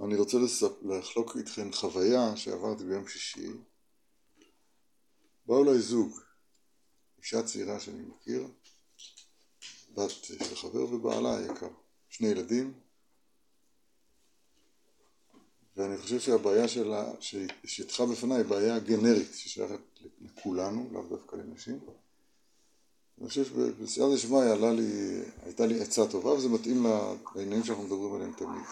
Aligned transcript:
אני 0.00 0.16
רוצה 0.16 0.38
לספ... 0.38 0.72
לחלוק 0.82 1.36
איתכם 1.36 1.72
חוויה 1.72 2.36
שעברתי 2.36 2.84
ביום 2.84 3.08
שישי. 3.08 3.48
באו 5.46 5.64
אליי 5.64 5.78
זוג, 5.78 6.20
אישה 7.18 7.42
צעירה 7.42 7.80
שאני 7.80 8.02
מכיר, 8.02 8.48
בת 9.94 10.10
של 10.10 10.56
חבר 10.56 10.94
ובעלה 10.94 11.36
היקר, 11.38 11.68
שני 12.08 12.28
ילדים, 12.28 12.72
ואני 15.76 15.98
חושב 15.98 16.20
שהבעיה 16.20 16.68
שלה, 16.68 17.12
שהתחה 17.64 18.06
בפניי 18.06 18.36
היא 18.36 18.46
בעיה 18.46 18.78
גנרית 18.78 19.34
ששייכת 19.34 19.80
לכולנו, 20.20 20.88
לאו 20.92 21.02
דווקא 21.08 21.36
לנשים. 21.36 21.80
אני 23.20 23.28
חושב 23.28 23.44
שבסייעתא 23.44 24.14
דשמיא 24.14 24.38
הייתה 25.42 25.66
לי 25.66 25.82
עצה 25.82 26.08
טובה 26.10 26.30
וזה 26.30 26.48
מתאים 26.48 26.86
לעניינים 27.36 27.64
שאנחנו 27.64 27.84
מדברים 27.84 28.14
עליהם 28.14 28.32
תמיד. 28.32 28.62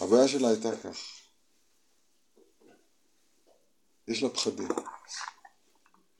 הבעיה 0.00 0.28
שלה 0.28 0.48
הייתה 0.48 0.76
כך, 0.76 0.98
יש 4.08 4.22
לה 4.22 4.28
פחדים. 4.28 4.68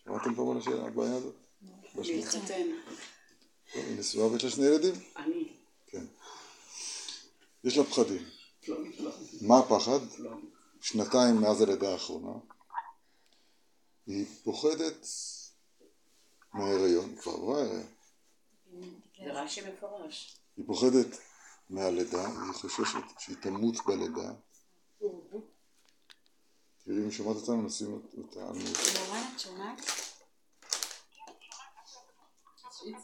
שמעתם 0.05 0.35
פעם 0.35 0.51
על 0.51 0.87
הבעיה 0.87 1.17
הזאת? 1.17 1.35
להתחתן. 1.95 2.67
היא 3.75 3.99
נשואה 3.99 4.27
ויש 4.27 4.45
לה 4.45 4.51
שני 4.51 4.67
ילדים? 4.67 4.95
אני. 5.17 5.53
כן. 5.87 6.05
יש 7.65 7.77
לה 7.77 7.85
פחדים. 7.85 8.25
מה 9.41 9.59
הפחד? 9.59 9.99
שנתיים 10.81 11.41
מאז 11.41 11.61
הלידה 11.61 11.93
האחרונה. 11.93 12.39
היא 14.07 14.27
פוחדת 14.45 15.07
מההיריון, 16.53 17.17
כבר 17.17 17.33
עברה 17.33 17.61
הריון. 17.61 17.87
זה 19.25 19.33
רש"י 19.33 19.61
מפורש. 19.71 20.37
היא 20.57 20.65
פוחדת 20.67 21.19
מהלידה, 21.71 22.27
היא 22.27 22.53
חוששת 22.53 23.05
שהיא 23.19 23.37
תמות 23.37 23.87
בלידה. 23.87 24.33
תראי 26.85 27.05
אם 27.05 27.11
שומעת 27.11 27.37
אותנו, 27.37 27.63
נשים 27.63 28.03
אותה 28.17 28.49
על 28.49 28.57
את 29.35 29.41
שומעת? 29.41 29.81
היא 32.85 32.95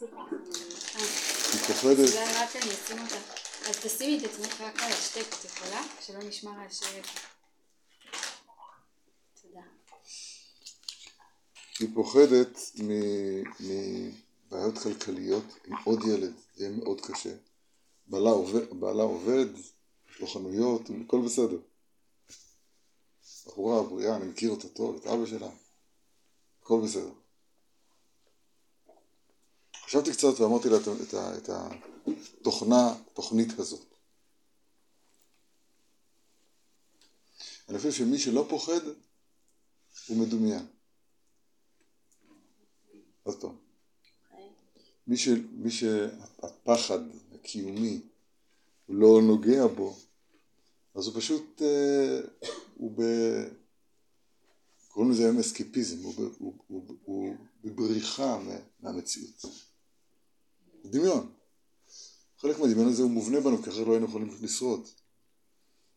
פוחדת, 1.67 2.09
אולי 2.13 2.33
רק 2.35 2.55
אני 2.55 2.71
אשים 2.73 2.99
אותה. 3.03 3.15
אז 3.69 3.75
תשימי 3.83 4.17
את 4.17 4.23
עצמך 4.23 4.61
רק 4.61 4.83
על 4.83 4.91
השטק, 4.91 5.25
את 5.39 5.45
יכולה? 5.45 5.81
שלא 6.01 6.19
נשמע 6.19 6.51
רעשי 6.51 6.85
רקע. 6.85 7.19
תודה. 9.41 9.61
היא 11.79 11.87
פוחדת 11.93 12.59
מבעיות 13.59 14.77
כלכליות 14.77 15.45
עם 15.65 15.75
עוד 15.83 15.99
ילד, 16.03 16.33
זה 16.55 16.69
מאוד 16.69 17.01
קשה. 17.01 17.33
בעלה 18.07 18.29
עובד, 18.29 18.79
בעלה 18.79 19.03
עובד, 19.03 19.45
יש 20.09 20.19
לו 20.19 20.27
חנויות, 20.27 20.81
הכל 21.05 21.21
בסדר. 21.25 21.57
בחורה 23.45 23.83
בריאה, 23.83 24.15
אני 24.15 24.25
מכיר 24.25 24.51
אותה 24.51 24.69
טוב, 24.69 24.95
את 24.95 25.07
אבא 25.07 25.25
שלה, 25.25 25.49
הכל 26.61 26.81
בסדר. 26.85 27.11
חשבתי 29.85 30.11
קצת 30.11 30.39
ואמרתי 30.39 30.69
לה 30.69 30.77
את, 30.77 30.87
את, 30.87 31.13
את 31.13 31.49
התוכנה, 32.39 32.95
תוכנית 33.13 33.59
הזאת. 33.59 33.85
אני 37.69 37.77
חושב 37.77 37.91
שמי 37.91 38.19
שלא 38.19 38.45
פוחד, 38.49 38.81
הוא 40.07 40.17
מדומיין. 40.17 40.67
עוד 43.23 43.41
פעם. 43.41 43.55
מי 45.51 45.71
שהפחד 45.71 46.99
הקיומי 47.41 47.99
הוא 48.85 48.95
לא 48.95 49.21
נוגע 49.21 49.67
בו, 49.67 49.95
אז 50.95 51.07
הוא 51.07 51.15
פשוט, 51.15 51.61
אה, 51.61 52.19
הוא 52.75 52.91
ב... 52.95 53.01
קוראים 54.87 55.11
לזה 55.11 55.23
היום 55.23 55.39
אסקיפיזם, 55.39 56.03
הוא, 56.03 56.13
הוא, 56.17 56.33
הוא, 56.37 56.53
הוא, 56.67 56.95
הוא 57.03 57.35
בבריחה 57.63 58.39
מהמציאות. 58.79 59.45
דמיון. 60.85 61.31
חלק 62.37 62.59
מהדמיון 62.59 62.87
הזה 62.87 63.03
הוא 63.03 63.11
מובנה 63.11 63.39
בנו, 63.39 63.63
כי 63.63 63.69
אחרת 63.69 63.87
לא 63.87 63.91
היינו 63.91 64.05
יכולים 64.05 64.37
לשרוד. 64.41 64.87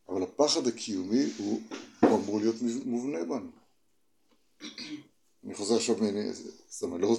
אבל 0.09 0.23
הפחד 0.23 0.67
הקיומי 0.67 1.25
הוא, 1.39 1.61
הוא 2.01 2.19
אמור 2.19 2.41
להיות 2.41 2.57
מובנה 2.85 3.25
בנו. 3.25 3.51
אני 5.45 5.55
חוזר 5.55 5.77
עכשיו, 5.77 5.97
זאת 6.69 6.83
אומרת, 6.83 7.01
לא, 7.01 7.17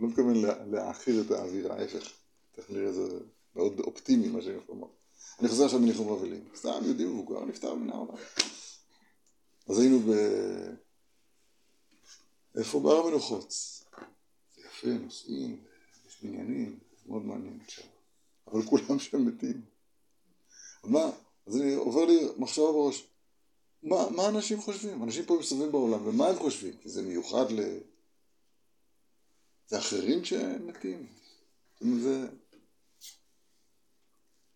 לא 0.00 0.08
מתכוון 0.08 0.42
להעכיר 0.70 1.20
את 1.20 1.30
האווירה, 1.30 1.76
ההפך, 1.76 2.12
תכף 2.52 2.70
נראה 2.70 2.92
זה 2.92 3.18
מאוד 3.56 3.80
אופטימי 3.80 4.28
מה 4.28 4.42
שאני 4.42 4.56
לומר. 4.68 4.86
אני 5.40 5.48
חוזר 5.48 5.64
עכשיו 5.64 5.80
מניחום 5.80 6.12
אבלים, 6.12 6.44
סתם 6.56 6.80
יהודי 6.84 7.04
מבוגר 7.04 7.44
נפטר 7.44 7.74
מן 7.74 7.90
העולם. 7.90 8.14
אז 9.68 9.78
היינו 9.78 9.98
ב... 10.00 10.10
איפה 12.58 12.80
בהר 12.80 13.06
המנוחות? 13.06 13.54
יפה, 14.58 14.88
נוסעים, 14.88 15.64
יש 16.06 16.22
בניינים, 16.22 16.78
מאוד 17.06 17.24
מעניין 17.24 17.60
עכשיו. 17.64 17.84
אבל 18.46 18.62
כולם 18.62 18.98
שם 18.98 19.26
מתים. 19.26 19.62
מה? 20.84 21.10
אז 21.46 21.56
אני 21.56 21.74
עובר 21.74 22.04
לי 22.04 22.28
מחשבה 22.36 22.72
בראש. 22.72 23.06
מה, 23.82 24.10
מה 24.10 24.28
אנשים 24.28 24.60
חושבים? 24.60 25.02
אנשים 25.02 25.24
פה 25.24 25.36
מסתובבים 25.40 25.72
בעולם, 25.72 26.06
ומה 26.06 26.26
הם 26.26 26.36
חושבים? 26.36 26.76
כי 26.76 26.88
זה 26.88 27.02
מיוחד 27.02 27.52
ל... 27.52 27.78
זה 29.66 29.78
אחרים 29.78 30.24
שמתים. 30.24 31.06
זה... 31.80 32.28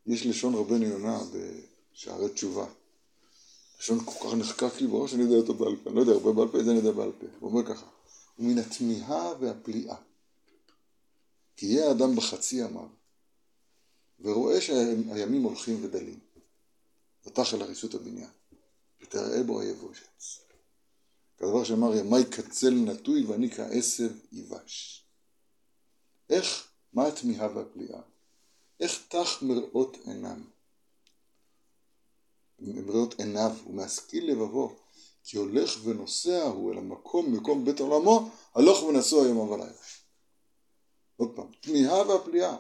יש 0.09 0.27
לשון 0.27 0.55
רבנו 0.55 0.85
יונה 0.85 1.19
בשערי 1.33 2.29
תשובה. 2.29 2.67
לשון 3.79 4.05
כל 4.05 4.13
כך 4.13 4.35
נחקק 4.35 4.81
לי 4.81 4.87
בראש, 4.87 5.15
אני 5.15 5.23
יודע 5.23 5.37
אותו 5.37 5.55
בעל 5.55 5.77
פה. 5.77 5.91
אני 5.91 5.97
לא 5.97 6.01
יודע 6.01 6.13
הרבה 6.13 6.33
בעל 6.33 6.49
פה, 6.49 6.61
את 6.61 6.65
זה 6.65 6.71
אני 6.71 6.79
יודע 6.79 6.93
בעל 6.93 7.13
פה. 7.21 7.27
הוא 7.41 7.51
אומר 7.51 7.67
ככה, 7.67 7.87
ומן 8.39 8.59
התמיהה 8.59 9.33
והפליאה. 9.41 9.97
כי 11.57 11.67
יהיה 11.67 11.89
האדם 11.89 12.17
בחצי 12.17 12.57
ימיו, 12.57 12.89
ורואה 14.21 14.61
שהימים 14.61 15.43
הולכים 15.43 15.85
ודלים. 15.85 16.19
פתח 17.23 17.55
אל 17.55 17.63
הריסות 17.63 17.95
הבניין. 17.95 18.31
ותראה 19.01 19.43
בו 19.43 19.61
היבושת. 19.61 20.23
כדבר 21.39 21.65
שאמר 21.65 21.95
ימי 21.95 22.25
קצל 22.31 22.71
נטוי 22.71 23.25
ואני 23.25 23.51
כעשב 23.51 24.11
יבש. 24.33 25.05
איך, 26.31 26.69
מה 26.93 27.07
התמיהה 27.07 27.57
והפליאה? 27.57 28.01
איך 28.81 29.07
תח 29.09 29.43
מראות 29.43 29.97
עינם? 30.07 30.45
מראות 32.59 33.21
עיניו 33.21 33.51
ומשכיל 33.67 34.31
לבבו 34.31 34.77
כי 35.25 35.37
הולך 35.37 35.71
ונוסע 35.85 36.43
הוא 36.43 36.73
אל 36.73 36.79
המקום 36.79 37.33
מקום 37.33 37.65
בית 37.65 37.81
עולמו 37.81 38.31
הלוך 38.55 38.83
ונסוע 38.83 39.27
יום 39.27 39.39
ולילה. 39.39 39.73
עוד 41.17 41.37
פעם, 41.37 41.47
תמיהה 41.61 42.09
והפליאה. 42.09 42.57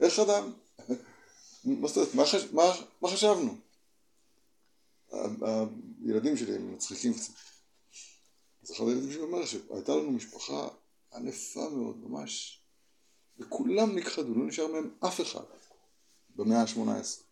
איך 0.00 0.18
אדם? 0.18 0.52
מה, 1.64 1.88
מה, 2.52 2.62
מה 3.02 3.08
חשבנו? 3.08 3.56
הילדים 6.04 6.36
שלי 6.36 6.56
הם 6.56 6.74
מצחיקים 6.74 7.14
קצת. 7.14 7.32
אז 8.62 8.72
אחד 8.72 8.84
הילדים 8.84 9.12
שלי 9.12 9.20
אומר 9.20 9.46
שהייתה 9.46 9.96
לנו 9.96 10.10
משפחה 10.10 10.68
ענפה 11.14 11.68
מאוד, 11.68 11.96
ממש, 11.96 12.60
וכולם 13.38 13.96
נכחדו, 13.96 14.34
לא 14.34 14.46
נשאר 14.46 14.66
מהם 14.66 14.90
אף 15.00 15.20
אחד 15.20 15.44
במאה 16.36 16.62
ה-18. 16.62 17.22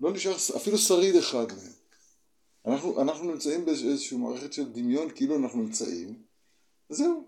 לא 0.00 0.12
נשאר 0.12 0.36
אפילו 0.56 0.78
שריד 0.78 1.16
אחד 1.16 1.46
מהם. 1.46 1.72
אנחנו, 2.66 3.02
אנחנו 3.02 3.32
נמצאים 3.32 3.64
באיזושהי 3.64 4.16
מערכת 4.16 4.52
של 4.52 4.72
דמיון 4.72 5.10
כאילו 5.14 5.36
אנחנו 5.36 5.62
נמצאים, 5.62 6.22
וזהו. 6.90 7.24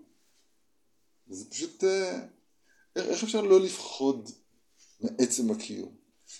זה 1.29 1.49
פשוט, 1.49 1.83
אה, 1.83 2.19
איך 2.95 3.23
אפשר 3.23 3.41
לא 3.41 3.59
לפחוד 3.59 4.29
מעצם 5.01 5.51
הקיום? 5.51 5.95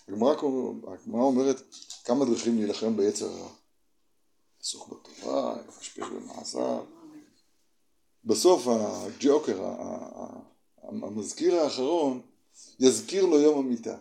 הגמרא 0.07 1.23
אומרת 1.23 1.61
כמה 2.03 2.25
דרכים 2.25 2.57
להילחם 2.57 2.97
ביצר 2.97 3.25
הרע. 3.25 3.49
עסוק 4.61 4.89
בתורה, 4.89 5.61
לפשפש 5.67 6.07
במעשיו. 6.07 6.85
בסוף 8.23 8.67
הג'וקר, 8.67 9.73
המזכיר 10.87 11.55
האחרון, 11.55 12.21
יזכיר 12.79 13.25
לו 13.25 13.39
יום 13.39 13.59
המיטה. 13.59 13.97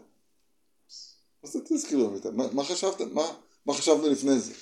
מה 1.43 1.51
זה 1.51 1.59
תזכיר 1.65 1.99
יום 1.99 2.13
המיטה? 2.13 2.31
מה, 2.31 2.53
מה 2.53 2.65
חשבת? 2.65 3.01
מה, 3.01 3.23
מה 3.67 3.75
חשבנו 3.75 4.07
לפני 4.09 4.39
זה? 4.39 4.55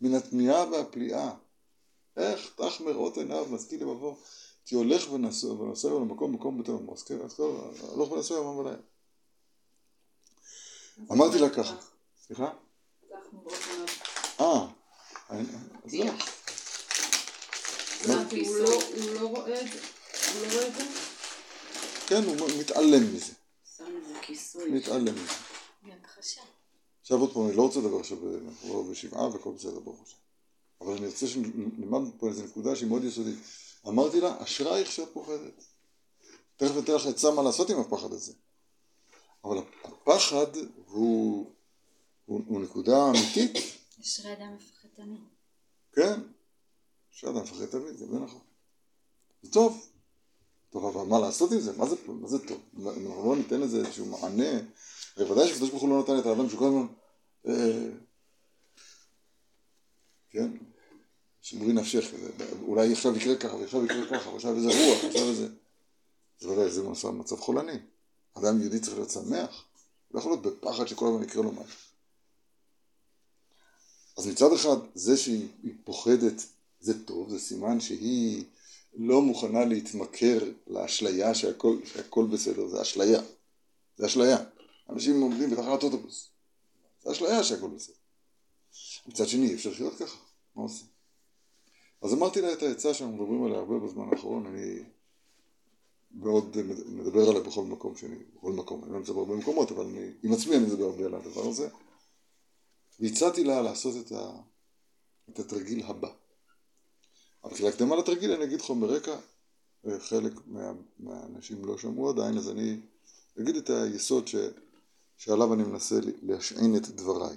מן 0.00 0.14
התמיהה 0.14 0.70
והפליאה. 0.70 1.30
איך 2.16 2.50
תח 2.56 2.80
מראות 2.80 3.16
עיניו 3.16 3.46
משכיל 3.50 3.82
לבבו 3.82 4.16
כי 4.64 4.74
הולך 4.74 5.12
ונוסע 5.12 5.88
למקום 5.88 6.34
מקום 6.34 6.62
בתור 6.62 6.80
מוסקר, 6.80 7.24
אז 7.24 7.34
טוב, 7.34 7.74
הולך 7.80 8.12
ונוסע 8.12 8.34
יומם 8.34 8.58
ולילה. 8.58 8.76
אמרתי 11.12 11.38
לה 11.38 11.50
ככה, 11.50 11.76
סליחה? 12.26 12.50
אה, 14.40 14.66
אז 15.84 15.94
לא. 15.94 16.12
הוא 18.96 19.14
לא 19.20 19.28
רואה 19.28 19.60
את 19.60 19.72
זה? 19.72 19.97
הוא 20.34 20.46
לא? 20.46 20.84
כן, 22.06 22.22
הוא 22.24 22.36
מתעלם 22.60 23.14
מזה. 23.14 23.32
שם 23.76 23.84
איזה 23.84 24.18
כיסוי. 24.22 24.70
מתעלם 24.70 25.14
מזה. 25.14 25.32
מהכחשה. 25.82 26.40
עכשיו 27.00 27.20
עוד 27.20 27.32
פעם, 27.32 27.46
אני 27.46 27.56
לא 27.56 27.62
רוצה 27.62 27.80
לדבר 27.80 28.00
עכשיו, 28.00 28.18
אנחנו 28.48 28.74
לא 28.74 28.90
בשבעה 28.90 29.28
והכל 29.28 29.50
בסדר 29.50 29.80
ברוך 29.80 30.02
השם. 30.02 30.16
אבל 30.80 30.92
אני 30.92 31.06
רוצה 31.06 31.26
שנלמד 31.26 32.00
פה 32.18 32.28
איזו 32.28 32.44
נקודה 32.44 32.76
שהיא 32.76 32.88
מאוד 32.88 33.04
יסודית. 33.04 33.38
אמרתי 33.88 34.20
לה, 34.20 34.42
אשרייך 34.42 34.92
שאת 34.92 35.08
פוחדת. 35.12 35.64
תכף 36.56 36.78
אתן 36.84 36.92
לך 36.92 37.06
עצה 37.06 37.30
מה 37.30 37.42
לעשות 37.42 37.70
עם 37.70 37.80
הפחד 37.80 38.12
הזה. 38.12 38.32
אבל 39.44 39.58
הפחד 39.84 40.56
הוא, 40.86 41.50
הוא, 42.26 42.40
הוא 42.46 42.60
נקודה 42.60 43.10
אמיתית, 43.10 43.52
אשרי 44.00 44.32
אדם 44.32 44.54
מפחד 44.54 44.88
תמיד. 44.96 45.20
כן. 45.92 46.20
שאדם 47.10 47.42
מפחד 47.42 47.66
תמיד, 47.66 48.00
גם 48.00 48.08
זה 48.10 48.18
נכון. 48.18 48.40
זה 49.42 49.52
טוב. 49.52 49.90
טוב, 50.70 50.96
אבל 50.96 51.06
מה 51.06 51.18
לעשות 51.18 51.52
עם 51.52 51.60
זה? 51.60 51.72
מה 51.76 51.86
זה, 51.88 51.96
מה 52.08 52.28
זה 52.28 52.38
טוב? 52.38 52.60
אנחנו 52.76 53.30
לא 53.30 53.36
ניתן 53.36 53.60
לזה 53.60 53.78
איזשהו 53.78 54.06
מענה, 54.06 54.58
הרי 55.16 55.30
ודאי 55.30 55.48
שקדוש 55.48 55.70
ברוך 55.70 55.82
הוא 55.82 55.90
לא 55.90 56.00
נתן 56.00 56.18
את 56.18 56.26
האדם 56.26 56.48
שהוא 56.48 56.58
כל 56.58 56.66
הזמן, 56.66 56.86
אה, 57.48 57.90
כן, 60.30 60.50
שמרי 61.42 61.72
נפשך, 61.72 62.04
אולי 62.62 62.92
עכשיו 62.92 63.16
יקרה 63.16 63.36
ככה, 63.36 63.56
ועכשיו 63.56 63.84
יקרה 63.84 64.06
ככה, 64.10 64.30
ועכשיו 64.30 64.56
איזה 64.56 64.68
רוח, 64.68 65.04
ועכשיו 65.04 65.28
איזה... 65.28 65.48
זה 66.40 66.48
ודאי, 66.50 66.70
זה 66.70 66.82
מצב, 66.82 67.10
מצב 67.10 67.36
חולני. 67.36 67.78
אדם 68.34 68.60
יהודי 68.60 68.80
צריך 68.80 68.96
להיות 68.96 69.10
שמח, 69.10 69.64
לא 70.10 70.18
יכול 70.18 70.32
להיות 70.32 70.42
בפחד 70.42 70.86
שכל 70.86 71.06
הזמן 71.06 71.22
יקרה 71.22 71.42
לו 71.42 71.52
משהו. 71.52 71.78
אז 74.18 74.26
מצד 74.26 74.52
אחד, 74.52 74.76
זה 74.94 75.16
שהיא 75.16 75.48
היא 75.62 75.74
פוחדת 75.84 76.42
זה 76.80 77.04
טוב, 77.04 77.30
זה 77.30 77.38
סימן 77.38 77.80
שהיא 77.80 78.44
לא 78.98 79.22
מוכנה 79.22 79.64
להתמכר 79.64 80.38
לאשליה 80.66 81.34
שהכל, 81.34 81.76
שהכל 81.84 82.26
בסדר, 82.32 82.68
זה 82.68 82.82
אשליה. 82.82 83.20
זה 83.96 84.06
אשליה. 84.06 84.38
אנשים 84.90 85.20
עומדים 85.20 85.50
בתחנת 85.50 85.82
אוטובוס. 85.82 86.30
זה 87.02 87.12
אשליה 87.12 87.44
שהכל 87.44 87.68
בסדר. 87.68 87.94
מצד 89.06 89.28
שני, 89.28 89.48
אי 89.48 89.54
אפשר 89.54 89.70
לחיות 89.70 89.94
ככה, 89.94 90.18
מה 90.56 90.62
עושים? 90.62 90.86
אז 92.02 92.14
אמרתי 92.14 92.40
לה 92.40 92.52
את 92.52 92.62
העצה 92.62 92.94
שאנחנו 92.94 93.16
מדברים 93.16 93.44
עליה 93.44 93.58
הרבה 93.58 93.78
בזמן 93.78 94.08
האחרון, 94.12 94.46
אני 94.46 94.82
מאוד 96.10 96.56
מדבר 96.86 97.28
עליה 97.28 97.40
בכל 97.40 97.64
מקום 97.64 97.96
שאני, 97.96 98.16
בכל 98.36 98.52
מקום, 98.52 98.84
אני 98.84 98.92
לא 98.92 98.98
נמצא 98.98 99.12
בהרבה 99.12 99.36
מקומות, 99.36 99.70
אבל 99.70 99.84
אני, 99.84 100.10
עם 100.22 100.32
עצמי 100.32 100.56
אני 100.56 100.66
מדבר 100.66 100.84
הרבה 100.84 101.04
על 101.04 101.14
הדבר 101.14 101.48
הזה. 101.48 101.68
והצעתי 103.00 103.44
לה 103.44 103.62
לעשות 103.62 104.06
את, 104.06 104.12
ה, 104.12 104.30
את 105.30 105.38
התרגיל 105.38 105.82
הבא. 105.82 106.10
אבל 107.44 107.56
כהקדמה 107.56 107.96
לתרגיל 107.96 108.32
אני 108.32 108.44
אגיד 108.44 108.60
חומר 108.60 108.88
רקע, 108.88 109.16
אה, 109.86 110.00
חלק 110.00 110.32
מה, 110.46 110.72
מהאנשים 110.98 111.64
לא 111.64 111.78
שמעו 111.78 112.10
עדיין, 112.10 112.38
אז 112.38 112.50
אני 112.50 112.76
אגיד 113.40 113.56
את 113.56 113.70
היסוד 113.70 114.28
ש, 114.28 114.34
שעליו 115.16 115.54
אני 115.54 115.62
מנסה 115.62 115.96
להשעין 116.22 116.76
את 116.76 116.88
דבריי. 116.88 117.36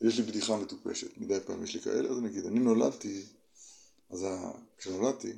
יש 0.00 0.18
לי 0.18 0.22
בדיחה 0.22 0.56
מטופשת, 0.56 1.18
מדי 1.18 1.40
פעם 1.46 1.64
יש 1.64 1.74
לי 1.74 1.80
כאלה, 1.80 2.08
אז 2.08 2.18
אני 2.18 2.28
אגיד, 2.28 2.46
אני 2.46 2.58
נולדתי, 2.60 3.26
אז 4.10 4.22
ה... 4.22 4.50
כשנולדתי, 4.78 5.32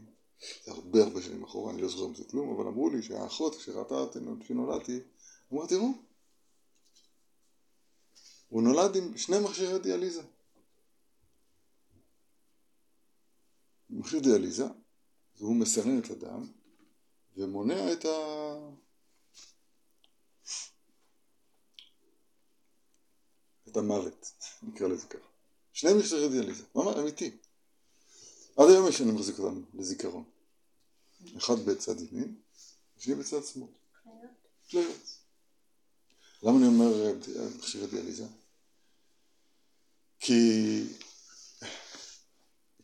זה 0.65 0.71
הרבה 0.73 1.03
הרבה 1.03 1.23
שנים 1.23 1.45
אחורה, 1.45 1.73
אני 1.73 1.83
לא 1.83 1.89
זוכר 1.89 2.07
מזה 2.07 2.25
כלום, 2.25 2.55
אבל 2.55 2.69
אמרו 2.69 2.91
לי 2.91 3.03
שהאחות, 3.03 3.55
כשראתה 3.55 3.95
אותי 3.95 4.19
כשנולדתי, 4.41 5.01
אמרה, 5.53 5.67
תראו, 5.69 5.89
הוא 8.49 8.63
נולד 8.63 8.97
עם 8.97 9.17
שני 9.17 9.37
מכשירי 9.39 9.79
דיאליזה. 9.79 10.23
מכשיר 13.91 14.21
דיאליזה, 14.21 14.65
והוא 15.37 15.57
מסנן 15.57 15.99
את 15.99 16.11
הדם, 16.11 16.53
ומונע 17.37 17.93
את 17.93 18.05
ה... 18.05 18.57
את 23.69 23.77
המוות, 23.77 24.27
נקרא 24.63 24.89
לזה 24.89 25.07
ככה. 25.07 25.29
שני 25.73 25.91
מכשירי 25.99 26.29
דיאליזה, 26.29 26.65
ממש 26.75 26.97
אמיתי. 26.97 27.37
עד 28.57 28.69
היום 28.71 28.89
יש 28.89 29.01
אני 29.01 29.13
מחזיק 29.13 29.39
אותם 29.39 29.63
לזיכרון. 29.75 30.25
אחד 31.37 31.55
בצד 31.67 32.01
ימין, 32.01 32.41
השני 32.99 33.15
בצד 33.15 33.45
שמאל. 33.45 33.69
כליות. 34.71 35.19
למה 36.43 36.59
אני 36.59 36.67
אומר 36.67 37.07
אה, 37.07 37.13
מכשירי 37.59 37.87
דיאליזה? 37.87 38.27
כי 40.19 40.33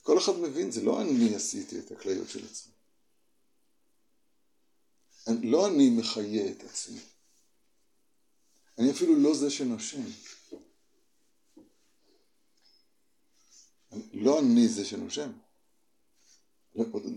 כל 0.03 0.19
אחד 0.19 0.33
מבין, 0.33 0.71
זה 0.71 0.83
לא 0.83 1.03
אני 1.03 1.35
עשיתי 1.35 1.79
את 1.79 1.91
הכליות 1.91 2.29
של 2.29 2.45
עצמי. 2.47 2.73
אני- 5.27 5.51
לא 5.51 5.69
אני 5.69 5.91
מחיה 5.91 6.51
את 6.53 6.65
עצמי. 6.65 7.01
אני 8.79 8.91
אפילו 8.91 9.17
לא 9.19 9.35
זה 9.35 9.51
שנושם. 9.51 10.03
אני- 13.93 14.09
לא 14.13 14.39
אני 14.41 14.69
זה 14.69 14.85
שנושם. 14.85 15.33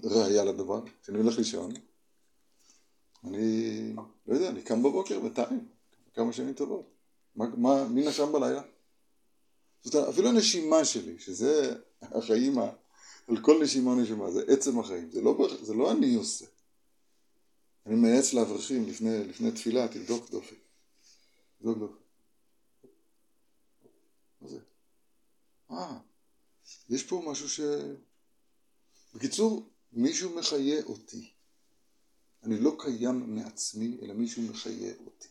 ראיה 0.04 0.44
לדבר, 0.44 0.82
כשאני 1.04 1.18
הולך 1.18 1.38
לישון, 1.38 1.72
אני, 3.24 3.94
לא 4.28 4.36
יודע, 4.36 4.50
אני 4.50 4.62
קם 4.62 4.84
בבוקר 4.84 5.20
בינתיים, 5.20 5.68
כמה 6.14 6.34
שנים 6.34 6.54
טובות. 6.54 6.90
מה, 7.36 7.46
מה, 7.56 7.88
מי 7.88 8.08
נשם 8.08 8.32
בלילה? 8.32 8.62
זאת 9.82 9.96
אומרת, 9.96 10.10
אפילו 10.10 10.30
הנשימה 10.30 10.86
שלי, 10.86 11.20
שזה 11.20 11.76
החיים, 12.02 12.60
על 13.28 13.42
כל 13.42 13.64
נשימה 13.64 13.96
נשימה, 13.96 14.32
זה 14.32 14.44
עצם 14.48 14.80
החיים, 14.80 15.12
זה 15.12 15.22
לא, 15.22 15.48
זה 15.62 15.74
לא 15.74 15.92
אני 15.92 16.16
עושה. 16.16 16.46
אני 17.86 17.96
מייעץ 17.96 18.34
לאברכים 18.34 18.88
לפני, 18.88 19.24
לפני 19.24 19.52
תפילה, 19.52 19.88
תבדוק 19.88 20.30
דופק. 20.30 20.58
תבדוק 21.58 21.78
דופק. 21.78 22.02
מה 24.42 24.48
זה? 24.48 24.60
אה, 25.72 25.98
יש 26.90 27.04
פה 27.04 27.24
משהו 27.28 27.50
ש... 27.50 27.60
בקיצור, 29.16 29.70
מישהו 29.94 30.36
מחיה 30.36 30.84
אותי. 30.84 31.32
אני 32.44 32.60
לא 32.60 32.76
קיים 32.80 33.36
מעצמי, 33.36 33.98
אלא 34.02 34.14
מישהו 34.14 34.42
מחיה 34.42 34.94
אותי. 35.06 35.28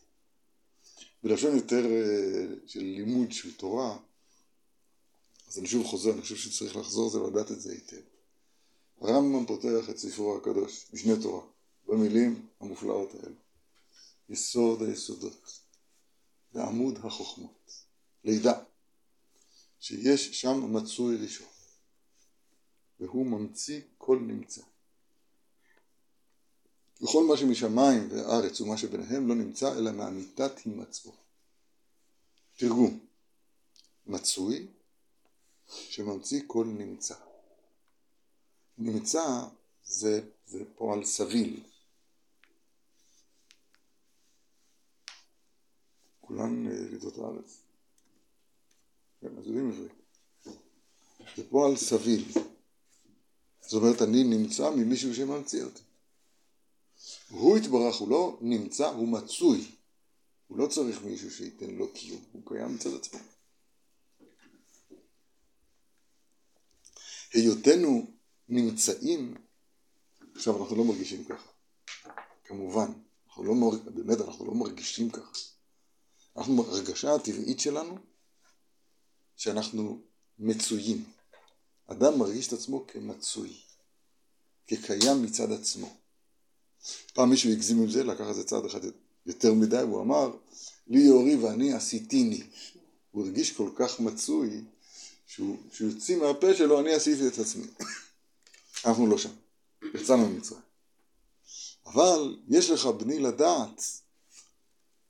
בלשון 1.23 1.55
יותר 1.55 1.85
אה, 1.85 2.45
של 2.67 2.79
לימוד 2.79 3.31
של 3.31 3.55
תורה, 3.57 3.97
אז 5.47 5.59
אני 5.59 5.67
שוב 5.67 5.85
חוזר, 5.85 6.13
אני 6.13 6.21
חושב 6.21 6.35
שצריך 6.35 6.75
לחזור 6.75 7.09
זה 7.09 7.21
ולדעת 7.21 7.51
את 7.51 7.61
זה 7.61 7.71
היטב. 7.71 8.01
הרמב"ם 9.01 9.45
פותח 9.45 9.89
את 9.89 9.97
ספרו 9.97 10.37
הקדוש, 10.37 10.85
משנה 10.93 11.21
תורה, 11.21 11.45
במילים 11.87 12.47
המופלאות 12.59 13.09
האלה. 13.13 13.35
יסוד 14.29 14.81
היסודות, 14.81 15.59
ועמוד 16.53 16.99
החוכמות. 17.03 17.71
לידע, 18.23 18.59
שיש 19.79 20.41
שם 20.41 20.73
מצוי 20.73 21.15
ראשון, 21.15 21.47
והוא 22.99 23.25
ממציא 23.25 23.81
כל 23.97 24.19
נמצא. 24.19 24.61
וכל 27.01 27.23
מה 27.23 27.37
שמשמיים 27.37 28.07
והארץ 28.11 28.61
ומה 28.61 28.77
שביניהם 28.77 29.27
לא 29.27 29.35
נמצא 29.35 29.77
אלא 29.77 29.91
מאמיתת 29.91 30.51
הימצאו. 30.65 31.11
תרגום 32.57 32.99
מצוי 34.07 34.67
שממציא 35.67 36.41
כל 36.47 36.65
נמצא. 36.65 37.15
נמצא 38.77 39.23
זה, 39.85 40.21
זה 40.47 40.63
פועל 40.75 41.05
סביל. 41.05 41.63
כולן 46.21 46.67
אה, 46.67 46.89
לידות 46.91 47.17
הארץ. 47.17 47.61
כן, 49.21 49.37
אז 49.37 49.47
יודעים 49.47 49.71
עברית. 49.71 49.91
זה 51.35 51.49
פועל 51.49 51.75
סביל. 51.75 52.25
זאת 53.67 53.73
אומרת, 53.73 54.01
אני 54.01 54.23
נמצא 54.23 54.69
ממישהו 54.69 55.15
שממציא 55.15 55.63
אותי. 55.63 55.81
הוא 57.29 57.57
יתברך, 57.57 57.95
הוא 57.95 58.09
לא 58.09 58.37
נמצא, 58.41 58.87
הוא 58.87 59.07
מצוי. 59.07 59.71
הוא 60.47 60.57
לא 60.57 60.67
צריך 60.67 61.01
מישהו 61.01 61.31
שייתן 61.31 61.69
לו 61.69 61.93
קיום, 61.93 62.23
הוא 62.31 62.41
קיים 62.45 62.75
מצד 62.75 62.93
עצמו. 62.93 63.19
היותנו 67.33 68.11
נמצאים, 68.49 69.35
עכשיו 70.35 70.61
אנחנו 70.63 70.75
לא 70.75 70.83
מרגישים 70.83 71.23
ככה. 71.25 71.49
כמובן, 72.43 72.91
אנחנו 73.27 73.43
לא 73.43 73.55
מרג... 73.55 73.89
באמת 73.89 74.21
אנחנו 74.21 74.45
לא 74.45 74.53
מרגישים 74.53 75.09
ככה. 75.09 75.31
אנחנו, 76.37 76.63
הרגשה 76.63 77.15
הטבעית 77.15 77.59
שלנו, 77.59 77.97
שאנחנו 79.35 80.01
מצויים. 80.39 81.14
אדם 81.87 82.19
מרגיש 82.19 82.47
את 82.47 82.53
עצמו 82.53 82.87
כמצוי, 82.87 83.53
כקיים 84.67 85.23
מצד 85.23 85.51
עצמו. 85.51 85.95
פעם 87.13 87.29
מישהו 87.29 87.51
הגזים 87.51 87.81
עם 87.81 87.89
זה, 87.89 88.03
לקח 88.03 88.29
את 88.29 88.35
זה 88.35 88.43
צעד 88.43 88.65
אחד 88.65 88.79
יותר 89.25 89.53
מדי, 89.53 89.77
הוא 89.77 90.01
אמר, 90.01 90.31
לי 90.87 90.99
יורי 90.99 91.35
ואני 91.35 91.73
עשיתיני. 91.73 92.43
הוא 93.11 93.25
הרגיש 93.25 93.51
כל 93.51 93.69
כך 93.75 93.99
מצוי, 93.99 94.61
שהוא, 95.27 95.57
שהוא 95.71 95.89
יוציא 95.89 96.17
מהפה 96.17 96.53
שלו, 96.53 96.79
אני 96.79 96.93
עשיתי 96.93 97.27
את 97.27 97.39
עצמי. 97.39 97.63
אנחנו 98.85 99.07
לא 99.07 99.17
שם. 99.17 99.33
יצאנו 99.93 100.29
ממצרים. 100.29 100.61
אבל 101.85 102.37
יש 102.47 102.69
לך 102.69 102.85
בני 102.85 103.19
לדעת, 103.19 103.81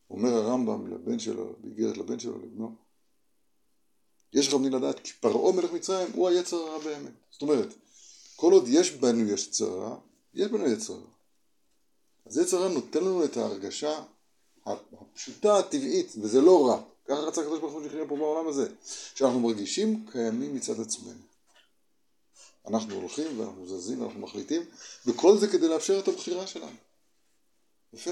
אומר 0.10 0.34
הרמב"ם 0.34 0.88
לבן 0.88 1.20
שלו, 1.20 1.56
באיגרת 1.60 1.98
לבן 1.98 2.20
שלו, 2.20 2.38
לבנו, 2.38 2.76
יש 4.34 4.48
לך 4.48 4.54
בני 4.54 4.70
לדעת, 4.70 5.00
כי 5.00 5.14
פרעה 5.14 5.52
מלך 5.56 5.72
מצרים 5.72 6.08
הוא 6.14 6.30
היצר 6.30 6.58
הרע 6.58 6.80
באמת. 6.80 7.12
זאת 7.32 7.42
אומרת, 7.42 7.68
כל 8.36 8.54
עוד 8.54 8.68
יש 8.68 8.92
בנו 8.92 9.30
יצר 9.30 9.80
רע, 9.80 9.98
יש 10.34 10.48
בנו 10.52 10.68
יצר 10.68 10.94
רע. 10.94 11.10
אז 12.26 12.38
יצר 12.38 12.62
רע 12.62 12.68
נותן 12.68 13.00
לנו 13.00 13.26
את 13.26 13.38
ההרגשה 13.38 14.04
הפשוטה, 14.66 15.58
הטבעית, 15.58 16.14
וזה 16.22 16.42
לא 16.42 16.68
רע. 16.68 16.82
ככה 17.06 17.20
רצה 17.20 17.42
הקדוש 17.42 17.60
ברוך 17.60 17.74
הוא 17.74 17.84
שנחיה 17.84 18.08
פה 18.08 18.16
בעולם 18.16 18.48
הזה. 18.48 18.68
שאנחנו 19.16 19.40
מרגישים 19.40 20.06
קיימים 20.12 20.56
מצד 20.56 20.80
עצמנו. 20.80 21.20
אנחנו 22.68 22.96
הולכים 22.96 23.40
ואנחנו 23.40 23.68
זזים 23.68 24.02
ואנחנו 24.02 24.20
מחליטים, 24.20 24.62
וכל 25.06 25.38
זה 25.38 25.48
כדי 25.48 25.68
לאפשר 25.68 26.00
את 26.00 26.08
הבחירה 26.08 26.48
שלנו. 26.48 26.76
יפה. 27.94 28.12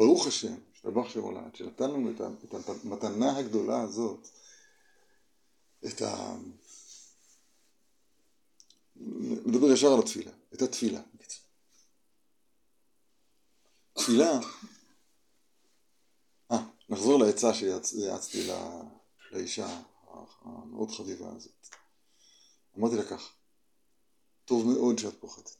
ברוך 0.00 0.26
השם, 0.26 0.54
השתבח 0.74 1.08
שם 1.08 1.20
עולד, 1.20 1.54
שנתן 1.54 1.90
לנו 1.90 2.10
את 2.10 2.54
המתנה 2.84 3.38
הגדולה 3.38 3.82
הזאת, 3.82 4.28
את 5.86 6.02
ה... 6.02 6.36
מדבר 9.46 9.72
ישר 9.72 9.92
על 9.92 9.98
התפילה, 9.98 10.32
את 10.54 10.62
התפילה. 10.62 11.00
תפילה, 13.92 14.40
אה, 16.50 16.56
נחזור 16.88 17.24
לעצה 17.24 17.54
שיעצתי 17.54 18.48
לאישה 19.30 19.80
המאוד 20.40 20.90
חביבה 20.90 21.32
הזאת. 21.36 21.68
אמרתי 22.78 22.96
לה 22.96 23.04
כך, 23.04 23.32
טוב 24.44 24.66
מאוד 24.66 24.98
שאת 24.98 25.20
פוחדת. 25.20 25.56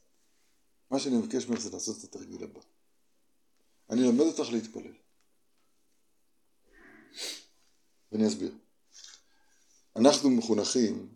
מה 0.91 0.99
שאני 0.99 1.17
מבקש 1.17 1.47
ממך 1.47 1.59
זה 1.59 1.69
לעשות 1.69 1.97
את 1.99 2.03
התרגיל 2.03 2.43
הבא. 2.43 2.70
אני 3.91 4.07
אלמד 4.07 4.19
אותך 4.19 4.51
להתפלל. 4.51 4.93
ואני 8.11 8.27
אסביר. 8.27 8.55
אנחנו 9.95 10.29
מחונכים 10.29 11.15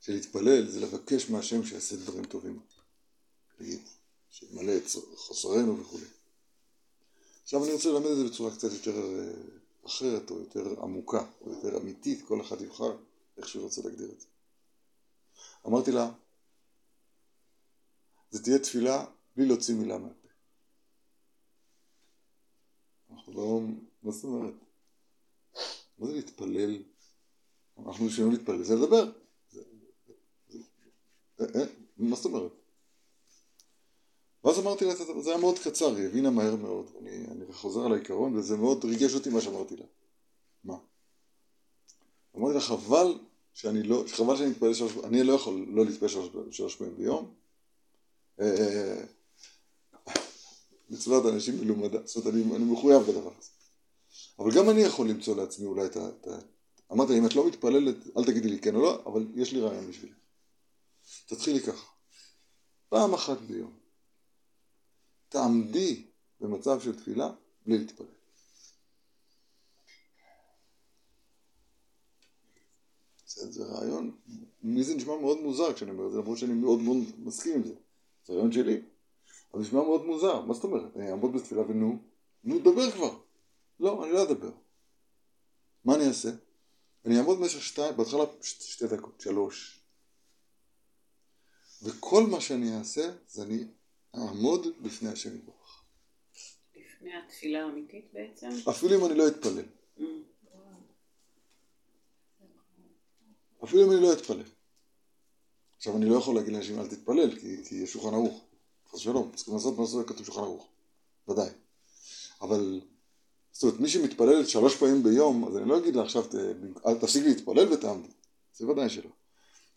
שלהתפלל 0.00 0.66
זה 0.66 0.80
לבקש 0.80 1.30
מהשם 1.30 1.64
שיעשה 1.64 1.96
דברים 1.96 2.24
טובים. 2.24 2.60
שימלא 4.30 4.76
את 4.76 4.82
חוסרנו 5.16 5.80
וכו'. 5.80 5.98
עכשיו 7.42 7.64
אני 7.64 7.72
רוצה 7.72 7.88
ללמד 7.88 8.06
את 8.06 8.16
זה 8.16 8.24
בצורה 8.24 8.56
קצת 8.56 8.72
יותר 8.72 8.96
אה, 8.96 9.32
אחרת 9.86 10.30
או 10.30 10.38
יותר 10.38 10.82
עמוקה 10.82 11.26
או 11.40 11.52
יותר 11.52 11.76
אמיתית, 11.76 12.26
כל 12.28 12.40
אחד 12.40 12.60
יבחר 12.60 12.96
איך 13.36 13.48
שהוא 13.48 13.64
רוצה 13.64 13.80
להגדיר 13.84 14.12
את 14.12 14.20
זה. 14.20 14.26
אמרתי 15.66 15.90
לה, 15.90 16.10
זה 18.30 18.42
תהיה 18.42 18.58
תפילה 18.58 19.06
בלי 19.36 19.46
להוציא 19.46 19.74
מילה 19.74 19.98
מהפה. 19.98 20.28
אנחנו 23.10 23.15
לא, 23.28 23.60
מה 24.02 24.12
זאת 24.12 24.24
אומרת? 24.24 24.54
מה 25.98 26.06
זה 26.06 26.12
להתפלל? 26.12 26.82
אנחנו 27.86 28.06
יכולים 28.06 28.30
להתפלל, 28.30 28.62
זה 28.62 28.74
לדבר. 28.74 29.10
אה, 31.40 31.46
אה, 31.54 31.64
מה 31.96 32.16
זאת 32.16 32.24
אומרת? 32.24 32.52
ואז 34.44 34.58
אמרתי 34.58 34.84
לה, 34.84 34.94
זה 34.94 35.30
היה 35.30 35.38
מאוד 35.38 35.58
קצר, 35.58 35.96
היא 35.96 36.06
הבינה 36.06 36.30
מהר 36.30 36.56
מאוד. 36.56 36.86
אני, 37.00 37.26
אני 37.30 37.52
חוזר 37.52 37.80
על 37.80 37.92
העיקרון, 37.92 38.36
וזה 38.36 38.56
מאוד 38.56 38.84
ריגש 38.84 39.14
אותי 39.14 39.30
מה 39.30 39.40
שאמרתי 39.40 39.76
לה. 39.76 39.84
מה? 40.64 40.76
אמרתי 42.36 42.54
לה, 42.54 42.60
חבל 42.60 43.18
שאני 43.54 43.82
לא, 43.82 44.04
חבל 44.08 44.36
שאני 44.36 44.50
מתפלל 44.50 44.74
שלוש, 44.74 44.92
אני 45.04 45.22
לא 45.22 45.32
יכול 45.32 45.66
לא 45.68 45.84
להתפלל 45.84 46.08
שלוש, 46.08 46.28
שלוש 46.50 46.76
פעמים 46.76 46.96
ביום. 46.96 47.34
מצוות 50.88 51.34
אנשים 51.34 51.60
מלומדה, 51.60 52.06
זאת 52.06 52.26
אומרת, 52.26 52.34
אני, 52.34 52.56
אני 52.56 52.64
מחויב 52.64 53.02
בדבר 53.02 53.32
הזה. 53.38 53.50
אבל 54.38 54.50
גם 54.54 54.70
אני 54.70 54.80
יכול 54.80 55.08
למצוא 55.08 55.36
לעצמי 55.36 55.66
אולי 55.66 55.86
את 55.86 55.96
ה... 55.96 56.08
אמרתי, 56.92 57.18
אם 57.18 57.26
את 57.26 57.34
לא 57.34 57.46
מתפללת, 57.46 57.96
אל 58.16 58.24
תגידי 58.24 58.48
לי 58.48 58.58
כן 58.58 58.74
או 58.74 58.82
לא, 58.82 59.02
אבל 59.06 59.26
יש 59.34 59.52
לי 59.52 59.60
רעיון 59.60 59.88
בשבילך. 59.88 60.16
תתחילי 61.26 61.60
ככה. 61.60 61.86
פעם 62.88 63.14
אחת 63.14 63.38
ביום. 63.40 63.78
תעמדי 65.28 66.06
במצב 66.40 66.80
של 66.80 66.96
תפילה 66.96 67.30
בלי 67.66 67.78
להתפלל. 67.78 68.06
זה, 73.26 73.52
זה 73.52 73.64
רעיון, 73.64 74.16
מי 74.62 74.84
זה 74.84 74.94
נשמע 74.94 75.16
מאוד 75.20 75.40
מוזר 75.40 75.72
כשאני 75.72 75.90
אומר 75.90 76.06
את 76.06 76.12
זה, 76.12 76.18
למרות 76.18 76.38
שאני 76.38 76.52
מאוד 76.52 76.80
מאוד 76.80 76.96
מסכים 77.18 77.54
עם 77.54 77.64
זה. 77.64 77.74
זה 78.24 78.32
רעיון 78.32 78.52
שלי. 78.52 78.82
אבל 79.56 79.64
נשמע 79.64 79.82
מאוד 79.82 80.04
מוזר, 80.04 80.40
מה 80.40 80.54
זאת 80.54 80.64
אומרת? 80.64 80.96
אני 80.96 81.10
אעמוד 81.10 81.32
בתפילה 81.32 81.60
ונו, 81.60 81.98
נו 82.44 82.58
דבר 82.58 82.90
כבר. 82.90 83.18
לא, 83.80 84.04
אני 84.04 84.12
לא 84.12 84.22
אדבר. 84.22 84.50
מה 85.84 85.94
אני 85.94 86.08
אעשה? 86.08 86.28
אני 87.04 87.18
אעמוד 87.18 87.38
במשך 87.38 87.62
שתיים, 87.62 87.96
בהתחלה 87.96 88.24
שתי 88.42 88.86
דקות, 88.86 89.20
שלוש. 89.20 89.80
וכל 91.82 92.22
מה 92.30 92.40
שאני 92.40 92.78
אעשה 92.78 93.10
זה 93.28 93.42
אני 93.42 93.64
אעמוד 94.14 94.66
בפני 94.82 95.08
השם 95.08 95.36
יתברך. 95.36 95.82
לפני 96.76 97.10
התפילה 97.16 97.64
האמיתית 97.64 98.08
בעצם? 98.12 98.48
אפילו 98.70 99.00
אם 99.00 99.06
אני 99.06 99.18
לא 99.18 99.28
אתפלל. 99.28 99.64
Mm. 99.98 100.02
אפילו 103.64 103.86
אם 103.86 103.92
אני 103.92 104.02
לא 104.02 104.12
אתפלל. 104.12 104.42
עכשיו 105.76 105.96
אני 105.96 106.06
לא 106.10 106.16
יכול 106.16 106.34
להגיד 106.34 106.52
לאנשים 106.52 106.80
אל 106.80 106.88
תתפלל 106.88 107.38
כי, 107.40 107.64
כי 107.64 107.74
יש 107.74 107.92
שולחן 107.92 108.14
ערוך. 108.14 108.45
חס 108.96 109.00
ושלום, 109.00 109.32
צריכים 109.34 109.54
לעשות 109.54 109.78
מה 109.78 109.86
שכתוב 109.86 110.26
שולחן 110.26 110.40
ערוך. 110.40 110.68
ודאי. 111.28 111.48
אבל 112.40 112.80
זאת 113.52 113.62
אומרת, 113.62 113.80
מי 113.80 113.88
שמתפלל 113.88 114.46
שלוש 114.46 114.76
פעמים 114.76 115.02
ביום, 115.02 115.48
אז 115.48 115.56
אני 115.56 115.68
לא 115.68 115.78
אגיד 115.78 115.96
לה 115.96 116.02
עכשיו, 116.02 116.22
תפסיק 117.00 117.24
להתפלל 117.24 117.72
ותעמדי. 117.72 118.08
זה 118.54 118.68
ודאי 118.68 118.88
שלא. 118.90 119.10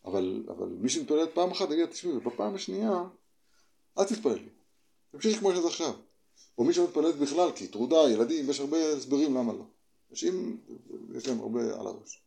אבל, 0.05 0.43
אבל 0.47 0.67
מי 0.67 0.89
שמתפלל 0.89 1.27
פעם 1.33 1.51
אחת, 1.51 1.71
יגיד, 1.71 1.85
תשמעי, 1.85 2.17
ובפעם 2.17 2.55
השנייה, 2.55 3.03
אל 3.97 4.03
תתפללי. 4.03 4.49
תמשיך 5.11 5.39
כמו 5.39 5.51
שזה 5.51 5.67
עכשיו. 5.67 5.93
או 6.57 6.63
מי 6.63 6.73
שמתפללת 6.73 7.15
בכלל, 7.15 7.51
כי 7.51 7.67
טרודה, 7.67 8.09
ילדים, 8.09 8.49
יש 8.49 8.59
הרבה 8.59 8.93
הסברים 8.93 9.35
למה 9.35 9.53
לא. 9.53 9.65
אנשים, 10.11 10.61
יש 11.15 11.27
להם 11.27 11.39
הרבה 11.39 11.61
על 11.79 11.87
הראש. 11.87 12.21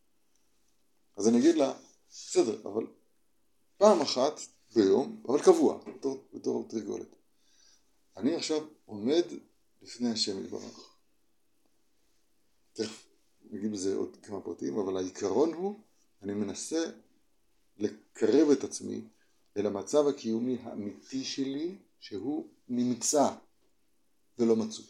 אז 1.16 1.28
אני 1.28 1.38
אגיד 1.38 1.54
לה, 1.54 1.72
בסדר, 2.10 2.60
אבל 2.64 2.86
פעם 3.76 4.00
אחת 4.00 4.40
ביום, 4.74 5.22
אבל 5.28 5.42
קבוע, 5.42 5.78
בתור, 5.96 6.24
בתור 6.34 6.68
תרגולת. 6.68 7.16
אני 8.16 8.34
עכשיו 8.34 8.66
עומד 8.84 9.22
לפני 9.82 10.10
השם 10.10 10.44
יתברך. 10.44 10.96
תכף 12.72 13.06
נגיד 13.50 13.72
בזה 13.72 13.96
עוד 13.96 14.16
כמה 14.22 14.40
פרטים, 14.40 14.78
אבל 14.78 14.96
העיקרון 14.96 15.52
הוא, 15.52 15.80
אני 16.22 16.34
מנסה 16.34 16.84
לקרב 17.78 18.50
את 18.50 18.64
עצמי 18.64 19.00
אל 19.56 19.66
המצב 19.66 20.06
הקיומי 20.06 20.58
האמיתי 20.62 21.24
שלי, 21.24 21.78
שהוא 22.00 22.48
נמצא 22.68 23.28
ולא 24.38 24.56
מצוי. 24.56 24.86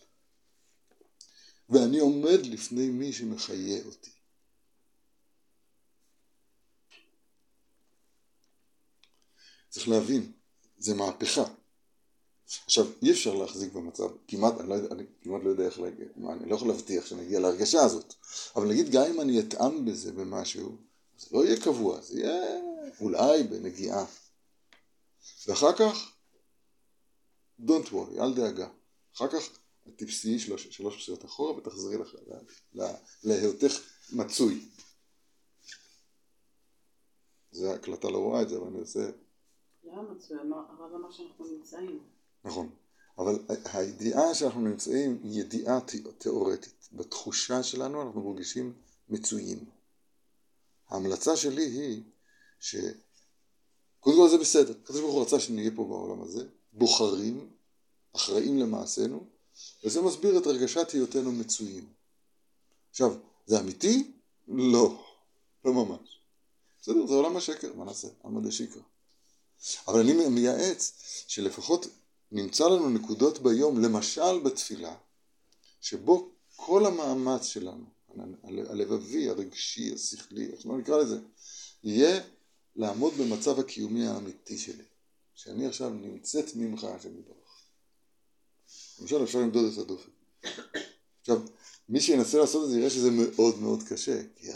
ואני 1.69 1.99
עומד 1.99 2.47
לפני 2.47 2.91
מי 2.91 3.13
שמחיה 3.13 3.85
אותי. 3.85 4.11
צריך 9.73 9.89
להבין, 9.89 10.33
זה 10.79 10.95
מהפכה. 10.95 11.45
עכשיו, 12.65 12.87
אי 13.03 13.13
אפשר 13.13 13.35
להחזיק 13.35 13.73
במצב, 13.73 14.09
כמעט, 14.29 14.61
אני, 14.61 14.69
לא, 14.69 14.75
אני 14.91 15.05
כמעט 15.23 15.43
לא 15.45 15.51
יודע 15.51 15.65
איך 15.65 15.81
להגיע, 15.81 16.07
אני 16.17 16.51
לא 16.51 16.55
יכול 16.55 16.69
להבטיח 16.69 17.07
שנגיע 17.07 17.41
להרגשה 17.41 17.81
הזאת, 17.81 18.15
אבל 18.57 18.69
נגיד 18.69 18.91
גם 18.91 19.03
אם 19.03 19.21
אני 19.21 19.41
אטעם 19.41 19.85
בזה 19.85 20.13
במשהו, 20.13 20.77
זה 21.19 21.27
לא 21.33 21.45
יהיה 21.45 21.61
קבוע, 21.61 22.01
זה 22.01 22.21
יהיה 22.21 22.61
אולי 23.01 23.43
בנגיעה. 23.43 24.05
ואחר 25.47 25.73
כך, 25.77 26.13
don't 27.61 27.89
worry, 27.93 28.21
אל 28.21 28.35
דאגה. 28.35 28.69
אחר 29.17 29.29
כך 29.29 29.49
תפסי 29.97 30.39
שלוש, 30.39 30.69
שלוש 30.71 31.03
פסיעות 31.03 31.25
אחורה 31.25 31.53
ותחזרי 31.57 31.97
לך 31.99 32.15
להיותך 33.25 33.81
מצוי. 34.13 34.69
זה 37.53 37.75
הקלטה 37.75 38.09
לא 38.09 38.19
רואה 38.19 38.43
את 38.43 38.49
זה, 38.49 38.57
אבל 38.57 38.67
אני 38.67 38.79
עושה... 38.79 39.11
נכון. 42.45 42.71
אבל 43.19 43.39
הידיעה 43.65 44.35
שאנחנו 44.35 44.61
נמצאים 44.61 45.21
היא 45.23 45.41
ידיעה 45.41 45.81
תיאורטית. 46.19 46.89
בתחושה 46.93 47.63
שלנו 47.63 48.03
אנחנו 48.03 48.31
מרגישים 48.31 48.73
מצויים. 49.09 49.65
ההמלצה 50.89 51.37
שלי 51.37 51.65
היא 51.65 52.03
שקודם 52.61 54.17
כל 54.17 54.29
זה 54.29 54.39
בסדר. 54.39 54.75
הקדוש 54.83 55.01
ברוך 55.01 55.15
הוא 55.15 55.23
רצה 55.23 55.41
שנהיה 55.41 55.71
פה 55.77 55.85
בעולם 55.85 56.23
הזה, 56.23 56.45
בוחרים, 56.73 57.51
אחראים 58.17 58.59
למעשינו, 58.59 59.27
וזה 59.85 60.03
מסביר 60.03 60.39
את 60.39 60.47
הרגשת 60.47 60.91
היותנו 60.91 61.33
מצויים. 61.33 61.93
עכשיו, 62.91 63.15
זה 63.47 63.61
אמיתי? 63.61 64.13
לא, 64.49 65.05
לא 65.65 65.73
ממש. 65.73 66.21
בסדר, 66.81 67.07
זה 67.07 67.15
עולם 67.15 67.37
השקר, 67.37 67.75
מה 67.75 67.85
נעשה? 67.85 68.09
עלמא 68.25 68.41
דשיקרא. 68.41 68.83
אבל 69.89 70.01
אני 70.01 70.29
מייעץ 70.29 70.93
שלפחות 71.29 71.87
נמצא 72.33 72.65
לנו 72.65 72.91
נקודות 72.91 73.39
ביום, 73.39 73.83
למשל 73.83 74.41
בתפילה, 74.45 74.95
שבו 75.81 76.31
כל 76.57 76.87
המאמץ 76.87 77.47
שלנו, 77.47 77.85
הלבבי, 78.45 79.29
הרגשי, 79.29 79.95
השכלי, 79.95 80.51
איך 80.53 80.61
שלא 80.61 80.79
נקרא 80.79 80.99
לזה, 80.99 81.19
יהיה 81.85 82.21
לעמוד 82.77 83.15
במצב 83.15 83.61
הקיומי 83.61 84.07
האמיתי 84.07 84.59
שלי. 84.59 84.85
שאני 85.35 85.67
עכשיו 85.67 85.91
נמצאת 85.91 86.57
ממך, 86.57 86.85
השם 86.85 87.19
יתברך. 87.19 87.37
למשל 89.01 89.25
אפשר 89.25 89.39
למדוד 89.39 89.73
את 89.73 89.79
הדופן. 89.79 90.11
עכשיו, 91.21 91.41
מי 91.89 92.01
שינסה 92.01 92.39
לעשות 92.39 92.65
את 92.65 92.71
זה 92.71 92.79
יראה 92.79 92.91
שזה 92.91 93.11
מאוד 93.11 93.59
מאוד 93.59 93.83
קשה, 93.83 94.23
כי 94.37 94.49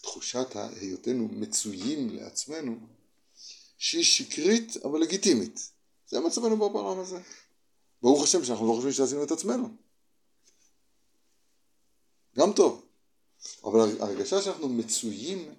תחושת 0.00 0.56
היותנו 0.80 1.28
מצויים 1.28 2.16
לעצמנו, 2.16 2.76
שהיא 3.78 4.04
שקרית 4.04 4.76
אבל 4.84 5.00
לגיטימית. 5.00 5.70
זה 6.08 6.20
מצבנו 6.20 6.56
בעולם 6.56 7.00
הזה. 7.00 7.20
ברוך 8.02 8.22
השם 8.22 8.44
שאנחנו 8.44 8.66
לא 8.68 8.72
חושבים 8.72 8.92
שעשינו 8.92 9.24
את 9.24 9.30
עצמנו. 9.30 9.68
גם 12.36 12.52
טוב. 12.52 12.86
אבל 13.64 13.80
הרגשה 14.00 14.42
שאנחנו 14.42 14.68
מצויים, 14.68 15.54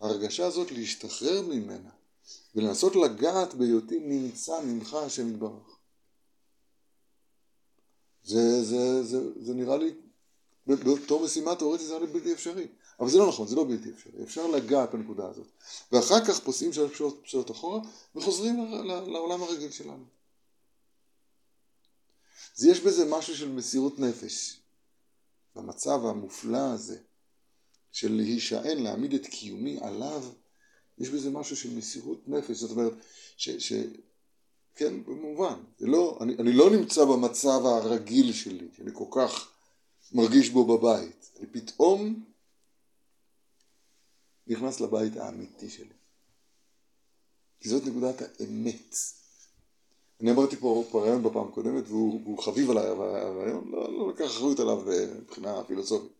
ההרגשה 0.00 0.46
הזאת 0.46 0.72
להשתחרר 0.72 1.42
ממנה 1.42 1.90
ולנסות 2.54 2.96
לגעת 2.96 3.54
בהיותי 3.54 3.98
נמצא 4.00 4.60
ממך 4.60 4.94
השם 4.94 5.30
יתברך. 5.30 5.78
זה, 8.22 8.62
זה, 8.64 9.02
זה, 9.02 9.18
זה 9.40 9.54
נראה 9.54 9.76
לי, 9.76 9.94
בתור 10.66 11.24
משימה 11.24 11.54
תאורטית 11.54 11.86
זה 11.86 11.94
נראה 11.94 12.06
לי 12.06 12.12
בלתי 12.12 12.32
אפשרי. 12.32 12.66
אבל 13.00 13.10
זה 13.10 13.18
לא 13.18 13.28
נכון, 13.28 13.46
זה 13.46 13.56
לא 13.56 13.64
בלתי 13.64 13.90
אפשרי. 13.90 14.22
אפשר 14.22 14.46
לגעת 14.46 14.92
בנקודה 14.92 15.28
הזאת. 15.28 15.46
ואחר 15.92 16.24
כך 16.24 16.40
פוסעים 16.40 16.72
שלוש 16.72 16.92
פשוט, 16.92 17.22
פשוט 17.24 17.50
אחורה 17.50 17.80
וחוזרים 18.14 18.72
לעולם 19.06 19.42
הרגיל 19.42 19.70
שלנו. 19.70 20.04
אז 22.58 22.64
יש 22.64 22.80
בזה 22.80 23.04
משהו 23.04 23.36
של 23.36 23.48
מסירות 23.48 23.98
נפש. 23.98 24.60
במצב 25.56 26.06
המופלא 26.06 26.72
הזה 26.74 26.98
של 27.92 28.12
להישען, 28.12 28.78
להעמיד 28.78 29.14
את 29.14 29.26
קיומי 29.26 29.78
עליו, 29.80 30.24
יש 30.98 31.08
בזה 31.08 31.30
משהו 31.30 31.56
של 31.56 31.76
מסירות 31.76 32.28
נפש. 32.28 32.56
זאת 32.56 32.70
אומרת, 32.70 32.92
ש... 33.36 33.50
ש 33.50 33.72
כן, 34.74 35.04
במובן. 35.04 35.62
לא, 35.80 36.18
אני, 36.20 36.34
אני 36.34 36.52
לא 36.52 36.70
נמצא 36.70 37.04
במצב 37.04 37.66
הרגיל 37.66 38.32
שלי, 38.32 38.68
שאני 38.76 38.90
כל 38.92 39.04
כך 39.10 39.52
מרגיש 40.12 40.50
בו 40.50 40.64
בבית. 40.64 41.30
אני 41.38 41.46
פתאום 41.46 42.24
נכנס 44.50 44.80
לבית 44.80 45.16
האמיתי 45.16 45.70
שלי. 45.70 45.94
כי 47.60 47.68
זאת 47.68 47.82
נקודת 47.86 48.22
האמת. 48.22 48.94
אני 50.20 50.30
אמרתי 50.30 50.56
פה, 50.56 50.84
רעיון 50.94 51.22
בפעם 51.22 51.48
הקודמת 51.48 51.88
והוא, 51.88 52.20
והוא 52.22 52.42
חביב 52.42 52.70
עליי 52.70 52.86
הרעיון, 52.86 53.70
לא, 53.70 53.92
לא 53.92 54.12
לקח 54.12 54.24
אחריות 54.24 54.60
עליו 54.60 54.92
אה, 54.92 55.06
מבחינה 55.20 55.64
פילוסופית. 55.64 56.12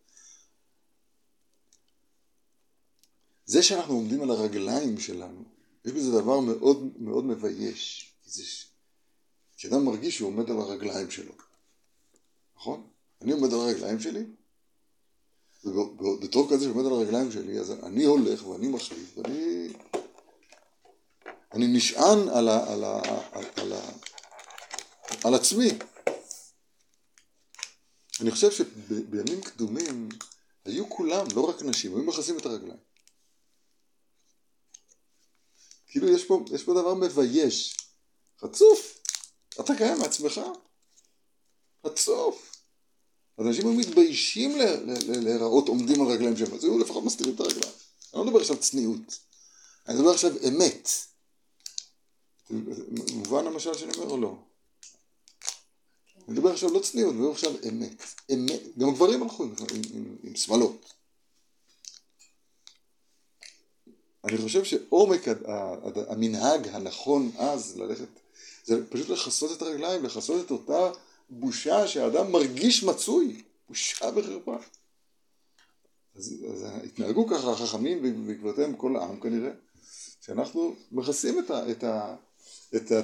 זה 3.45 3.63
שאנחנו 3.63 3.95
עומדים 3.95 4.23
על 4.23 4.31
הרגליים 4.31 5.01
שלנו, 5.01 5.45
יש 5.85 5.93
בזה 5.93 6.21
דבר 6.21 6.41
מאוד 6.41 6.93
מאוד 6.99 7.25
מבייש. 7.25 8.07
כי 9.57 9.69
אדם 9.69 9.85
מרגיש 9.85 10.17
שהוא 10.17 10.29
עומד 10.29 10.51
על 10.51 10.57
הרגליים 10.57 11.11
שלו, 11.11 11.33
נכון? 12.57 12.87
אני 13.23 13.33
עומד 13.33 13.53
על 13.53 13.61
הרגליים 13.61 14.01
שלי, 14.01 14.25
ובתור 15.65 16.51
כזה 16.51 16.65
שעומד 16.65 16.87
על 16.87 16.93
הרגליים 16.93 17.33
שלי, 17.33 17.61
אז 17.61 17.71
אני 17.71 18.05
הולך 18.05 18.47
ואני 18.47 18.69
מחליט 18.69 19.19
ואני... 19.19 19.73
אני 21.53 21.67
נשען 21.67 22.29
על, 22.29 22.49
ה, 22.49 22.73
על, 22.73 22.85
ה, 22.85 23.01
על, 23.33 23.45
על, 23.57 23.73
ה, 23.73 23.81
על 25.25 25.35
עצמי. 25.35 25.69
אני 28.21 28.31
חושב 28.31 28.51
שבימים 28.51 29.41
קדומים 29.41 30.09
היו 30.65 30.91
כולם, 30.91 31.27
לא 31.35 31.41
רק 31.41 31.63
נשים, 31.63 31.97
היו 31.97 32.05
מכסים 32.05 32.39
את 32.39 32.47
הרגליים. 32.47 32.81
כאילו 35.87 36.09
יש 36.09 36.25
פה, 36.25 36.45
יש 36.55 36.65
פה 36.65 36.73
דבר 36.73 36.95
מבייש. 36.95 37.77
חצוף, 38.41 39.03
אתה 39.61 39.73
קיים 39.77 39.99
מעצמך. 39.99 40.41
חצוף. 41.87 42.50
אז 43.41 43.47
אנשים 43.47 43.67
היו 43.67 43.75
מתביישים 43.75 44.59
להיראות 45.09 45.69
עומדים 45.69 46.01
על 46.01 46.07
רגליים 46.07 46.37
שלהם, 46.37 46.55
אז 46.55 46.65
היו 46.65 46.79
לפחות 46.79 47.05
מסתירים 47.05 47.35
את 47.35 47.41
הרגליים. 47.41 47.73
אני 48.15 48.19
לא 48.19 48.25
מדבר 48.25 48.41
עכשיו 48.41 48.57
צניעות, 48.57 49.19
אני 49.89 49.99
מדבר 49.99 50.11
עכשיו 50.11 50.31
אמת. 50.49 50.89
מובן 53.13 53.47
המשל 53.47 53.75
שאני 53.75 53.93
אומר 53.93 54.11
או 54.11 54.17
לא? 54.17 54.35
אני 56.29 56.39
מדבר 56.39 56.53
עכשיו 56.53 56.73
לא 56.73 56.79
צניעות, 56.79 57.13
אני 57.13 57.21
מדבר 57.21 57.33
עכשיו 57.33 57.53
אמת. 57.69 58.03
אמת. 58.33 58.61
גם 58.79 58.95
גברים 58.95 59.23
הלכו 59.23 59.43
עם, 59.43 59.55
עם, 59.59 59.81
עם, 59.95 60.17
עם 60.23 60.37
שמלות. 60.37 60.95
אני 64.25 64.39
חושב 64.39 64.65
שעומק 64.65 65.21
המנהג 66.09 66.69
הנכון 66.69 67.31
אז 67.39 67.77
ללכת, 67.79 68.09
זה 68.65 68.87
פשוט 68.91 69.09
לכסות 69.09 69.57
את 69.57 69.63
הרגליים, 69.63 70.05
לכסות 70.05 70.47
את 70.47 70.51
אותה 70.51 70.91
בושה 71.31 71.87
שהאדם 71.89 72.33
מרגיש 72.33 72.85
מצוי, 72.85 73.43
בושה 73.69 74.11
וחרפה. 74.17 74.57
אז, 76.17 76.35
אז 76.53 76.67
התנהגו 76.85 77.27
ככה 77.27 77.51
החכמים 77.51 77.99
ובעקבותיהם 78.03 78.77
כל 78.77 78.97
העם 78.97 79.21
כנראה, 79.21 79.51
שאנחנו 80.21 80.75
מכסים 80.93 81.39
את, 81.39 81.51
ה, 81.51 81.71
את, 81.71 81.85
ה, 81.85 82.17
את, 82.77 82.93
ה, 82.93 83.01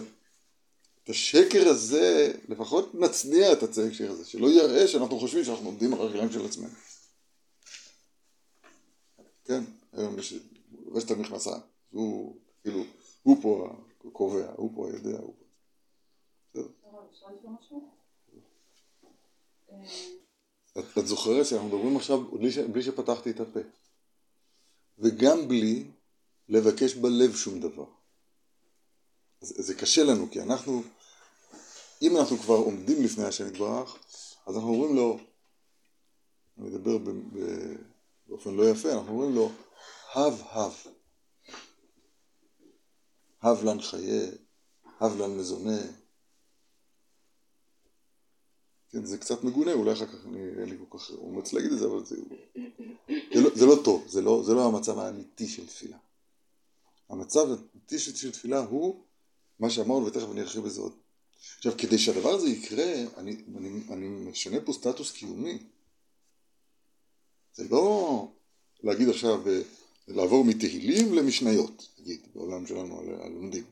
את 1.04 1.10
השקר 1.10 1.68
הזה, 1.68 2.32
לפחות 2.48 2.94
נצניע 2.94 3.52
את 3.52 3.62
השקר 3.62 4.10
הזה, 4.10 4.24
שלא 4.24 4.46
יראה 4.46 4.88
שאנחנו 4.88 5.18
חושבים 5.18 5.44
שאנחנו 5.44 5.66
עומדים 5.66 5.94
על 5.94 6.00
הרגליים 6.00 6.32
של 6.32 6.46
עצמנו. 6.46 6.74
כן, 9.44 9.64
היום 9.92 10.18
יש, 10.18 10.34
לובש 10.84 11.04
את 11.04 11.10
המכנסיים, 11.10 11.60
הוא 11.90 12.36
כאילו, 12.62 12.84
הוא 13.22 13.42
פה 13.42 13.76
הקובע, 14.08 14.52
הוא 14.56 14.70
פה 14.74 14.88
היודע, 14.88 15.18
הוא 15.18 15.34
פה. 15.38 15.44
בסדר. 16.54 16.68
את, 20.78 20.98
את 20.98 21.06
זוכרת 21.06 21.46
שאנחנו 21.46 21.68
מדברים 21.68 21.96
עכשיו 21.96 22.24
בלי, 22.24 22.52
ש, 22.52 22.58
בלי 22.58 22.82
שפתחתי 22.82 23.30
את 23.30 23.40
הפה. 23.40 23.60
וגם 24.98 25.48
בלי 25.48 25.84
לבקש 26.48 26.94
בלב 26.94 27.36
שום 27.36 27.60
דבר. 27.60 27.86
אז, 29.42 29.54
זה 29.58 29.74
קשה 29.74 30.04
לנו, 30.04 30.30
כי 30.30 30.40
אנחנו, 30.40 30.82
אם 32.02 32.16
אנחנו 32.16 32.36
כבר 32.36 32.54
עומדים 32.54 33.04
לפני 33.04 33.24
השם 33.24 33.46
יתברך, 33.46 33.96
אז 34.46 34.56
אנחנו 34.56 34.68
אומרים 34.68 34.96
לו, 34.96 35.18
אני 36.58 36.68
אדבר 36.68 36.98
ב, 36.98 37.10
ב, 37.10 37.40
באופן 38.26 38.54
לא 38.54 38.70
יפה, 38.70 38.92
אנחנו 38.92 39.08
אומרים 39.08 39.34
לו, 39.34 39.50
הב 40.14 40.42
הב. 40.50 40.72
הב 43.42 43.64
לן 43.64 43.82
חיי, 43.82 44.30
הב 45.00 45.16
לן 45.16 45.38
מזונה, 45.38 45.80
כן, 48.96 49.04
זה 49.04 49.18
קצת 49.18 49.44
מגונה, 49.44 49.72
אולי 49.72 49.92
אחר 49.92 50.06
כך 50.06 50.26
אני, 50.26 50.38
אין 50.60 50.68
לי 50.68 50.76
כל 50.88 50.98
כך 50.98 51.10
אומץ 51.10 51.52
להגיד 51.52 51.72
את 51.72 51.78
זה, 51.78 51.86
אבל 51.86 52.04
זה, 52.04 52.16
זה, 53.34 53.40
לא, 53.40 53.50
זה 53.54 53.66
לא 53.66 53.76
טוב, 53.84 54.04
זה 54.08 54.22
לא, 54.22 54.42
זה 54.44 54.54
לא 54.54 54.66
המצב 54.66 54.98
האמיתי 54.98 55.48
של 55.48 55.66
תפילה. 55.66 55.96
המצב 57.08 57.50
האמיתי 57.50 57.98
של, 57.98 58.14
של 58.14 58.32
תפילה 58.32 58.58
הוא 58.58 59.02
מה 59.58 59.70
שאמרנו, 59.70 60.06
ותכף 60.06 60.30
אני 60.32 60.40
ארחיב 60.40 60.62
בזה 60.62 60.80
עוד. 60.80 60.92
עכשיו, 61.56 61.72
כדי 61.78 61.98
שהדבר 61.98 62.28
הזה 62.28 62.48
יקרה, 62.48 62.92
אני, 63.16 63.36
אני, 63.56 63.80
אני 63.90 64.08
משנה 64.08 64.60
פה 64.60 64.72
סטטוס 64.72 65.12
קיומי. 65.12 65.58
זה 67.54 67.68
לא 67.70 68.28
להגיד 68.82 69.08
עכשיו, 69.08 69.48
אה, 69.48 69.60
לעבור 70.08 70.44
מתהילים 70.44 71.14
למשניות, 71.14 71.88
נגיד, 71.98 72.20
בעולם 72.34 72.66
שלנו 72.66 73.00
על 73.00 73.32
לומדים. 73.32 73.64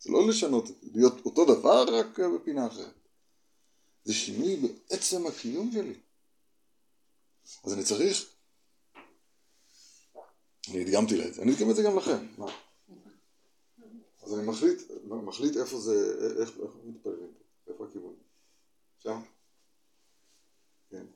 זה 0.00 0.12
לא 0.12 0.28
לשנות, 0.28 0.70
להיות 0.94 1.26
אותו 1.26 1.44
דבר 1.44 1.84
רק 1.98 2.20
בפינה 2.20 2.66
אחרת. 2.66 3.05
זה 4.06 4.14
שינוי 4.14 4.56
בעצם 4.56 5.26
הקיום 5.26 5.70
שלי. 5.72 5.94
אז 7.64 7.72
אני 7.72 7.84
צריך, 7.84 8.34
אני 10.68 10.82
הדגמתי 10.82 11.16
לה 11.16 11.28
את 11.28 11.34
זה, 11.34 11.42
אני 11.42 11.54
אדגם 11.54 11.70
את 11.70 11.76
זה 11.76 11.82
גם 11.82 11.96
לכם, 11.96 12.26
מה? 12.38 12.46
אז 14.22 14.34
אני 14.34 14.46
מחליט, 14.46 14.78
מחליט 15.04 15.56
איפה 15.56 15.80
זה, 15.80 16.16
איך, 16.42 16.50
איך 16.50 16.70
מתפללים, 16.84 17.34
איפה 17.66 17.86
הכיוון. 17.86 18.14
שם? 18.98 19.20
כן. 20.90 21.06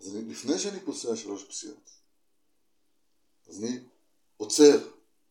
אז 0.00 0.16
אני, 0.16 0.24
לפני 0.24 0.58
שאני 0.58 0.80
פוסע 0.80 1.16
שלוש 1.16 1.44
פסיעות, 1.44 1.90
אז 3.48 3.64
אני 3.64 3.78
עוצר. 4.36 4.90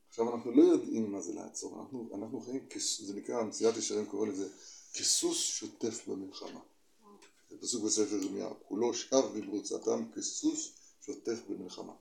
עכשיו 0.10 0.36
אנחנו 0.36 0.52
לא 0.52 0.64
יודעים 0.64 1.12
מה 1.12 1.22
זה 1.22 1.34
לעצור, 1.34 1.82
אנחנו, 1.82 2.10
אנחנו 2.14 2.42
חיים, 2.42 2.68
זה 3.00 3.14
נקרא, 3.14 3.44
מסיעת 3.44 3.78
ישרים 3.78 4.06
קורא 4.06 4.28
לזה 4.28 4.50
כסוס 4.94 5.38
שוטף 5.38 6.08
במלחמה. 6.08 6.60
זה 7.50 7.58
פסוק 7.62 7.84
בספר 7.84 8.16
ירמיהו, 8.16 8.56
כולו 8.68 8.94
שב 8.94 9.24
במרוצתם 9.36 10.12
כסוס 10.16 10.72
שוטף 11.02 11.40
במלחמה. 11.50 11.94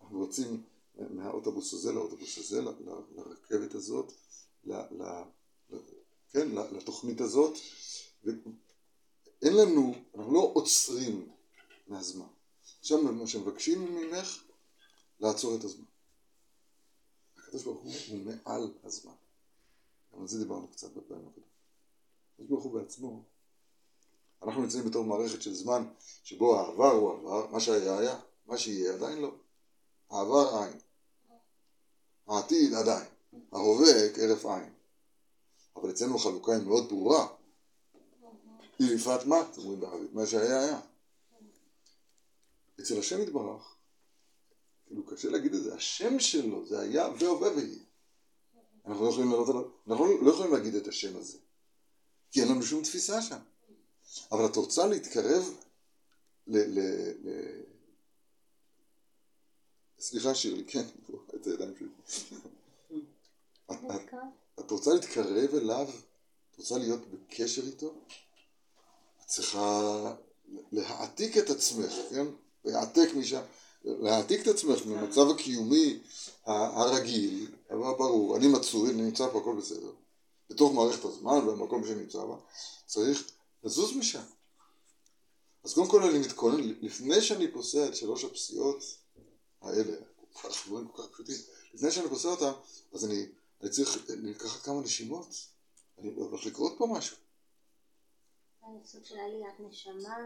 אנחנו 0.00 0.18
רוצים 0.18 0.62
מהאוטובוס 1.10 1.72
הזה 1.72 1.92
לאוטובוס 1.92 2.38
הזה, 2.38 2.62
לרכבת 3.16 3.74
הזאת, 3.74 4.12
כן, 6.30 6.48
לתוכנית 6.48 7.20
הזאת, 7.20 7.58
ואין 8.24 9.56
לנו, 9.56 9.94
אנחנו 10.14 10.32
לא 10.32 10.50
עוצרים 10.54 11.28
מהזמן. 11.86 12.26
עכשיו 12.80 13.02
מה 13.02 13.26
שמבקשים 13.26 13.94
ממך, 13.94 14.42
לעצור 15.20 15.56
את 15.56 15.64
הזמן. 15.64 15.84
הקדוש 17.36 17.64
ברוך 17.64 17.82
הוא 17.82 17.94
הוא 18.08 18.18
מעל 18.18 18.74
הזמן. 18.84 19.12
גם 20.12 20.20
על 20.20 20.28
זה 20.28 20.38
דיברנו 20.38 20.68
קצת 20.68 20.90
בפעמים 20.92 21.26
הקודמות. 21.28 21.55
הקדוש 22.36 22.48
ברוך 22.48 22.64
הוא 22.64 22.80
בעצמו, 22.80 23.22
אנחנו 24.42 24.62
נמצאים 24.62 24.84
בתור 24.84 25.04
מערכת 25.04 25.42
של 25.42 25.54
זמן 25.54 25.88
שבו 26.24 26.60
העבר 26.60 26.90
הוא 26.90 27.12
עבר, 27.12 27.46
מה 27.50 27.60
שהיה 27.60 27.98
היה, 27.98 28.20
מה 28.46 28.58
שיהיה 28.58 28.94
עדיין 28.94 29.18
לא. 29.18 29.34
העבר 30.10 30.64
אין. 30.64 30.78
העתיד 32.26 32.74
עדיין. 32.74 33.08
ההווה 33.52 34.14
כהרף 34.14 34.46
עין. 34.46 34.72
אבל 35.76 35.90
אצלנו 35.90 36.16
החלוקה 36.16 36.52
היא 36.52 36.66
מאוד 36.66 36.88
ברורה. 36.88 37.26
היא 38.78 38.98
מה, 39.26 39.40
אתם 39.40 39.60
אומרים 39.60 39.80
בערבית, 39.80 40.12
מה 40.12 40.26
שהיה 40.26 40.60
היה. 40.60 40.80
אצל 42.80 42.98
השם 42.98 43.22
יתברך, 43.22 43.76
כאילו 44.86 45.06
קשה 45.06 45.30
להגיד 45.30 45.54
את 45.54 45.62
זה, 45.62 45.74
השם 45.74 46.18
שלו 46.18 46.66
זה 46.66 46.80
היה 46.80 47.08
והווה 47.18 47.56
ויהיה. 47.56 47.82
אנחנו 48.86 49.04
לא 49.04 49.10
יכולים 49.10 49.30
לעלות 49.30 49.48
עליו, 49.48 49.64
אנחנו 49.88 50.22
לא 50.22 50.30
יכולים 50.30 50.52
להגיד 50.52 50.74
את 50.74 50.88
השם 50.88 51.16
הזה, 51.16 51.38
כי 52.30 52.40
אין 52.40 52.48
לנו 52.48 52.62
שום 52.62 52.82
תפיסה 52.82 53.22
שם. 53.22 53.38
אבל 54.32 54.46
את 54.46 54.56
רוצה 54.56 54.86
להתקרב 54.86 55.54
ל... 56.46 56.58
ל, 56.58 56.80
ל... 57.24 57.30
סליחה 60.00 60.34
שירלי, 60.34 60.64
כן, 60.64 60.84
את 61.34 61.46
הידיים 61.46 61.74
שלי. 61.78 61.88
את, 63.70 63.76
את, 63.94 64.14
את 64.60 64.70
רוצה 64.70 64.94
להתקרב 64.94 65.54
אליו? 65.54 65.88
את 66.50 66.58
רוצה 66.58 66.78
להיות 66.78 67.00
בקשר 67.10 67.62
איתו? 67.66 67.94
את 69.20 69.26
צריכה 69.26 70.14
להעתיק 70.72 71.38
את 71.38 71.50
עצמך, 71.50 71.92
כן? 72.10 72.26
להעתק 72.64 73.08
משם, 73.16 73.40
להעתיק 73.84 74.42
את 74.42 74.46
עצמך 74.46 74.86
ממצב 74.86 75.30
הקיומי 75.30 75.98
הרגיל, 76.44 77.50
ברור, 77.70 78.36
אני 78.36 78.48
מצוי, 78.48 78.90
אני 78.90 79.02
נמצא 79.02 79.28
פה, 79.32 79.40
הכל 79.40 79.56
בסדר. 79.56 79.90
בתוך 80.50 80.72
מערכת 80.72 81.04
הזמן, 81.04 81.46
במקום 81.46 81.86
שאני 81.86 82.00
נמצא 82.00 82.24
בה, 82.24 82.36
צריך 82.86 83.30
לזוז 83.64 83.96
משם. 83.96 84.22
אז 85.64 85.74
קודם 85.74 85.90
כל 85.90 86.02
אני 86.02 86.18
מתכונן, 86.18 86.60
לפני 86.80 87.20
שאני 87.20 87.52
פוסע 87.52 87.88
את 87.88 87.96
שלוש 87.96 88.24
הפסיעות 88.24 88.84
האלה, 89.60 89.96
כל 90.32 90.48
כך 90.48 90.66
דברים 90.68 90.88
כל 90.88 91.02
כך 91.02 91.08
פשוטים, 91.08 91.36
לפני 91.74 91.90
שאני 91.90 92.08
פוסע 92.08 92.28
אותם, 92.28 92.52
אז 92.92 93.04
אני, 93.04 93.26
אני 93.62 93.70
צריך 93.70 93.98
לקחת 94.08 94.62
כמה 94.62 94.80
נשימות, 94.80 95.26
אני 95.98 96.12
הולך 96.14 96.46
לקרות 96.46 96.74
פה 96.78 96.86
משהו. 96.86 97.16
סוג 98.84 99.04
של 99.04 99.18
עליית 99.18 99.60
נשמה, 99.60 100.16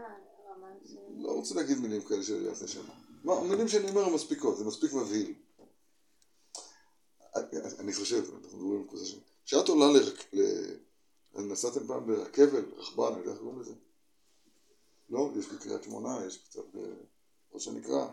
רמה 0.49 0.67
מסוימת. 0.81 1.07
לא 1.17 1.31
רוצה 1.31 1.55
להגיד 1.55 1.77
מילים 1.77 2.01
כאלה 2.01 2.23
של 2.23 2.35
עליית 2.35 2.61
נשמה. 2.61 2.93
מה, 3.23 3.33
המילים 3.33 3.67
שאני 3.67 3.89
אומר 3.89 4.05
הן 4.05 4.13
מספיקות, 4.13 4.57
זה 4.57 4.65
מספיק 4.65 4.93
מבהיל. 4.93 5.33
אני 7.79 7.93
חושב, 7.93 8.23
אנחנו 8.43 8.57
מדברים 8.57 8.83
בקבוצה 8.83 9.05
שלי. 9.05 9.19
כשאת 9.51 9.69
עולה 9.69 9.91
לרק... 9.91 10.33
ל... 10.33 10.41
נסעתם 11.35 11.87
פעם 11.87 12.07
ברכבל, 12.07 12.65
רכבן, 12.77 13.03
אני 13.07 13.19
יודע 13.19 13.31
איך 13.31 13.39
קוראים 13.39 13.59
לזה. 13.59 13.73
לא, 15.09 15.29
יש 15.39 15.47
בקריית 15.47 15.83
שמונה, 15.83 16.25
יש 16.27 16.37
קצת 16.37 16.61
בראש 17.51 17.67
הנקרא. 17.67 18.07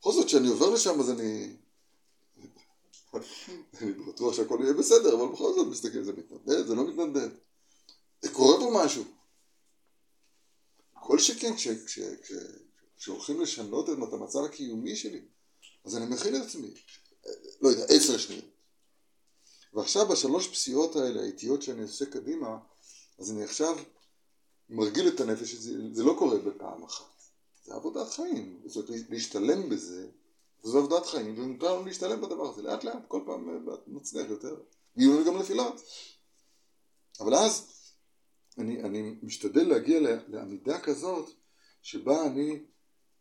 בכל 0.00 0.12
זאת, 0.12 0.26
כשאני 0.26 0.48
עובר 0.48 0.70
לשם 0.70 1.00
אז 1.00 1.10
אני... 1.10 1.56
אני 3.80 3.92
בטוח 3.92 4.34
שהכל 4.34 4.58
יהיה 4.62 4.72
בסדר, 4.72 5.14
אבל 5.14 5.32
בכל 5.32 5.52
זאת 5.54 5.66
מסתכל, 5.66 6.02
זה 6.02 6.12
מתנדד, 6.12 6.66
זה 6.66 6.74
לא 6.74 6.88
מתנדד. 6.88 7.28
קורה 8.32 8.60
פה 8.60 8.84
משהו. 8.84 9.04
כל 10.92 11.18
שכן, 11.18 11.52
כשהולכים 12.96 13.40
לשנות 13.40 13.88
את 13.90 14.12
המצב 14.12 14.44
הקיומי 14.44 14.96
שלי, 14.96 15.22
אז 15.84 15.96
אני 15.96 16.06
מכין 16.06 16.36
את 16.36 16.42
עצמי, 16.42 16.70
לא 17.60 17.68
יודע, 17.68 17.84
עשר 17.88 18.18
שניות. 18.18 18.55
ועכשיו 19.76 20.08
בשלוש 20.08 20.48
פסיעות 20.48 20.96
האלה, 20.96 21.20
האיטיות 21.20 21.62
שאני 21.62 21.82
עושה 21.82 22.06
קדימה, 22.06 22.58
אז 23.18 23.30
אני 23.30 23.44
עכשיו 23.44 23.76
מרגיל 24.68 25.08
את 25.08 25.20
הנפש, 25.20 25.54
זה, 25.54 25.72
זה 25.92 26.04
לא 26.04 26.16
קורה 26.18 26.38
בפעם 26.38 26.84
אחת. 26.84 27.22
זה 27.64 27.74
עבודת 27.74 28.08
חיים, 28.08 28.62
זאת 28.66 28.88
אומרת 28.88 29.10
להשתלם 29.10 29.68
בזה, 29.68 30.08
זו 30.62 30.78
עבודת 30.78 31.06
חיים, 31.06 31.38
ומותר 31.38 31.74
לנו 31.74 31.86
להשתלם 31.86 32.20
בדבר 32.20 32.50
הזה, 32.50 32.62
לאט 32.62 32.84
לאט, 32.84 33.02
כל 33.08 33.22
פעם 33.26 33.66
נצליח 33.86 34.30
יותר, 34.30 34.56
ויהיו 34.96 35.14
לנו 35.14 35.24
גם 35.24 35.38
נפילות. 35.38 35.82
אבל 37.20 37.34
אז 37.34 37.66
אני, 38.58 38.82
אני 38.82 39.14
משתדל 39.22 39.68
להגיע 39.68 40.00
לעמידה 40.28 40.80
כזאת, 40.80 41.30
שבה 41.82 42.26
אני, 42.26 42.62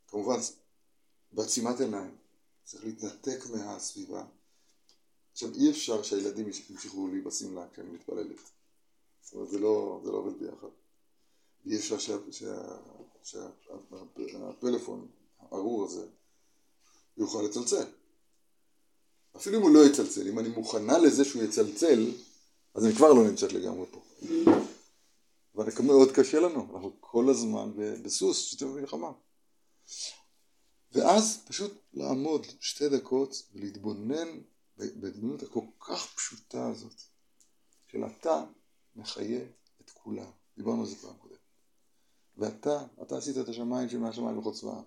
כמובן, 0.08 0.40
בעצימת 1.32 1.80
עיניים, 1.80 2.16
צריך 2.64 2.84
להתנתק 2.86 3.40
מהסביבה. 3.52 4.26
עכשיו, 5.36 5.50
אי 5.56 5.70
אפשר 5.70 6.04
שהילדים 6.04 6.48
ימשיכו 6.70 7.08
לי 7.08 7.22
בשמלה 7.22 7.68
כשאני 7.74 7.90
מתפללת. 7.90 8.40
זאת 9.22 9.34
אומרת, 9.34 9.50
זה 9.50 9.60
לא, 9.60 10.02
זה 10.04 10.12
לא 10.12 10.18
עובד 10.18 10.40
ביחד. 10.40 10.68
אי 11.66 11.78
אפשר 11.78 11.96
שהפלאפון 13.24 15.08
הארור 15.40 15.86
הזה 15.86 16.08
יוכל 17.18 17.42
לצלצל. 17.42 17.86
אפילו 19.36 19.58
אם 19.58 19.62
הוא 19.62 19.72
לא 19.72 19.86
יצלצל, 19.86 20.28
אם 20.28 20.40
אני 20.40 20.50
מוכנה 20.50 20.98
לזה 20.98 21.26
שהוא 21.26 21.44
יצלצל, 21.44 22.12
אז 22.74 22.86
אני 22.86 22.94
כבר 22.94 23.14
לא 23.14 23.24
נמצאת 23.28 23.54
לגמרי 23.54 23.86
פה. 23.92 24.02
אבל 25.56 25.66
מאוד 25.84 26.12
קשה 26.12 26.40
לנו, 26.40 26.68
אנחנו 26.74 26.92
כל 27.00 27.30
הזמן 27.30 27.72
בסוס, 28.04 28.46
שותף 28.46 28.66
במלחמה. 28.66 29.12
ואז 30.92 31.46
פשוט 31.48 31.74
לעמוד 31.94 32.46
שתי 32.60 32.90
דקות 32.90 33.44
ולהתבונן 33.54 34.40
בדמות 34.78 35.44
הכל 35.44 35.66
כך 35.80 36.16
פשוטה 36.16 36.68
הזאת, 36.68 37.02
של 37.88 38.06
אתה 38.06 38.44
מחיה 38.96 39.42
את 39.82 39.90
כולם. 39.90 40.32
דיברנו 40.58 40.82
על 40.82 40.88
זה 40.88 40.96
פעם 40.96 41.18
קודם. 41.18 41.36
ואתה, 42.38 42.86
אתה 43.02 43.18
עשית 43.18 43.38
את 43.38 43.50
השמיים 43.50 43.90
שמהשמיים 43.90 44.38
וכל 44.38 44.54
צבאם. 44.54 44.84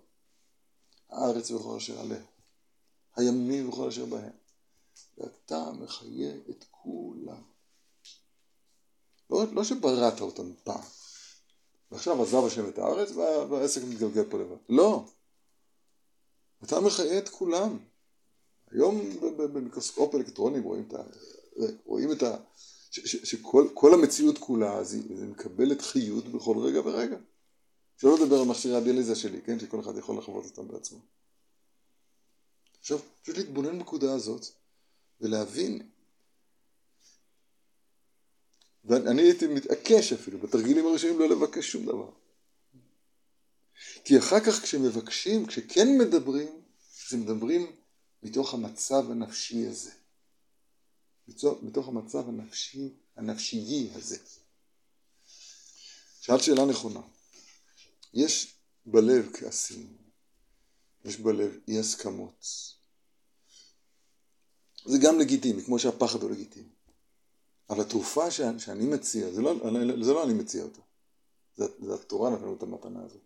הארץ 1.08 1.50
וכל 1.50 1.76
אשר 1.76 2.00
עליה. 2.00 2.22
הימים 3.16 3.68
וכל 3.68 3.88
אשר 3.88 4.06
בהם. 4.06 4.32
ואתה 5.18 5.70
מחיה 5.72 6.34
את 6.50 6.64
כולם. 6.70 7.42
לא, 9.30 9.44
לא 9.52 9.64
שבראת 9.64 10.20
אותם 10.20 10.54
פעם. 10.64 10.84
ועכשיו 11.90 12.22
עזב 12.22 12.44
השם 12.46 12.68
את 12.68 12.78
הארץ 12.78 13.10
והעסק 13.50 13.80
מתגלגל 13.88 14.30
פה 14.30 14.38
לבד. 14.38 14.56
לא. 14.68 15.04
אתה 16.64 16.80
מחיה 16.80 17.18
את 17.18 17.28
כולם. 17.28 17.78
היום 18.70 19.20
במיקרוסקופ 19.36 20.14
אלקטרוני 20.14 20.58
רואים 20.58 20.84
את 20.88 20.94
ה... 20.94 21.02
רואים 21.84 22.12
את 22.12 22.22
ה... 22.22 22.36
שכל 22.90 23.94
המציאות 23.94 24.38
כולה, 24.38 24.72
אז 24.72 24.94
היא 24.94 25.24
מקבלת 25.24 25.82
חיות 25.82 26.28
בכל 26.28 26.58
רגע 26.58 26.80
ורגע. 26.80 27.16
שלא 27.96 28.18
לדבר 28.18 28.40
על 28.40 28.46
מכשירי 28.46 28.76
הדיאליזה 28.76 29.16
שלי, 29.16 29.42
כן? 29.42 29.58
שכל 29.58 29.80
אחד 29.80 29.96
יכול 29.96 30.18
לחוות 30.18 30.44
אותם 30.44 30.68
בעצמו. 30.68 30.98
עכשיו, 32.80 32.98
פשוט 33.22 33.36
להתבונן 33.36 33.78
בנקודה 33.78 34.14
הזאת, 34.14 34.46
ולהבין, 35.20 35.88
ואני 38.84 39.22
הייתי 39.22 39.46
מתעקש 39.46 40.12
אפילו, 40.12 40.38
בתרגילים 40.38 40.86
הראשונים 40.86 41.18
לא 41.18 41.28
לבקש 41.28 41.72
שום 41.72 41.86
דבר. 41.86 42.10
כי 44.04 44.18
אחר 44.18 44.40
כך 44.40 44.62
כשמבקשים, 44.62 45.46
כשכן 45.46 45.98
מדברים, 45.98 46.48
אז 47.08 47.14
מדברים 47.14 47.72
מתוך 48.22 48.54
המצב 48.54 49.10
הנפשי 49.10 49.66
הזה. 49.66 49.90
מתוך, 51.28 51.62
מתוך 51.62 51.88
המצב 51.88 52.28
הנפשי, 52.28 52.94
הנפשיי 53.16 53.90
הזה. 53.94 54.18
שאלת 56.20 56.42
שאלה 56.42 56.64
נכונה. 56.66 57.00
יש 58.14 58.54
בלב 58.86 59.30
כעסים, 59.34 59.96
יש 61.04 61.16
בלב 61.16 61.58
אי 61.68 61.78
הסכמות. 61.78 62.46
זה 64.84 64.98
גם 65.02 65.18
לגיטימי, 65.18 65.64
כמו 65.64 65.78
שהפחד 65.78 66.22
הוא 66.22 66.30
לגיטימי. 66.30 66.68
אבל 67.70 67.80
התרופה 67.80 68.30
שאני, 68.30 68.60
שאני 68.60 68.86
מציע, 68.86 69.30
זה 69.30 69.42
לא, 69.42 69.54
זה 70.04 70.12
לא 70.12 70.24
אני 70.24 70.34
מציע 70.34 70.62
אותה. 70.62 70.80
זה, 71.56 71.64
זה 71.86 71.94
התורה 71.94 72.30
נתנו 72.30 72.54
את 72.54 72.62
המתנה 72.62 73.04
הזאת. 73.04 73.22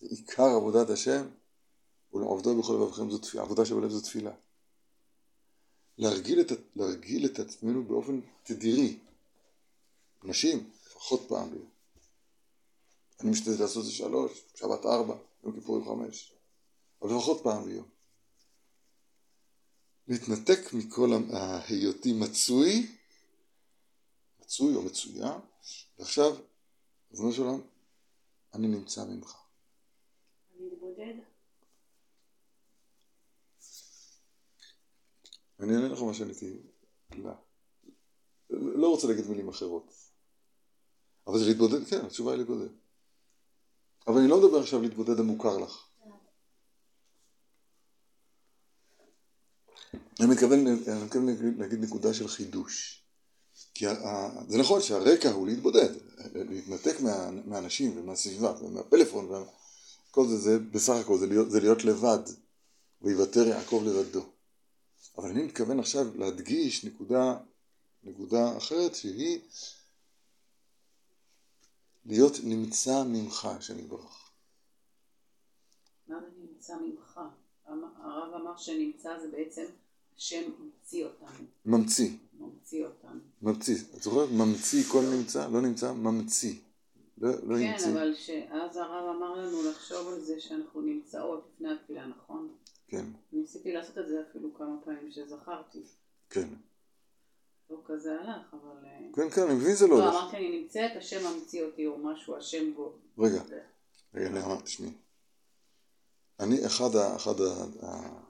זה 0.00 0.06
עיקר 0.10 0.42
עבודת 0.56 0.90
השם, 0.90 1.28
ולעובדו 2.12 2.58
בכל 2.62 2.72
לבבכם 2.72 3.10
זו 3.10 3.18
תפילה, 3.18 3.42
העבודה 3.42 3.64
שבלב 3.64 3.90
זו 3.90 4.00
תפילה. 4.00 4.32
להרגיל 5.98 6.40
את, 6.40 6.46
להרגיל 6.76 7.26
את 7.26 7.38
עצמנו 7.38 7.84
באופן 7.84 8.20
תדירי. 8.42 8.98
נשים, 10.24 10.70
לפחות 10.86 11.20
פעם 11.28 11.50
ביום. 11.50 11.68
אני 13.20 13.30
משתדל 13.30 13.60
לעשות 13.60 13.80
את 13.80 13.84
זה 13.84 13.92
שלוש, 13.92 14.44
שבת 14.54 14.86
ארבע, 14.86 15.16
יום 15.44 15.52
כיפורים 15.54 15.84
חמש. 15.84 16.32
אבל 17.02 17.10
לפחות 17.16 17.42
פעם 17.42 17.64
ביום. 17.64 17.88
להתנתק 20.08 20.72
מכל 20.72 21.10
ההיותי 21.32 22.12
מצוי, 22.12 22.96
מצוי 24.40 24.74
או 24.74 24.82
מצויה, 24.82 25.38
ועכשיו, 25.98 26.36
ריבונו 27.12 27.32
של 27.32 27.42
עולם, 27.42 27.60
אני 28.54 28.68
נמצא 28.68 29.04
ממך. 29.04 29.36
להתבודד? 30.60 31.14
אני 35.60 35.74
אענה 35.74 35.88
לך 35.88 36.02
מה 36.02 36.14
שעניתי 36.14 36.56
לה. 37.16 37.34
לא 38.50 38.88
רוצה 38.88 39.06
להגיד 39.08 39.26
מילים 39.26 39.48
אחרות. 39.48 39.92
אבל 41.26 41.38
זה 41.38 41.44
להתבודד, 41.46 41.84
כן, 41.86 42.04
התשובה 42.06 42.30
היא 42.32 42.38
להתבודד. 42.38 42.68
אבל 44.06 44.18
אני 44.18 44.28
לא 44.28 44.38
מדבר 44.46 44.60
עכשיו 44.60 44.82
להתבודד 44.82 45.20
המוכר 45.20 45.58
לך. 45.58 45.84
אני 50.20 50.26
מתכוון, 50.30 50.66
אני 50.66 51.04
מתכוון 51.04 51.26
להגיד 51.58 51.78
נקודה 51.80 52.14
של 52.14 52.28
חידוש. 52.28 53.04
כי 53.74 53.86
ה- 53.86 53.94
זה 54.48 54.58
נכון 54.58 54.82
שהרקע 54.82 55.30
הוא 55.30 55.46
להתבודד, 55.46 55.88
להתנתק 56.34 57.00
מה, 57.00 57.30
מהאנשים 57.30 57.98
ומהסביבה 57.98 58.54
ומהפלאפון, 58.62 59.44
כל 60.10 60.28
זה, 60.28 60.36
זה 60.36 60.58
בסך 60.58 60.94
הכל, 61.00 61.18
זה 61.18 61.26
להיות, 61.26 61.50
זה 61.50 61.60
להיות 61.60 61.84
לבד, 61.84 62.18
ויוותר 63.02 63.46
יעקב 63.48 63.82
לבדו. 63.86 64.32
אבל 65.18 65.30
אני 65.30 65.42
מתכוון 65.42 65.78
עכשיו 65.80 66.06
להדגיש 66.18 66.84
נקודה, 66.84 67.38
נקודה 68.02 68.56
אחרת 68.56 68.94
שהיא 68.94 69.40
להיות 72.06 72.32
נמצא 72.44 73.04
ממך, 73.06 73.48
שאני 73.60 73.82
ברך. 73.82 74.30
מה 76.08 76.20
זה 76.20 76.26
נמצא 76.38 76.76
ממך? 76.76 77.20
הרב 77.66 78.34
אמר 78.34 78.56
שנמצא 78.56 79.18
זה 79.18 79.28
בעצם 79.30 79.64
השם 80.16 80.50
ממציא 80.58 81.04
אותנו, 81.04 81.46
ממציא, 81.66 82.10
ממציא 82.32 82.86
אותנו. 82.86 83.20
ממציא. 83.42 83.76
את 83.96 84.02
זוכרת? 84.02 84.28
ממציא 84.30 84.84
כל 84.84 85.02
נמצא, 85.18 85.48
לא 85.48 85.60
נמצא, 85.60 85.92
ממציא. 85.92 86.54
לא, 87.18 87.30
לא 87.30 87.56
כן, 87.58 87.72
המציא. 87.72 87.92
אבל 87.92 88.14
שאז 88.14 88.76
הרב 88.76 89.16
אמר 89.16 89.34
לנו 89.34 89.70
לחשוב 89.70 90.08
על 90.08 90.20
זה 90.20 90.40
שאנחנו 90.40 90.80
נמצאות 90.80 91.50
לפני 91.54 91.72
התפילה, 91.72 92.06
נכון? 92.06 92.54
כן, 92.88 93.04
ניסיתי 93.32 93.72
לעשות 93.72 93.98
את 93.98 94.08
זה 94.08 94.22
אפילו 94.30 94.54
כמה 94.54 94.76
פעמים 94.84 95.10
שזכרתי. 95.10 95.82
כן. 96.30 96.48
לא 97.70 97.76
כזה 97.84 98.20
הלך, 98.20 98.54
אבל... 98.54 98.84
אה, 98.84 98.98
כן, 99.14 99.30
כן, 99.30 99.42
אני 99.42 99.54
מבין 99.54 99.74
זה 99.74 99.86
לא 99.86 99.98
לא, 99.98 100.04
הולך. 100.04 100.14
אמרתי 100.14 100.36
אני 100.36 100.60
נמצאת, 100.60 100.90
השם 100.96 101.18
ממציא 101.26 101.62
אותי 101.64 101.86
או 101.86 101.98
משהו, 101.98 102.36
השם 102.36 102.74
בו. 102.74 102.92
רגע, 103.18 103.42
רגע, 104.14 104.28
נעמה, 104.28 104.62
תשמעי. 104.62 104.92
אני, 106.40 106.66
אחד 106.66 106.96
ה... 106.96 107.16
אחד 107.16 107.40
ה... 107.40 107.86
ה... 107.86 108.20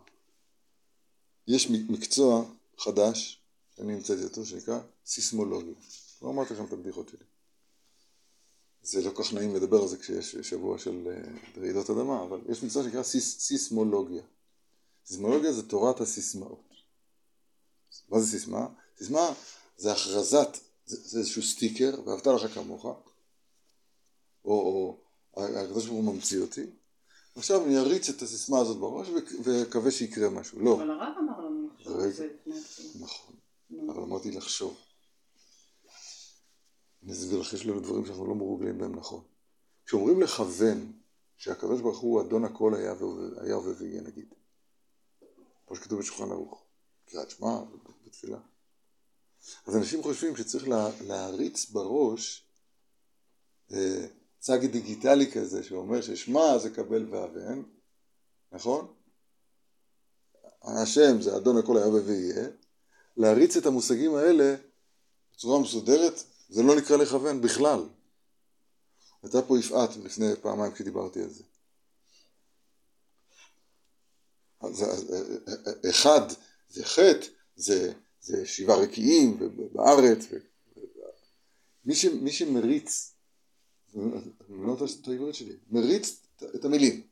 יש 1.46 1.70
מקצוע 1.70 2.44
חדש, 2.78 3.42
שאני 3.76 3.94
המצאתי 3.94 4.24
אותו, 4.24 4.44
שנקרא 4.44 4.80
סיסמולוגיה. 5.06 5.74
לא 6.22 6.30
אמרתי 6.30 6.54
לכם 6.54 6.64
את 6.64 6.72
הבדיחות 6.72 7.08
שלי. 7.08 7.24
זה 8.82 9.02
לא 9.02 9.10
כל 9.10 9.22
כך 9.22 9.32
נעים 9.32 9.56
לדבר 9.56 9.82
על 9.82 9.88
זה 9.88 9.98
כשיש 9.98 10.36
שבוע 10.36 10.78
של 10.78 11.08
אה, 11.10 11.60
רעידות 11.60 11.90
אדמה, 11.90 12.22
אבל 12.22 12.40
יש 12.48 12.62
מקצוע 12.62 12.82
שנקרא 12.82 13.02
סיס, 13.02 13.38
סיסמולוגיה. 13.40 14.22
סיסמולוגיה 15.08 15.52
זה 15.52 15.68
תורת 15.68 16.00
הסיסמאות. 16.00 16.68
מה 18.08 18.20
זה 18.20 18.26
סיסמה? 18.26 18.66
סיסמה 18.98 19.32
זה 19.76 19.92
הכרזת, 19.92 20.48
זה, 20.86 20.96
זה 21.08 21.18
איזשהו 21.18 21.42
סטיקר, 21.42 21.90
ואהבת 22.04 22.26
לך 22.26 22.54
כמוך, 22.54 22.84
או, 22.84 22.98
או 24.44 24.98
הקדוש 25.36 25.86
ברוך 25.86 25.98
הוא 25.98 26.14
ממציא 26.14 26.40
אותי, 26.40 26.66
עכשיו 27.36 27.64
אני 27.64 27.78
אריץ 27.78 28.08
את 28.08 28.22
הסיסמה 28.22 28.58
הזאת 28.58 28.76
בראש 28.76 29.08
ואקווה 29.44 29.90
שיקרה 29.90 30.28
משהו. 30.30 30.60
לא, 30.60 30.74
אבל 30.74 30.90
הרב 30.90 31.14
אמר 31.18 31.40
לנו 31.40 31.68
לחשוב 31.74 31.96
רגע. 31.96 32.10
זה 32.10 32.26
לפני 32.26 32.58
התפילה. 32.58 33.04
נכון. 33.04 33.34
אבל 33.90 34.02
אמרתי 34.02 34.30
לחשוב. 34.30 34.76
אני 37.02 37.12
אסביר 37.12 37.40
לך, 37.40 37.52
יש 37.52 37.66
לנו 37.66 37.80
דברים 37.80 38.06
שאנחנו 38.06 38.26
לא 38.26 38.34
מרוגלים 38.34 38.78
בהם 38.78 38.96
נכון. 38.96 39.24
כשאומרים 39.86 40.22
לכוון 40.22 40.92
שהקדוש 41.36 41.80
ברוך 41.80 41.98
הוא 41.98 42.22
אדון 42.22 42.44
הכל 42.44 42.74
היה 42.74 42.92
והווה- 42.92 43.42
היה 43.42 43.58
ויהיה 43.58 44.02
נגיד, 44.02 44.34
כמו 45.68 45.76
שכתוב 45.76 45.98
בשולחן 45.98 46.32
ערוך, 46.32 46.62
קריאת 47.06 47.30
שמע 47.30 47.60
בתפילה. 48.06 48.38
אז 49.66 49.76
אנשים 49.76 50.02
חושבים 50.02 50.36
שצריך 50.36 50.68
לה, 50.68 50.90
להריץ 51.06 51.70
בראש 51.70 52.44
אה, 53.72 54.06
צג 54.38 54.66
דיגיטלי 54.66 55.32
כזה 55.32 55.62
שאומר 55.62 56.00
ששמע 56.00 56.58
זה 56.58 56.70
קבל 56.70 57.14
והבן, 57.14 57.62
נכון? 58.52 58.94
השם 60.62 61.20
זה 61.20 61.36
אדון 61.36 61.58
הכל 61.58 61.76
היה 61.76 61.88
ויהיה, 61.88 62.48
להריץ 63.16 63.56
את 63.56 63.66
המושגים 63.66 64.14
האלה 64.14 64.54
בצורה 65.32 65.60
מסודרת, 65.60 66.22
זה 66.48 66.62
לא 66.62 66.76
נקרא 66.76 66.96
לכוון 66.96 67.40
בכלל. 67.40 67.88
הייתה 69.22 69.42
פה 69.42 69.58
יפעת 69.58 69.96
לפני 69.96 70.36
פעמיים 70.42 70.72
כשדיברתי 70.72 71.22
על 71.22 71.30
זה. 71.30 71.42
אז, 71.42 71.42
אז, 71.42 71.44
אה, 71.44 71.48
אה, 74.16 74.30
אה, 74.30 74.47
אחד 75.90 76.20
זה 76.70 76.84
חטא, 76.84 77.26
זה, 77.56 77.92
זה 78.20 78.46
שבעה 78.46 78.76
רקיעים 78.76 79.38
בארץ. 79.72 80.18
ו- 80.30 80.36
מי, 81.84 81.94
ש, 81.94 82.04
מי 82.04 82.32
שמריץ, 82.32 83.12
אני 83.96 84.04
לא 84.66 84.72
יודע 84.72 84.84
את 85.02 85.08
העברית 85.08 85.34
שלי, 85.34 85.56
מריץ 85.70 86.16
את- 86.54 86.64
המילים. 86.64 87.02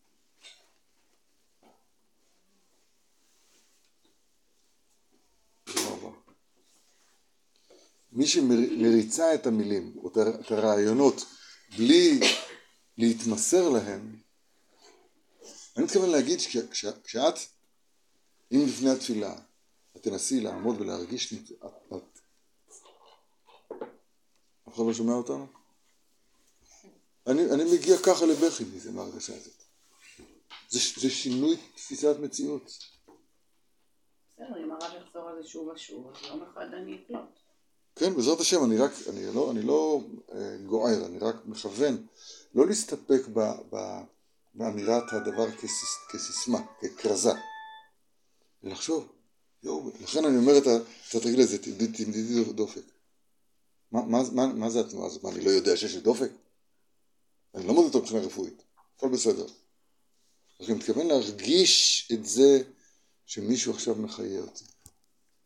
מי 8.12 8.26
שמריצה 8.26 9.34
את 9.34 9.46
המילים, 9.46 9.92
או 9.96 10.08
את 10.40 10.50
הרעיונות, 10.50 11.24
בלי 11.76 12.20
להתמסר 12.98 13.68
להם, 13.68 14.16
אני 15.76 15.84
מתכוון 15.84 16.10
להגיד 16.10 16.40
שכשאת, 16.40 17.34
אם 18.52 18.64
לפני 18.68 18.90
התפילה, 18.90 19.34
את 19.96 20.02
תנסי 20.02 20.40
לעמוד 20.40 20.80
ולהרגיש, 20.80 21.32
את, 21.32 21.52
את, 21.92 22.20
אף 24.68 24.74
אחד 24.74 24.82
לא 24.86 24.94
שומע 24.94 25.12
אותנו? 25.12 25.46
אני, 27.26 27.50
אני 27.50 27.64
מגיע 27.74 27.96
ככה 28.06 28.26
לבכי 28.26 28.64
מזה, 28.64 28.92
מההרגשה 28.92 29.36
הזאת. 29.36 29.62
זה, 30.68 30.78
זה 31.00 31.10
שינוי 31.10 31.56
תפיסת 31.74 32.16
מציאות. 32.20 32.78
בסדר, 34.34 34.64
אם 34.64 34.70
הרב 34.70 34.92
יחזור 35.02 35.28
על 35.28 35.42
זה 35.42 35.48
שוב 35.48 35.68
ושוב, 35.68 36.12
אז 36.14 36.28
יום 36.28 36.42
אחד 36.42 36.66
אני 36.74 36.98
אקלוט. 37.04 37.20
כן, 37.96 38.14
בעזרת 38.14 38.40
השם, 38.40 38.64
אני 38.64 38.78
רק, 38.78 38.90
אני 39.10 39.34
לא, 39.34 39.50
אני 39.50 39.62
לא 39.62 40.00
אה, 40.32 40.56
גוער, 40.66 41.06
אני 41.06 41.18
רק 41.18 41.36
מכוון, 41.46 42.06
לא 42.54 42.66
להסתפק 42.66 43.20
ב, 43.32 43.40
ב, 43.70 43.76
באמירת 44.56 45.12
הדבר 45.12 45.50
כסיס, 45.56 45.96
כסיסמה, 46.12 46.58
ככרזה, 46.82 47.32
ולחשוב, 48.62 49.12
יואו, 49.62 49.90
לכן 50.00 50.24
אני 50.24 50.36
אומר 50.36 50.58
את 50.58 50.66
ה... 50.66 50.76
אתה 51.08 51.20
תגיד 51.20 51.38
לזה, 51.38 51.58
תמדידי 51.58 52.04
תמדידי 52.04 52.52
דופק. 52.52 52.82
מה, 53.92 54.02
מה, 54.02 54.18
מה, 54.32 54.46
מה 54.46 54.70
זה 54.70 54.80
התנועה 54.80 55.06
הזאת? 55.06 55.22
מה, 55.22 55.30
אני 55.30 55.44
לא 55.44 55.50
יודע 55.50 55.76
שיש 55.76 55.94
לי 55.94 56.00
דופק? 56.00 56.30
אני 57.54 57.66
לא 57.66 57.74
מודד 57.74 57.86
אותו 57.86 57.98
מבחינה 57.98 58.20
רפואית, 58.20 58.62
הכל 58.96 59.08
בסדר. 59.08 59.46
אני 60.60 60.74
מתכוון 60.74 61.06
להרגיש 61.06 62.08
את 62.12 62.26
זה 62.26 62.62
שמישהו 63.26 63.72
עכשיו 63.72 63.94
מחיה 63.94 64.40
אותי. 64.40 64.64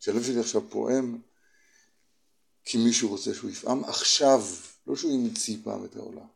שהלב 0.01 0.25
שלי 0.25 0.41
עכשיו 0.41 0.71
פועם 0.71 1.21
כי 2.65 2.79
מישהו 2.79 3.09
רוצה 3.09 3.35
שהוא 3.35 3.51
יפעם 3.51 3.85
עכשיו, 3.85 4.43
לא 4.87 4.97
שהוא 4.97 5.13
ימציא 5.13 5.57
פעם 5.65 5.85
את 5.85 5.97
העולם. 5.97 6.27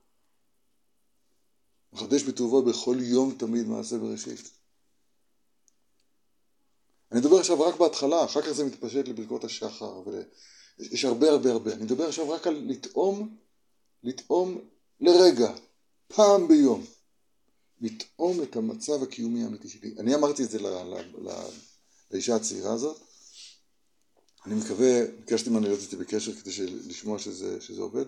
מחדש 1.95 2.23
בטובו 2.23 2.63
בכל 2.63 2.97
יום 3.01 3.35
תמיד 3.39 3.67
מעשה 3.67 3.99
בראשית. 3.99 4.51
אני 7.13 7.21
מדבר 7.21 7.39
עכשיו 7.39 7.61
רק 7.61 7.77
בהתחלה, 7.77 8.25
אחר 8.25 8.43
כך 8.43 8.51
זה 8.51 8.65
מתפשט 8.65 9.09
לברכות 9.09 9.45
השחר, 9.45 10.03
ול... 10.07 10.23
יש 10.79 11.05
הרבה 11.05 11.31
הרבה 11.31 11.53
הרבה. 11.53 11.73
אני 11.73 11.85
מדבר 11.85 12.09
עכשיו 12.09 12.31
רק 12.31 12.47
על 12.47 12.65
לטעום, 12.67 13.37
לטעום 14.03 14.61
לרגע, 15.01 15.55
פעם 16.09 16.49
ביום. 16.49 16.85
לטעום 17.81 18.43
את 18.43 18.57
המצב 18.57 19.03
הקיומי 19.03 19.45
האמיתי 19.45 19.69
שלי. 19.69 19.95
אני 19.99 20.15
אמרתי 20.15 20.45
את 20.45 20.51
זה 20.51 20.59
ל... 20.59 20.67
ל... 20.67 20.95
ל... 21.19 21.31
לאישה 22.11 22.37
הצעירה 22.37 22.73
הזאת, 22.73 23.01
אני 24.47 24.55
מקווה, 24.55 25.07
ביקשתי 25.21 25.51
ממנו 25.51 25.63
להיות 25.63 25.81
איתי 25.81 25.97
בקשר 25.97 26.33
כדי 26.35 26.67
לשמוע 26.67 27.19
שזה, 27.19 27.61
שזה 27.61 27.83
עובד. 27.83 28.05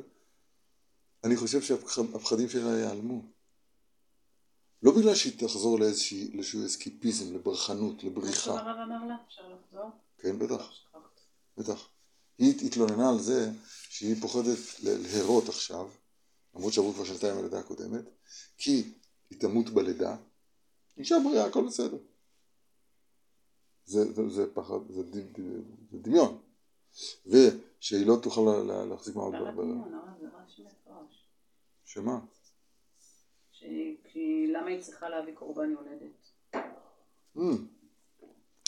אני 1.25 1.37
חושב 1.37 1.63
שהפחדים 1.63 2.49
שלה 2.49 2.79
ייעלמו. 2.79 3.36
לא 4.83 4.93
בגלל 4.93 5.15
שהיא 5.15 5.39
תחזור 5.47 5.79
לאיזשהו, 5.79 6.67
אסקיפיזם, 6.67 7.35
לברחנות, 7.35 8.05
מה 8.05 8.11
לבריחה. 8.11 8.37
שהרב 8.41 8.77
אמר 8.87 9.07
לה, 9.09 9.17
אפשר 9.29 9.43
לחזור? 9.49 9.91
כן, 10.19 10.39
בטח. 10.39 10.71
בטח. 11.59 11.89
היא 12.39 12.67
התלוננה 12.67 13.09
על 13.11 13.19
זה 13.19 13.51
שהיא 13.89 14.17
פוחדת 14.21 14.59
להרות 14.83 15.49
עכשיו, 15.49 15.89
למרות 16.55 16.73
שעברו 16.73 16.93
כבר 16.93 17.05
שנתיים 17.05 17.35
מהלידה 17.37 17.59
הקודמת, 17.59 18.05
כי 18.59 18.93
היא 19.31 19.41
תמות 19.41 19.71
בלידה, 19.71 20.17
אישה 20.99 21.17
בריאה, 21.25 21.47
הכל 21.47 21.67
בסדר. 21.67 21.97
זה, 23.85 24.13
זה, 24.13 24.29
זה 24.29 24.55
פחד, 24.55 24.75
זה, 24.89 25.03
זה 25.13 25.23
דמיון. 25.93 26.39
ושהיא 27.27 28.07
לא 28.07 28.17
תוכל 28.23 28.41
לה- 28.41 28.63
לה- 28.65 28.85
להחזיק 28.85 29.17
מעמד 29.17 29.35
למה 29.35 29.53
ב- 29.53 29.61
דמיון? 29.61 29.93
שמה? 31.85 32.21
למה 34.49 34.71
היא 34.71 34.81
צריכה 34.81 35.09
להביא 35.09 35.35
קורבן 35.35 35.71
יולדת? 35.71 36.31
Hmm. 37.37 37.41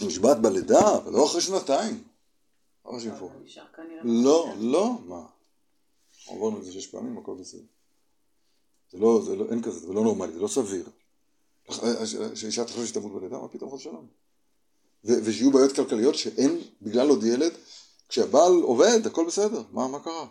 נשבעת 0.07 0.43
בלידה, 0.43 0.97
אבל 0.97 1.13
לא 1.13 1.27
אחרי 1.27 1.41
שנתיים. 1.41 2.05
לא 2.87 3.01
שנפור. 3.01 3.31
נשאר 3.45 3.65
כנראה... 3.77 4.01
לא. 4.05 4.55
לא, 4.59 4.99
מה? 5.07 5.27
עברנו 6.29 6.59
את 6.59 6.65
זה 6.65 6.73
שש 6.73 6.87
פעמים, 6.87 7.19
הכל 7.19 7.35
בסדר. 7.41 7.61
זה 8.91 8.99
לא, 8.99 9.21
זה 9.25 9.37
לא, 9.37 9.45
אין 9.51 9.63
כזה, 9.63 9.79
זה 9.87 9.93
לא 9.93 10.03
נורמלי, 10.03 10.33
זה 10.33 10.41
לא 10.41 10.49
סביר. 10.49 10.89
שאישה 12.35 12.65
תחשוב 12.65 12.87
שתמות 12.87 13.13
בלידה, 13.13 13.39
מה 13.39 13.49
פתאום 13.49 13.75
חס 13.75 13.81
שלום? 13.81 14.07
ושיהיו 15.05 15.51
בעיות 15.51 15.73
כלכליות 15.73 16.15
שאין 16.15 16.61
בגלל 16.83 17.09
עוד 17.09 17.25
ילד, 17.25 17.53
כשהבעל 18.09 18.53
עובד, 18.53 19.07
הכל 19.07 19.27
בסדר, 19.27 19.63
מה, 19.73 19.89
מה 19.89 20.01
קרה? 20.01 20.27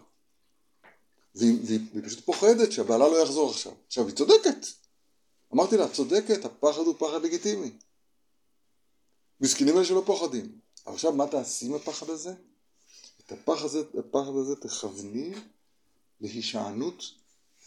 והיא, 1.38 1.60
והיא, 1.66 1.80
והיא 1.94 2.04
פשוט 2.04 2.26
פוחדת 2.26 2.72
שהבעלה 2.72 3.08
לא 3.08 3.24
יחזור 3.24 3.50
עכשיו. 3.50 3.72
עכשיו, 3.88 4.08
היא 4.08 4.16
צודקת. 4.16 4.66
אמרתי 5.54 5.78
לה, 5.78 5.90
צודקת, 5.90 6.46
הפחד 6.46 6.82
הוא 6.82 6.96
פחד 7.00 7.24
לגיטימי. 7.24 7.72
מסכנים 9.42 9.78
אלה 9.78 9.86
שלא 9.86 10.04
פוחדים. 10.06 10.60
עכשיו, 10.86 11.12
מה 11.12 11.28
תעשי 11.28 11.66
עם 11.66 11.74
הפחד 11.74 12.10
הזה? 12.10 12.34
את 13.26 13.32
הפחד 13.32 13.66
הזה, 13.66 13.80
הפחד 14.00 14.36
הזה 14.42 14.56
תכווני 14.56 15.34
להישענות 16.22 17.04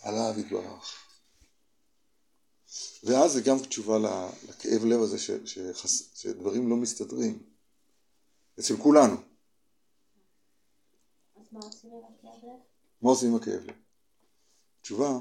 עליו 0.03 0.35
יתברך. 0.41 1.07
ואז 3.05 3.33
זה 3.33 3.41
גם 3.41 3.59
תשובה 3.59 3.99
לכאב 4.49 4.85
לב 4.85 5.01
הזה 5.01 5.19
ש, 5.19 5.31
שחס, 5.45 6.17
שדברים 6.17 6.71
לא 6.71 6.77
מסתדרים. 6.77 7.43
אצל 8.61 8.77
כולנו. 8.77 9.17
אז 11.37 11.47
מה 11.53 11.61
עושים 11.61 11.91
עם 11.93 11.99
הכאב 11.99 12.45
לב? 12.45 12.70
מה 13.03 13.11
עושים 13.11 13.29
עם 13.29 13.37
הכאב 13.37 13.65
לב? 13.65 13.75
תשובה, 14.81 15.19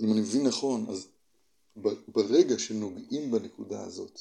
אם 0.00 0.12
אני 0.12 0.20
מבין 0.20 0.46
נכון, 0.46 0.86
אז 0.90 1.08
ברגע 2.08 2.58
שנוגעים 2.58 3.30
בנקודה 3.30 3.84
הזאת, 3.84 4.20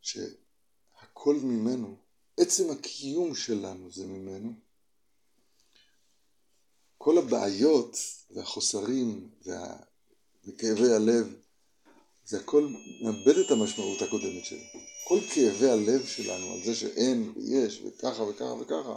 שהכל 0.00 1.36
ממנו, 1.42 1.96
עצם 2.36 2.70
הקיום 2.70 3.34
שלנו 3.34 3.90
זה 3.90 4.06
ממנו, 4.06 4.52
כל 6.98 7.18
הבעיות 7.18 7.96
והחוסרים 8.30 9.30
וה... 9.46 9.76
וכאבי 10.44 10.92
הלב, 10.92 11.34
זה 12.24 12.40
הכל 12.40 12.68
מאבד 13.02 13.38
את 13.38 13.50
המשמעות 13.50 14.02
הקודמת 14.02 14.44
שלו. 14.44 14.58
כל 15.08 15.20
כאבי 15.34 15.70
הלב 15.70 16.06
שלנו 16.06 16.52
על 16.52 16.64
זה 16.64 16.74
שאין 16.74 17.32
ויש 17.36 17.82
וככה 17.82 18.22
וככה 18.22 18.44
וככה, 18.44 18.96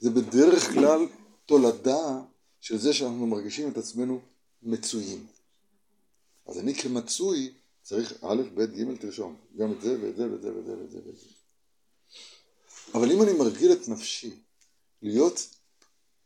זה 0.00 0.10
בדרך 0.10 0.72
כלל 0.72 1.06
תולדה 1.46 2.20
של 2.60 2.78
זה 2.78 2.92
שאנחנו 2.92 3.26
מרגישים 3.26 3.68
את 3.68 3.76
עצמנו 3.76 4.20
מצויים. 4.62 5.26
אז 6.46 6.58
אני 6.58 6.74
כמצוי 6.74 7.52
צריך 7.82 8.24
א', 8.24 8.42
ב', 8.54 8.60
ג', 8.62 8.96
תרשום. 9.00 9.36
גם 9.56 9.72
את 9.72 9.80
זה 9.80 9.96
ואת 10.02 10.16
זה 10.16 10.32
ואת 10.32 10.42
זה 10.42 10.54
ואת 10.56 10.64
זה 10.66 10.76
ואת 10.78 10.90
זה 10.90 10.98
ואת 11.06 11.16
זה. 11.18 11.26
אבל 12.94 13.12
אם 13.12 13.22
אני 13.22 13.32
מרגיל 13.32 13.72
את 13.72 13.88
נפשי 13.88 14.34
להיות 15.02 15.48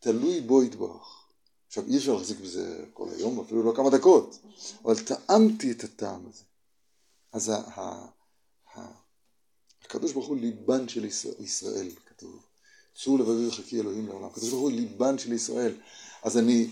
תלוי 0.01 0.41
בו 0.41 0.63
יתברך, 0.63 1.27
עכשיו 1.67 1.85
אי 1.87 1.97
אפשר 1.97 2.15
להחזיק 2.15 2.39
בזה 2.41 2.85
כל 2.93 3.09
היום, 3.17 3.41
אפילו 3.41 3.63
לא 3.63 3.73
כמה 3.77 3.91
דקות, 3.91 4.39
אבל 4.85 4.95
טעמתי 5.05 5.73
את 5.73 5.85
הטעם 5.85 6.27
הזה. 6.29 6.45
אז 7.33 7.49
ה- 7.49 7.55
ה- 7.55 8.09
ה- 8.75 8.95
הקדוש 9.85 10.13
ברוך 10.13 10.27
הוא 10.27 10.37
ליבן 10.37 10.89
של 10.89 11.05
ישראל, 11.39 11.91
כתוב. 12.07 12.47
צאו 12.95 13.19
לבבי 13.19 13.47
וחכי 13.49 13.81
אלוהים 13.81 14.07
לעולם. 14.09 14.25
הקדוש 14.25 14.49
ברוך 14.51 14.63
הוא 14.63 14.71
ליבן 14.73 15.19
של 15.19 15.33
ישראל. 15.33 15.73
אז 16.23 16.39
אני, 16.39 16.71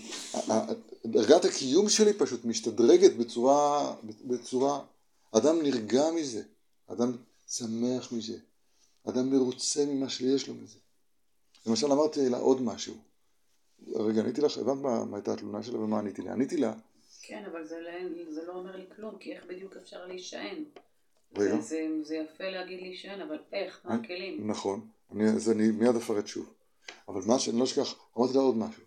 דרגת 1.05 1.45
הקיום 1.45 1.89
שלי 1.89 2.13
פשוט 2.13 2.45
משתדרגת 2.45 3.13
בצורה, 3.15 3.95
בצורה, 4.25 4.79
אדם 5.31 5.61
נרגע 5.61 6.03
מזה, 6.15 6.43
אדם 6.87 7.11
שמח 7.49 8.11
מזה, 8.11 8.37
אדם 9.09 9.29
מרוצה 9.29 9.85
ממה 9.85 10.09
שיש 10.09 10.47
לו 10.47 10.53
מזה. 10.53 10.77
למשל 11.67 11.91
אמרתי 11.91 12.29
לה 12.29 12.37
עוד 12.37 12.61
משהו. 12.61 12.93
רגע, 13.95 14.21
עניתי 14.21 14.41
לך, 14.41 14.57
הבנת 14.57 14.81
מה, 14.81 15.05
מה 15.05 15.17
הייתה 15.17 15.33
התלונה 15.33 15.63
שלה 15.63 15.79
ומה 15.79 15.99
עניתי 15.99 16.21
לה? 16.21 16.31
עניתי 16.33 16.57
לה, 16.57 16.73
כן, 17.21 17.43
אבל 17.51 17.67
זה 17.67 17.75
לא- 17.79 18.33
זה 18.33 18.43
לא 18.47 18.53
אומר 18.53 18.75
לי 18.75 18.83
כלום, 18.95 19.17
כי 19.19 19.33
איך 19.33 19.43
בדיוק 19.49 19.75
אפשר 19.77 20.05
להישען? 20.07 20.63
רגע. 21.37 21.55
זה- 21.55 21.61
זה- 21.61 21.87
זה 22.03 22.15
יפה 22.15 22.43
להגיד 22.49 22.79
להישען, 22.81 23.21
אבל 23.21 23.37
איך? 23.53 23.81
מה 23.85 23.93
אני- 23.93 24.05
הכלים? 24.05 24.47
נכון, 24.47 24.87
אני, 25.11 25.29
אז 25.29 25.49
אני 25.49 25.71
מיד 25.71 25.95
אפרט 25.95 26.27
שוב. 26.27 26.53
אבל 27.07 27.21
מה 27.25 27.39
שאני 27.39 27.59
לא 27.59 27.63
אשכח, 27.63 27.95
אמרתי 28.17 28.33
לה 28.33 28.39
עוד 28.39 28.55
משהו. 28.55 28.83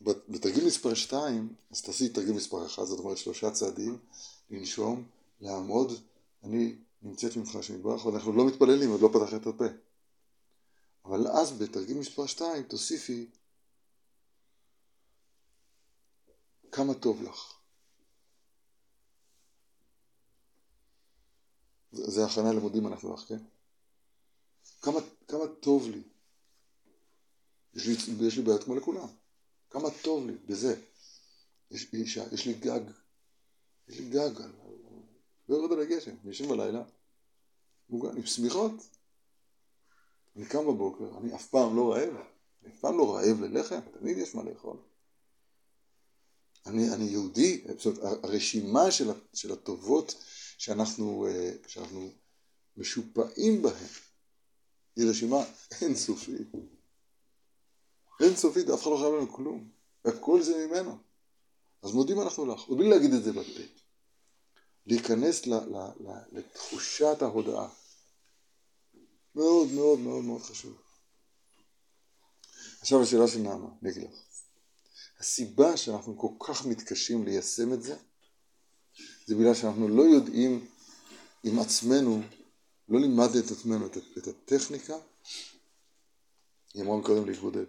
בתרגיל 0.00 0.66
מספר 0.66 0.94
2, 0.94 1.54
אז 1.70 1.82
תעשי 1.82 2.08
תרגיל 2.08 2.32
מספר 2.32 2.66
1, 2.66 2.84
זאת 2.84 2.98
אומרת 2.98 3.18
שלושה 3.18 3.50
צעדים, 3.50 3.98
לנשום, 4.50 5.08
לעמוד, 5.40 5.92
אני 6.42 6.76
נמצאת 7.02 7.36
ממך 7.36 7.56
השם 7.56 7.74
יתברך, 7.74 8.06
ואנחנו 8.06 8.32
לא 8.32 8.46
מתפללים, 8.46 8.90
עוד 8.90 9.00
לא 9.00 9.08
פתח 9.12 9.34
את 9.34 9.46
הפה. 9.46 9.64
אבל 11.04 11.26
אז 11.26 11.52
בתרגיל 11.52 11.98
מספר 11.98 12.26
2 12.26 12.62
תוסיפי 12.62 13.30
כמה 16.72 16.94
טוב 16.94 17.22
לך. 17.22 17.54
זה 21.92 22.24
הכנה 22.24 22.52
למודים 22.52 22.86
אנחנו 22.86 23.14
לך, 23.14 23.20
כן? 23.20 23.38
כמה, 24.82 25.00
כמה 25.28 25.46
טוב 25.60 25.88
לי. 25.88 26.02
יש 27.74 27.86
לי, 27.86 28.26
יש 28.26 28.36
לי 28.36 28.42
בעיות 28.42 28.64
כמו 28.64 28.74
לכולם. 28.74 29.06
כמה 29.70 29.88
טוב 30.02 30.26
לי 30.26 30.32
בזה. 30.46 30.80
יש, 31.70 31.86
יש, 31.92 32.18
יש 32.32 32.46
לי 32.46 32.54
גג. 32.54 32.80
יש 33.88 33.98
לי 33.98 34.08
גג. 34.08 34.16
על- 34.42 34.42
על- 34.42 34.74
לא 35.48 35.56
יורד 35.56 35.72
עלי 35.72 35.86
גשם. 35.86 36.14
אני 36.22 36.30
ישן 36.30 36.48
בלילה. 36.48 36.82
מוגן, 37.90 38.16
עם 38.16 38.26
שמיכות. 38.26 38.72
אני 40.36 40.46
קם 40.46 40.66
בבוקר, 40.66 41.18
אני 41.18 41.34
אף 41.34 41.46
פעם 41.48 41.76
לא 41.76 41.92
רעב. 41.92 42.14
אני 42.62 42.72
אף 42.72 42.80
פעם 42.80 42.98
לא 42.98 43.14
רעב 43.14 43.40
ללחם, 43.40 43.80
תמיד 43.98 44.18
יש 44.18 44.34
מה 44.34 44.42
לאכול. 44.42 44.76
אני, 46.66 46.94
אני 46.94 47.04
יהודי, 47.04 47.64
זאת 47.78 47.98
הרשימה 48.24 48.90
של, 48.90 49.10
של 49.34 49.52
הטובות 49.52 50.14
שאנחנו, 50.58 51.26
אה, 51.26 51.52
שאנחנו 51.66 52.10
משופעים 52.76 53.62
בהן 53.62 53.84
היא 54.98 55.10
רשימה 55.10 55.36
אינסופית. 55.82 56.48
אינסופית, 58.20 58.68
אף 58.68 58.82
אחד 58.82 58.90
לא 58.90 58.96
חייב 58.96 59.14
לנו 59.14 59.32
כלום. 59.32 59.68
והכל 60.04 60.42
זה 60.42 60.66
ממנו. 60.66 60.98
אז 61.82 61.92
מודים 61.92 62.20
אנחנו 62.20 62.46
לך, 62.46 62.70
ובלי 62.70 62.88
להגיד 62.88 63.12
את 63.12 63.24
זה 63.24 63.32
בפה. 63.32 63.62
להיכנס 64.86 65.46
ל, 65.46 65.54
ל, 65.54 65.76
ל, 66.00 66.10
לתחושת 66.32 67.22
ההודאה. 67.22 67.68
מאוד 69.34 69.72
מאוד 69.72 69.98
מאוד 69.98 70.24
מאוד 70.24 70.42
חשוב. 70.42 70.78
עכשיו 72.80 73.02
השאלה 73.02 73.28
של 73.28 73.38
נעמה, 73.38 73.68
אני 73.82 73.90
אגיד 73.90 74.02
לך. 74.02 74.18
הסיבה 75.20 75.76
שאנחנו 75.76 76.18
כל 76.18 76.46
כך 76.46 76.66
מתקשים 76.66 77.24
ליישם 77.24 77.72
את 77.72 77.82
זה, 77.82 77.96
זה 79.26 79.34
בגלל 79.34 79.54
שאנחנו 79.54 79.88
לא 79.88 80.02
יודעים 80.02 80.66
עם 81.44 81.58
עצמנו, 81.58 82.22
לא 82.88 83.00
לימדנו 83.00 83.38
את 83.46 83.50
עצמנו 83.50 83.86
את, 83.86 83.96
את 84.18 84.26
הטכניקה, 84.26 84.96
היא 86.74 86.82
אמרה 86.82 87.02
קודם 87.02 87.26
להתבודד. 87.26 87.64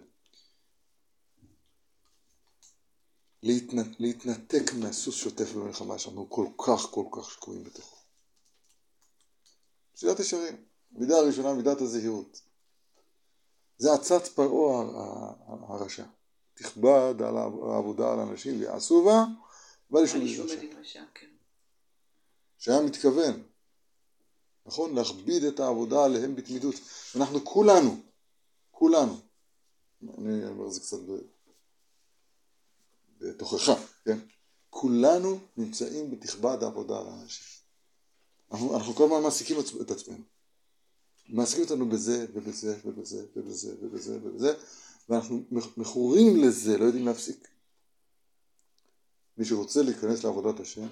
להתנ... 3.42 3.78
להתנתק 3.98 4.72
מהסוס 4.80 5.14
שוטף 5.14 5.52
במלחמה 5.52 5.98
שאנחנו 5.98 6.30
כל 6.30 6.46
כך 6.66 6.80
כל 6.90 7.04
כך 7.12 7.30
שקועים 7.30 7.64
בתוכו. 7.64 7.96
שאלת 9.94 10.20
ישרים, 10.20 10.64
מידה 10.92 11.16
הראשונה 11.16 11.54
מידת 11.54 11.80
הזהירות. 11.80 12.40
זה 13.78 13.92
עצת 13.92 14.26
פרעה 14.26 14.84
הרשע. 15.68 16.04
תכבד 16.54 17.14
על 17.22 17.36
העבודה 17.36 18.12
על 18.12 18.18
אנשים 18.18 18.60
ויעשו 18.60 19.04
בה, 19.04 19.24
אבל 19.92 20.04
יש 20.04 20.14
אני 20.14 20.24
לי 20.24 20.36
שוב 20.36 20.46
רשע. 20.80 21.04
שהיה 22.58 22.82
מתכוון, 22.82 23.42
נכון? 24.66 24.94
להכביד 24.94 25.44
את 25.44 25.60
העבודה 25.60 26.04
עליהם 26.04 26.34
בתמידות. 26.36 26.74
אנחנו 27.16 27.44
כולנו, 27.44 28.00
כולנו, 28.70 29.16
אני 30.18 30.46
אומר 30.46 30.66
את 30.66 30.72
זה 30.72 30.80
קצת 30.80 30.98
בתוכחה, 33.18 33.74
כן? 34.04 34.18
כולנו 34.70 35.38
נמצאים 35.56 36.10
בתכבד 36.10 36.62
העבודה 36.62 36.98
על 36.98 37.06
האנשים. 37.06 37.46
אנחנו, 38.52 38.76
אנחנו 38.76 38.94
כל 38.94 39.04
הזמן 39.04 39.22
מעסיקים 39.22 39.56
את 39.80 39.90
עצמנו. 39.90 40.24
מעסיקים 41.28 41.64
אותנו 41.64 41.88
בזה 41.88 42.26
ובזה 42.32 42.78
ובזה 42.84 43.26
ובזה 43.36 43.74
ובזה 43.80 44.18
ובזה, 44.22 44.54
ואנחנו 45.08 45.42
מכ- 45.50 45.76
מכורים 45.78 46.36
לזה, 46.44 46.78
לא 46.78 46.84
יודעים 46.84 47.06
להפסיק. 47.06 47.48
מי 49.38 49.44
שרוצה 49.44 49.82
להיכנס 49.82 50.24
לעבודת 50.24 50.60
השם, 50.60 50.86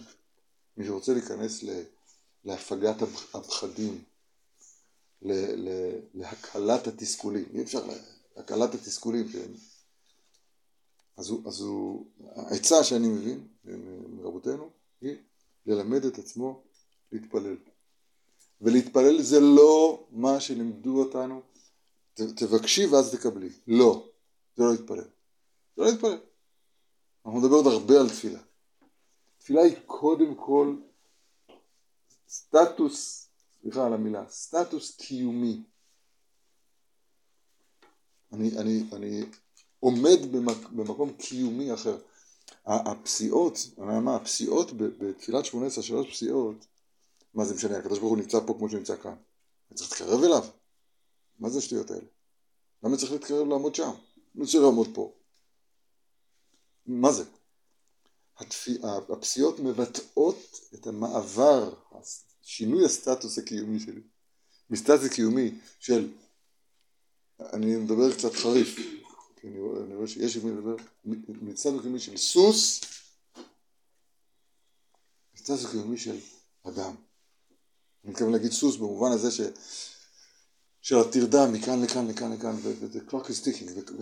מי 0.77 0.87
שרוצה 0.87 1.13
להיכנס 1.13 1.63
ל, 1.63 1.83
להפגת 2.49 3.03
הפ- 3.03 3.35
הפחדים, 3.35 4.03
להקלת 6.15 6.87
התסכולים, 6.87 7.45
אי 7.55 7.63
אפשר, 7.63 7.87
לה- 7.87 7.95
להקלת 8.37 8.75
התסכולים, 8.75 9.29
שהם... 9.29 9.53
אז 11.17 11.29
הוא, 11.29 11.49
אז 11.49 11.61
הוא, 11.61 12.07
העצה 12.37 12.85
שאני 12.85 13.09
מבין 13.09 13.49
מ- 13.65 14.17
מרבותינו 14.17 14.71
היא 15.01 15.17
ללמד 15.67 16.05
את 16.05 16.19
עצמו 16.19 16.63
להתפלל. 17.13 17.57
ולהתפלל 18.61 19.23
זה 19.23 19.41
לא 19.41 20.07
מה 20.11 20.41
שלימדו 20.41 21.03
אותנו, 21.03 21.41
ת, 22.15 22.21
תבקשי 22.21 22.87
ואז 22.87 23.15
תקבלי. 23.15 23.49
לא, 23.67 24.09
זה 24.57 24.63
לא 24.63 24.73
להתפלל. 24.73 25.09
זה 25.77 25.83
לא 25.83 25.87
להתפלל. 25.87 26.19
אנחנו 27.27 27.41
נדבר 27.41 27.57
עוד 27.57 27.67
הרבה 27.67 28.01
על 28.01 28.09
תפילה. 28.09 28.41
תפילה 29.39 29.63
היא 29.63 29.77
קודם 29.87 30.35
כל 30.35 30.77
סטטוס, 32.29 33.29
סליחה 33.63 33.87
על 33.87 33.93
המילה, 33.93 34.25
סטטוס 34.29 34.97
קיומי. 34.97 35.63
אני, 38.33 38.59
אני, 38.59 38.85
אני 38.93 39.25
עומד 39.81 40.19
במק, 40.33 40.69
במקום 40.71 41.13
קיומי 41.13 41.75
אחר. 41.75 41.99
הפסיעות, 42.67 43.59
מה, 43.79 44.17
הפסיעות 44.17 44.73
בתפילת 44.73 45.45
שמונה 45.45 45.67
עשרה, 45.67 45.85
שלוש 45.85 46.11
פסיעות, 46.11 46.67
מה 47.35 47.45
זה 47.45 47.55
משנה, 47.55 47.79
הקדוש 47.79 47.99
ברוך 47.99 48.11
הוא 48.11 48.19
נמצא 48.19 48.39
פה 48.47 48.55
כמו 48.59 48.69
שהוא 48.69 48.79
נמצא 48.79 48.97
כאן. 48.97 49.15
אני 49.71 49.77
צריך 49.77 49.91
להתקרב 49.91 50.23
אליו? 50.25 50.45
מה 51.39 51.49
זה 51.49 51.59
השטויות 51.59 51.91
האלה? 51.91 52.07
למה 52.83 52.97
צריך 52.97 53.13
להתקרב 53.13 53.49
לעמוד 53.49 53.75
שם? 53.75 53.91
אני 54.35 54.45
רוצה 54.45 54.59
לעמוד 54.59 54.89
פה. 54.95 55.13
מה 56.87 57.13
זה? 57.13 57.25
הפסיעות 59.11 59.59
מבטאות 59.59 60.61
את 60.75 60.87
המעבר, 60.87 61.75
שינוי 62.43 62.85
הסטטוס 62.85 63.39
הקיומי 63.39 63.81
שלי. 63.81 64.01
מסטטוס 64.71 65.09
קיומי 65.13 65.59
של, 65.81 66.11
אני 67.41 67.77
מדבר 67.77 68.15
קצת 68.15 68.35
חריף, 68.35 68.77
כי 69.37 69.47
אני 69.47 69.59
אני 69.87 69.95
רואה 69.95 70.09
שיש 70.09 70.37
עם 70.37 70.45
מי 70.45 70.51
לדבר, 70.51 70.77
מסטטוס 71.43 71.83
קיומי 71.83 72.01
של 72.01 72.17
סוס, 72.17 72.81
מסטטוס 75.35 75.67
קיומי 75.71 75.99
של 75.99 76.19
אדם. 76.63 76.95
אני 78.05 78.13
מתכוון 78.13 78.33
להגיד 78.33 78.53
סוס 78.53 78.77
במובן 78.77 79.13
הזה 79.13 79.31
ש... 79.31 79.41
של 80.83 80.97
הטרדה 80.97 81.47
מכאן 81.47 81.83
לכאן 81.83 82.09
לכאן 82.09 82.33
לכאן, 82.33 82.57
ו-the 82.63 83.11
clock 83.11 83.27
is 83.27 83.45
ticking, 83.45 83.93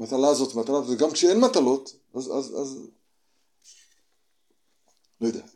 ומטלה 0.00 0.28
הזאת, 0.28 0.54
מטלה 0.54 0.78
הזאת, 0.78 0.96
וגם 0.98 1.10
כשאין 1.10 1.40
מטלות, 1.40 1.90
אז, 2.14 2.26
אז, 2.26 2.60
אז, 2.60 2.78
לא 5.20 5.26
יודע. 5.26 5.46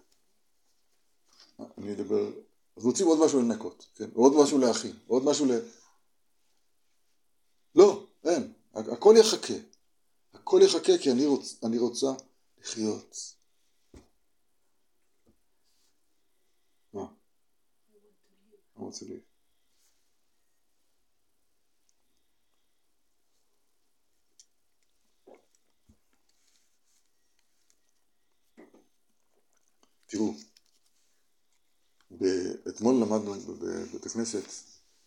אני 1.79 1.93
אדבר, 1.93 2.33
אז 2.77 2.85
רוצים 2.85 3.07
עוד 3.07 3.19
משהו 3.25 3.41
לנקות, 3.41 3.87
כן? 3.95 4.11
עוד 4.15 4.33
משהו 4.43 4.59
להכין, 4.59 4.97
עוד 5.07 5.25
משהו 5.25 5.47
ל... 5.47 5.51
לא, 7.75 8.07
אין, 8.25 8.53
הכל 8.75 9.15
יחכה. 9.19 9.55
הכל 10.35 10.61
יחכה 10.65 10.99
כי 11.03 11.11
אני, 11.11 11.27
רוצ, 11.27 11.65
אני 11.65 11.79
רוצה 11.79 12.07
לחיות. 12.59 13.17
מה? 16.93 17.07
I 18.77 18.81
want 18.81 19.34
תראו, 30.07 30.35
אתמול 32.69 32.95
למדנו 32.95 33.35
בבית 33.35 34.07
הכנסת, 34.07 34.45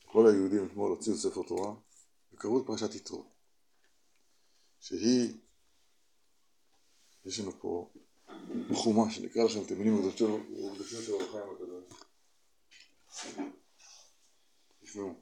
כל 0.06 0.28
היהודים 0.28 0.66
אתמול 0.66 0.92
הוציאו 0.92 1.18
ספר 1.18 1.44
תורה 1.48 1.74
וקראו 2.34 2.62
את 2.62 2.66
פרשת 2.68 2.96
יתרו, 2.96 3.26
שהיא, 4.80 5.34
יש 7.26 7.40
לנו 7.40 7.52
פה 7.60 7.90
חומש, 8.74 9.16
שנקרא 9.16 9.44
לכם 9.44 9.62
את 9.62 9.72
המילים 9.72 9.96
הקדושות 9.96 10.18
של 11.04 11.12
אור 11.12 11.24
החיים 11.24 11.44
הקדוש. 11.56 11.84
תשמעו, 14.84 15.14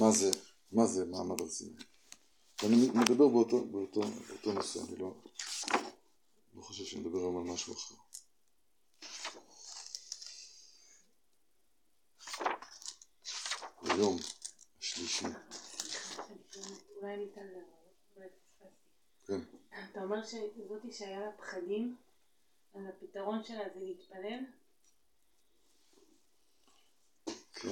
מה 0.00 0.10
זה, 0.10 0.30
מה 0.72 0.86
זה 0.86 1.04
מעמד 1.04 1.40
הר 1.40 1.48
סיני? 1.48 1.76
ואני 2.62 2.76
מדבר 2.76 3.28
באותו, 3.28 3.64
באותו, 3.64 4.00
באותו 4.00 4.52
נושא, 4.52 4.80
אני 4.88 4.96
לא, 4.96 5.14
לא 6.54 6.62
חושב 6.62 6.84
שנדבר 6.84 7.18
היום 7.18 7.36
על 7.36 7.52
משהו 7.52 7.74
אחר. 7.74 7.94
היום 13.90 14.16
השלישי, 14.80 15.26
אולי 16.96 17.16
ניתן 17.16 17.46
פספסתי. 18.14 18.66
כן, 19.26 19.40
אתה 19.90 20.02
אומר 20.02 20.22
שזאתי 20.22 20.92
שהיה 20.92 21.20
לה 21.20 21.32
פחדים, 21.36 21.96
אז 22.74 22.80
הפתרון 22.88 23.44
שלה 23.44 23.64
זה 23.74 23.80
להתפלל? 23.80 24.38
כן. 27.54 27.68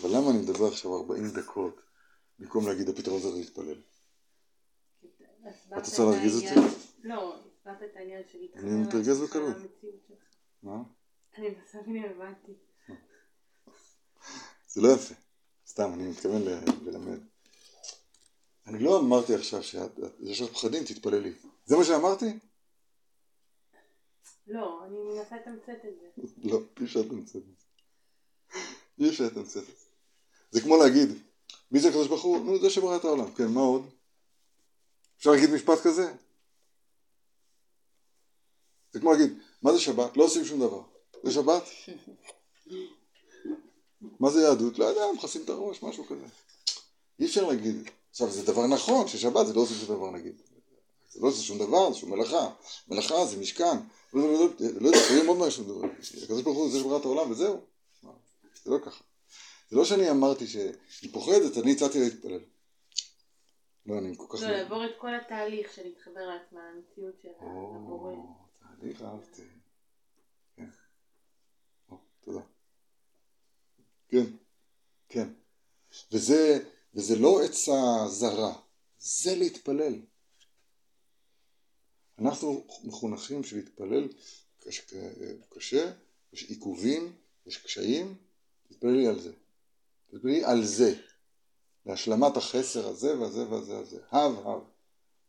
אבל 0.00 0.16
למה 0.16 0.30
אני 0.30 0.38
מדבר 0.38 0.66
עכשיו 0.66 0.96
40 0.96 1.30
דקות 1.30 1.80
במקום 2.38 2.68
להגיד 2.68 2.88
הפתרון 2.88 3.20
זה 3.20 3.28
להתפלל? 3.28 3.82
את 5.78 5.86
רוצה 5.86 6.02
להרגיז 6.02 6.36
אותי? 6.36 6.60
לא, 7.02 7.40
הסברת 7.46 7.82
את 7.82 7.96
העניין 7.96 8.22
של 8.32 8.38
להתחבר 8.38 8.62
אני 8.62 8.82
מתרגז 8.82 9.20
בקלות. 9.20 9.56
מה? 10.62 10.82
אני 11.38 11.50
בסוף 11.50 11.86
הבנתי. 12.10 12.52
זה 14.68 14.80
לא 14.80 14.88
יפה. 14.88 15.14
סתם, 15.74 15.92
אני 15.94 16.08
מתכוון 16.08 16.42
ללמד. 16.84 17.18
אני 18.66 18.78
לא 18.78 19.00
אמרתי 19.00 19.34
עכשיו 19.34 19.62
שאת, 19.62 19.98
את- 19.98 20.12
יש 20.20 20.40
לך 20.40 20.50
פחדים, 20.52 20.84
תתפללי. 20.84 21.32
זה 21.66 21.76
מה 21.76 21.84
שאמרתי? 21.84 22.26
לא, 24.46 24.84
אני 24.86 24.98
מנסה 24.98 25.36
לתמצת 25.36 25.84
את 25.88 25.94
זה. 26.00 26.22
לא, 26.50 26.60
אי 26.80 26.84
אפשר 26.84 27.00
לתמצת 27.00 27.36
את 27.36 27.42
זה. 27.44 27.52
אי 28.98 29.08
אפשר 29.08 29.24
לתמצת 29.24 29.60
את 29.62 29.78
זה. 29.78 29.84
זה 30.50 30.60
כמו 30.60 30.76
להגיד, 30.76 31.08
מי 31.70 31.80
זה 31.80 31.88
הקדוש 31.88 32.08
ברוך 32.08 32.22
הוא? 32.22 32.38
נו, 32.38 32.58
זה 32.58 32.70
שברא 32.70 32.96
את 32.96 33.04
העולם. 33.04 33.34
כן, 33.34 33.46
מה 33.48 33.60
עוד? 33.60 33.90
אפשר 35.18 35.30
להגיד 35.30 35.50
משפט 35.50 35.78
כזה? 35.84 36.12
זה 38.92 39.00
כמו 39.00 39.12
להגיד, 39.12 39.38
מה 39.62 39.72
זה 39.72 39.80
שבת? 39.80 40.16
לא 40.16 40.24
עושים 40.24 40.44
שום 40.44 40.60
דבר. 40.60 40.82
זה 41.22 41.32
שבת? 41.32 41.62
מה 44.20 44.30
זה 44.30 44.40
יהדות? 44.40 44.78
לא 44.78 44.84
יודע, 44.84 45.02
מכסים 45.14 45.42
את 45.44 45.48
הראש, 45.48 45.82
משהו 45.82 46.06
כזה. 46.06 46.26
אי 47.20 47.26
אפשר 47.26 47.46
להגיד. 47.48 47.90
עכשיו, 48.10 48.30
זה 48.30 48.52
דבר 48.52 48.66
נכון, 48.66 49.08
ששבת 49.08 49.46
זה 49.46 49.54
לא 49.54 49.60
עושים 49.60 49.76
שום 49.76 49.96
דבר 49.96 50.10
נגיד. 50.10 50.34
זה 51.10 51.20
לא 51.20 51.28
עושה 51.28 51.42
שום 51.42 51.58
דבר, 51.58 51.92
זה 51.92 51.98
שום 51.98 52.10
מלאכה. 52.10 52.50
מלאכה 52.88 53.26
זה 53.26 53.36
משכן. 53.36 53.76
לא 54.14 54.22
יודע, 54.22 54.64
לא 54.80 54.88
יודע, 54.88 54.98
לא 54.98 55.06
קוראים 55.08 55.26
עוד 55.26 55.38
משהו. 55.38 55.82
הקדוש 56.22 56.42
ברוך 56.42 56.56
הוא 56.56 56.70
זה 56.70 56.78
שברא 56.78 56.98
את 56.98 57.04
העולם 57.04 57.30
וזהו. 57.30 57.60
זה 58.64 58.70
לא 58.70 58.78
ככה. 58.78 59.04
זה 59.70 59.76
לא 59.76 59.84
שאני 59.84 60.10
אמרתי 60.10 60.46
שהיא 60.46 61.12
פוחדת, 61.12 61.58
אני 61.58 61.72
הצעתי 61.72 61.98
לה 61.98 62.04
להתפלל. 62.04 62.40
לא, 63.86 63.98
אני 63.98 64.16
כל 64.16 64.26
כך... 64.28 64.42
לא, 64.42 64.50
לעבור 64.50 64.84
את 64.84 64.90
כל 64.98 65.14
התהליך 65.14 65.72
של 65.72 65.82
להתחבר 65.82 66.20
לעצמה, 66.26 66.60
למציאות 66.74 67.14
שלה, 67.22 67.32
לבורא. 67.32 68.12
או, 68.12 68.34
תהליך 68.80 69.02
אהבתי. 69.02 69.42
כן. 70.56 70.68
תודה. 72.24 72.40
כן, 74.14 74.30
כן. 75.08 75.28
וזה, 76.12 76.64
וזה 76.94 77.18
לא 77.18 77.42
עצה 77.44 78.08
זרה, 78.08 78.54
זה 78.98 79.34
להתפלל. 79.34 79.94
אנחנו 82.18 82.66
מחונכים 82.84 83.44
שלהתפלל 83.44 84.08
קש- 84.60 84.94
קשה, 85.48 85.92
יש 86.32 86.42
עיכובים, 86.42 87.16
יש 87.46 87.56
קשיים, 87.56 88.14
תתפללי 88.68 89.06
על 89.06 89.20
זה. 89.20 89.32
תתפללי 90.10 90.44
על 90.44 90.64
זה. 90.64 90.94
להשלמת 91.86 92.36
החסר 92.36 92.88
הזה 92.88 93.18
והזה 93.18 93.48
והזה 93.48 93.74
והזה. 93.78 93.98
הב 94.10 94.46
הב. 94.48 94.60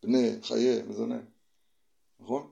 בני, 0.04 0.30
חיי, 0.42 0.82
מזונה. 0.82 1.20
נכון? 2.20 2.52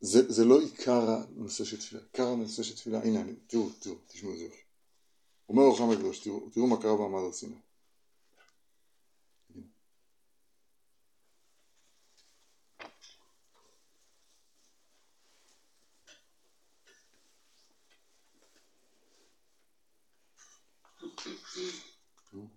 זה, 0.00 0.32
זה 0.32 0.44
לא 0.44 0.60
עיקר 0.60 1.10
הנושא 1.10 1.64
של 1.64 1.76
תפילה. 1.80 2.02
עיקר 2.02 2.26
הנושא 2.26 2.62
של 2.62 2.76
תפילה, 2.76 3.02
הנה, 3.02 3.20
אני, 3.20 3.32
תראו, 3.46 3.70
תראו, 3.70 3.96
תשמעו 4.06 4.32
את 4.32 4.38
זה. 4.38 4.48
אומר 5.48 5.62
רוחם 5.62 5.90
הקדוש, 5.90 6.18
תראו, 6.18 6.50
תראו 6.50 6.66
מה 6.66 6.82
קרה 6.82 6.96
במעמד 6.96 7.20
הר 7.20 7.32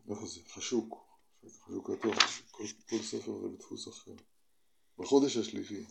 איך 0.09 0.25
זה? 0.25 0.39
חשוק. 0.49 1.05
חשוק 1.65 1.87
כתוב, 1.87 2.13
כל 2.89 3.01
ספר 3.01 3.31
זה 3.77 3.89
אחר. 3.89 4.15
בחודש 4.97 5.37
השלישי 5.37 5.85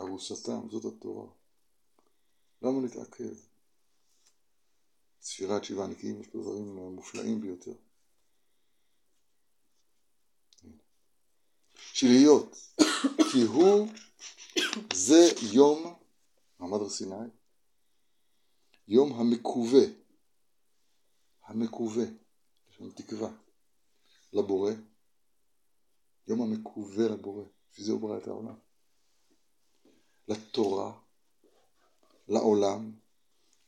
ארוסתם, 0.00 0.68
זאת 0.70 0.84
התורה. 0.84 1.26
למה 2.62 2.80
להתעכב? 2.82 3.34
ספירת 5.20 5.64
שבעה 5.64 5.86
נקיים, 5.86 6.20
יש 6.20 6.26
פה 6.26 6.38
דברים 6.38 6.76
מופלאים 6.76 7.40
ביותר. 7.40 7.74
שלהיות, 11.76 12.56
כי 13.32 13.42
הוא 13.42 13.88
זה 14.94 15.28
יום 15.52 15.94
מעמד 16.58 16.80
הר 16.80 16.88
סיני, 16.88 17.14
יום 18.88 19.12
המקווה, 19.12 19.84
המקווה, 21.44 22.04
יש 22.70 22.80
לנו 22.80 22.90
תקווה, 22.90 23.30
לבורא, 24.32 24.72
יום 26.28 26.42
המקווה 26.42 27.08
לבורא, 27.08 27.44
בשביל 27.70 27.86
זה 27.86 27.92
הוא 27.92 28.00
ברא 28.00 28.18
את 28.18 28.26
העולם, 28.26 28.54
לתורה, 30.28 30.92
לעולם, 32.28 32.90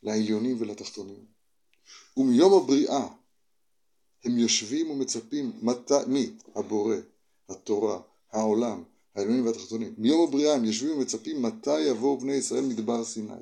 לעליונים 0.02 0.56
ולתחתונים. 0.60 1.24
ומיום 2.16 2.62
הבריאה 2.62 3.08
הם 4.24 4.38
יושבים 4.38 4.90
ומצפים 4.90 5.52
מת... 5.62 5.92
מי? 6.06 6.30
הבורא, 6.54 6.94
התורה, 7.48 8.00
העולם, 8.32 8.82
העליונים 9.14 9.46
והתחתונים. 9.46 9.94
מיום 9.98 10.28
הבריאה 10.28 10.54
הם 10.54 10.64
יושבים 10.64 10.96
ומצפים 10.96 11.42
מתי 11.42 11.80
יבואו 11.80 12.18
בני 12.18 12.32
ישראל 12.32 12.64
מדבר 12.64 13.04
סיני. 13.04 13.32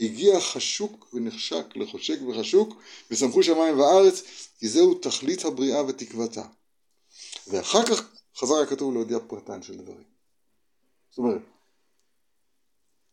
הגיע 0.00 0.40
חשוק 0.40 1.14
ונחשק 1.14 1.76
לחושק 1.76 2.18
וחשוק 2.28 2.82
ושמחו 3.10 3.42
שמיים 3.42 3.78
וארץ 3.78 4.22
כי 4.58 4.68
זהו 4.68 4.94
תכלית 4.94 5.44
הבריאה 5.44 5.84
ותקוותה. 5.84 6.46
ואחר 7.46 7.86
כך 7.86 8.08
חזר 8.36 8.54
הכתוב 8.54 8.94
להודיע 8.94 9.18
פרטן 9.26 9.62
של 9.62 9.76
דברים. 9.76 10.13
זאת 11.14 11.18
אומרת, 11.18 11.42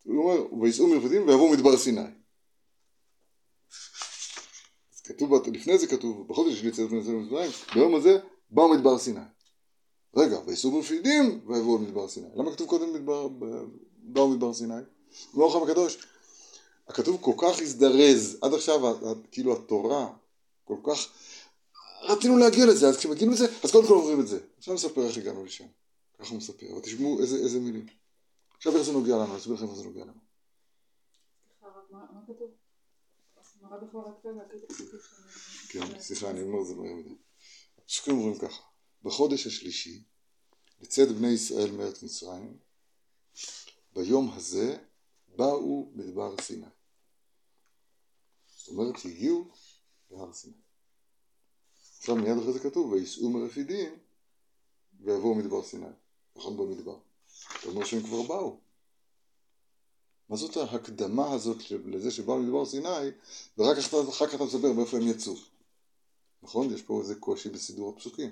הוא 0.03 0.23
אומר, 0.23 0.61
וייסעו 0.61 0.87
מלכותים 0.87 1.27
ויבואו 1.27 1.51
מדבר 1.51 1.77
סיני. 1.77 2.01
אז 4.93 5.01
כתוב, 5.03 5.47
לפני 5.47 5.77
זה 5.77 5.87
כתוב, 5.87 6.27
בחודש 6.27 6.59
שלי 6.59 6.71
בני 6.71 6.99
ישראל 6.99 7.15
ממצרים, 7.15 7.51
ביום 7.73 7.95
הזה 7.95 8.19
באו 8.49 8.69
מדבר 8.69 8.97
סיני. 8.97 9.19
רגע, 10.15 10.39
וייסעו 10.45 10.71
מלכותים 10.71 11.41
ויבואו 11.47 11.77
מדבר 11.77 12.07
סיני. 12.07 12.27
למה 12.35 12.51
כתוב 12.51 12.67
קודם 12.67 12.93
מדבר, 12.93 13.27
באו 13.97 14.29
מדבר 14.29 14.53
סיני? 14.53 14.73
אומר 15.33 15.47
לכם 15.47 15.63
הקדוש, 15.63 15.97
הכתוב 16.87 17.17
כל 17.21 17.33
כך 17.37 17.61
הזדרז, 17.61 18.37
עד 18.41 18.53
עכשיו 18.53 18.97
כאילו 19.31 19.53
התורה 19.53 20.13
כל 20.63 20.77
כך, 20.83 21.07
רצינו 22.01 22.37
להגיע 22.37 22.65
לזה, 22.65 22.87
אז 22.87 22.97
כשמגיעים 22.97 23.31
לזה, 23.31 23.45
אז 23.63 23.71
קודם 23.71 23.87
כל 23.87 23.93
אומרים 23.93 24.19
את 24.19 24.27
זה. 24.27 24.39
עכשיו 24.57 24.73
נספר 24.73 25.07
איך 25.07 25.17
הגענו 25.17 25.45
לשם. 25.45 25.65
ככה 26.21 26.29
הוא 26.29 26.37
מספר, 26.37 26.73
אבל 26.73 26.81
תשמעו 26.81 27.19
איזה, 27.21 27.35
איזה 27.35 27.59
מילים. 27.59 27.85
עכשיו 28.57 28.75
איך 28.75 28.81
זה 28.81 28.91
נוגע 28.91 29.15
לנו, 29.15 29.25
אני 29.25 29.37
אסביר 29.37 29.55
לכם 29.55 29.65
איך 29.65 29.73
זה 29.73 29.83
נוגע 29.83 30.05
לנו. 30.05 30.21
כן, 35.69 35.99
סליחה, 35.99 36.29
אני 36.29 36.41
אומר 36.41 36.63
זה 36.63 36.75
מהר 36.75 36.93
מדי. 36.93 37.15
הפסוקים 37.77 38.17
אומרים 38.17 38.39
ככה, 38.39 38.63
בחודש 39.03 39.47
השלישי, 39.47 40.03
לצאת 40.81 41.07
בני 41.09 41.27
ישראל 41.27 41.71
מארץ 41.71 42.03
מצרים, 42.03 42.57
ביום 43.93 44.31
הזה 44.33 44.77
באו 45.35 45.91
מדבר 45.95 46.35
סיני. 46.41 46.65
זאת 48.45 48.67
אומרת 48.67 48.99
שהגיעו 48.99 49.51
להר 50.11 50.33
סיני. 50.33 50.57
עכשיו 51.97 52.15
מיד 52.15 52.37
אחרי 52.37 52.53
זה 52.53 52.59
כתוב, 52.59 52.91
וייסעו 52.91 53.29
מרפידים 53.29 53.99
ויבואו 54.99 55.35
מדבר 55.35 55.63
סיני. 55.63 55.87
נכון 56.35 56.57
במדבר. 56.57 56.95
זאת 57.53 57.65
אומרת 57.65 57.87
שהם 57.87 58.03
כבר 58.03 58.21
באו. 58.21 58.57
מה 60.29 60.37
זאת 60.37 60.57
ההקדמה 60.57 61.31
הזאת 61.33 61.57
לזה 61.85 62.11
שבאו 62.11 62.39
מדבר 62.39 62.65
סיני, 62.65 63.09
ורק 63.57 63.77
אחר 64.09 64.27
כך 64.27 64.35
אתה 64.35 64.43
מספר 64.43 64.73
מאיפה 64.73 64.97
הם 64.97 65.07
יצאו. 65.07 65.33
נכון? 66.43 66.73
יש 66.73 66.81
פה 66.81 66.99
איזה 67.01 67.15
קושי 67.15 67.49
בסידור 67.49 67.93
הפסוקים. 67.95 68.31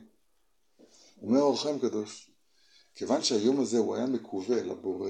אומר 1.22 1.42
אור 1.42 1.62
חיים 1.62 1.80
קדוש, 1.80 2.32
כיוון 2.96 3.24
שהיום 3.24 3.60
הזה 3.60 3.78
הוא 3.78 3.96
היה 3.96 4.06
מקווה 4.06 4.64
לבורא, 4.64 5.10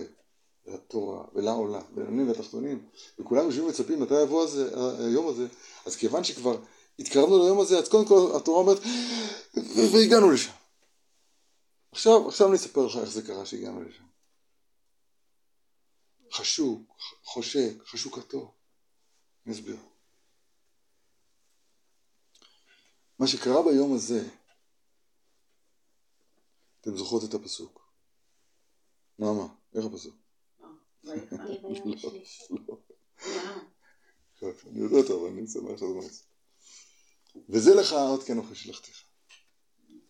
לתורה 0.68 1.24
ולעולם, 1.34 1.82
ולעולים 1.94 2.28
והתחתונים, 2.28 2.86
וכולם 3.20 3.46
יושבים 3.46 3.66
ומצפים 3.66 4.02
מתי 4.02 4.22
יבוא 4.22 4.44
הזה, 4.44 4.70
היום 5.06 5.28
הזה, 5.28 5.48
אז 5.86 5.96
כיוון 5.96 6.24
שכבר 6.24 6.58
התקרבנו 7.00 7.44
ליום 7.44 7.60
הזה, 7.60 7.80
אז 7.80 7.90
קודם 7.90 8.06
כל 8.06 8.32
התורה 8.36 8.60
אומרת, 8.60 8.78
והגענו 9.92 10.32
לשם. 10.32 10.59
עכשיו, 11.92 12.28
עכשיו 12.28 12.48
אני 12.48 12.56
אספר 12.56 12.86
לך 12.86 12.96
איך 13.02 13.10
זה 13.10 13.22
קרה 13.28 13.46
שהגענו 13.46 13.84
לשם. 13.84 14.06
חשוק, 16.32 16.98
חושק, 17.24 17.84
חשוקתו. 17.86 18.54
אני 19.46 19.54
אסביר. 19.54 19.78
מה 23.20 23.28
שקרה 23.28 23.64
ביום 23.64 23.96
הזה, 23.96 24.30
אתם 26.82 26.98
זוכרות 26.98 27.24
את 27.30 27.34
הפסוק. 27.34 27.92
מה, 29.20 29.34
מה? 29.34 29.48
איך 29.76 29.86
הפסוק? 29.86 30.16
לא, 31.04 31.14
לא. 32.68 32.78
אני 34.42 34.80
יודע 34.80 34.96
אותו, 34.96 35.22
אבל 35.22 35.30
אני 35.30 35.48
שמח 35.48 35.78
שזה 35.78 35.86
מנסה. 35.86 36.24
וזה 37.50 37.76
לך 37.76 37.92
עוד 37.92 38.24
כן 38.24 38.38
אוכל 38.38 38.54
שלחתיך. 38.54 39.09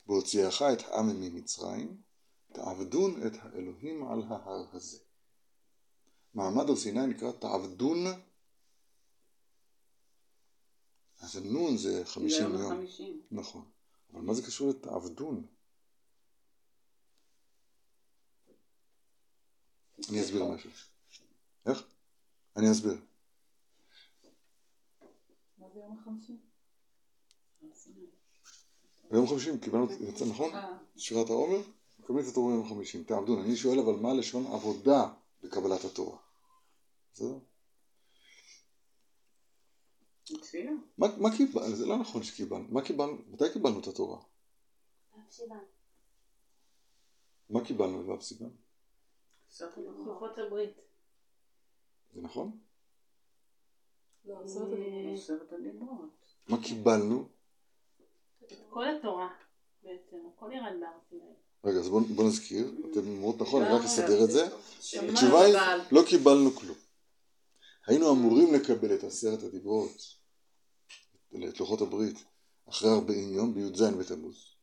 והוציאך 0.09 0.61
את 0.61 0.81
העם 0.81 1.07
ממצרים, 1.21 2.01
תעבדון 2.53 3.27
את 3.27 3.31
האלוהים 3.39 4.07
על 4.07 4.23
ההר 4.23 4.65
הזה. 4.71 4.99
מעמד 6.33 6.69
הר 6.69 6.75
סיני 6.75 7.07
נקרא 7.07 7.31
תעבדון, 7.31 7.97
אז 11.19 11.35
הנון 11.35 11.77
זה 11.77 12.05
חמישים 12.05 12.55
יום. 12.55 12.85
נכון. 13.31 13.65
אבל 14.13 14.21
מה 14.21 14.33
זה 14.33 14.41
קשור 14.41 14.69
לתעבדון? 14.69 15.47
אני 20.09 20.21
אסביר 20.21 20.45
משהו. 20.45 20.69
איך? 21.65 21.83
אני 22.55 22.71
אסביר. 22.71 23.01
מה 25.57 25.69
זה 25.73 25.79
יום 25.79 25.99
החמישי? 25.99 26.48
ביום 29.11 29.27
חמישים 29.27 29.59
קיבלנו, 29.59 29.87
יצא 29.99 30.25
נכון? 30.25 30.51
שירת 30.97 31.29
העומר? 31.29 31.61
מקבלים 31.99 32.23
את 32.23 32.29
התורה 32.31 32.53
ביום 32.53 32.69
חמישים. 32.69 33.03
תעבדון. 33.03 33.39
אני 33.39 33.55
שואל 33.55 33.79
אבל 33.79 33.93
מה 33.93 34.13
לשון 34.13 34.47
עבודה 34.47 35.13
בקבלת 35.43 35.85
התורה? 35.85 36.17
בסדר? 37.13 37.37
תפילה. 40.23 40.71
מה 40.97 41.37
קיבלנו? 41.37 41.75
זה 41.75 41.85
לא 41.85 41.97
נכון 41.97 42.23
שקיבלנו. 42.23 42.65
מה 42.69 42.81
קיבלנו? 42.81 43.17
מתי 43.27 43.53
קיבלנו 43.53 43.79
את 43.79 43.87
התורה? 43.87 44.19
מה 47.49 47.65
קיבלנו 47.65 48.03
בו' 48.03 48.21
סיוון? 48.21 48.55
לוחות 49.77 50.37
הברית. 50.37 50.77
זה 52.13 52.21
נכון? 52.21 52.59
לא, 54.25 54.41
עשרת 55.13 55.53
הדיברות. 55.53 56.09
מה 56.47 56.63
קיבלנו? 56.63 57.29
כל 58.69 58.83
התורה 58.89 59.29
בעצם, 59.83 60.17
הכל 60.35 60.51
ירד 60.53 60.79
בהר 60.79 60.89
סיני. 61.09 61.33
רגע, 61.63 61.79
אז 61.79 61.89
בואו 61.89 62.27
נזכיר, 62.27 62.71
אתם 62.91 63.07
אומרות 63.07 63.41
נכון, 63.41 63.63
אני 63.63 63.73
רק 63.73 63.81
לא, 63.81 63.85
אסדר 63.85 64.23
את 64.23 64.31
זה. 64.31 64.47
שמענו 64.81 65.11
התשובה 65.11 65.45
היא, 65.45 65.55
לא 65.91 66.01
קיבלנו 66.09 66.51
כלום. 66.51 66.77
היינו 67.87 68.11
אמורים 68.11 68.53
לקבל 68.53 68.95
את 68.95 69.03
עשרת 69.03 69.43
הדיברות, 69.43 70.15
את 71.49 71.59
לוחות 71.59 71.81
הברית, 71.81 72.23
אחרי 72.69 72.89
40 72.89 73.33
יום 73.33 73.53
בי"ז 73.53 73.81
בתמוז. 73.81 74.55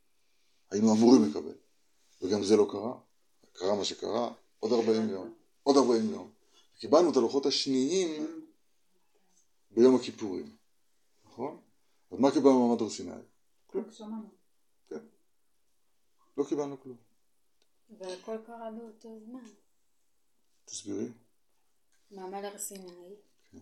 היינו 0.70 0.92
אמורים 0.92 1.24
לקבל, 1.30 1.54
וגם 2.22 2.42
זה 2.42 2.56
לא 2.56 2.66
קרה. 2.70 2.98
קרה 3.52 3.74
מה 3.74 3.84
שקרה, 3.84 4.30
עוד 4.60 4.72
40 4.72 5.08
יום, 5.08 5.34
עוד 5.62 5.76
40 5.76 6.10
יום. 6.10 6.30
קיבלנו 6.78 7.10
את 7.10 7.16
הלוחות 7.16 7.46
השניים 7.46 8.26
ביום 9.70 9.96
הכיפורים, 9.96 10.56
נכון? 11.26 11.60
אז 12.10 12.18
מה 12.18 12.30
קיבלנו 12.30 12.64
במעמד 12.64 12.82
הר 12.82 12.90
סיני? 12.90 13.12
רק 13.78 13.92
שמענו. 13.92 14.28
לא 16.36 16.44
קיבלנו 16.48 16.80
כלום. 16.80 16.96
אבל 17.98 18.12
הכל 18.12 18.36
קרה 18.46 18.70
באותו 18.70 19.18
זמן. 19.20 19.48
תסבירי. 20.64 21.08
מעמד 22.10 22.44
הר 22.44 22.58
סיני. 22.58 23.14
כן. 23.50 23.58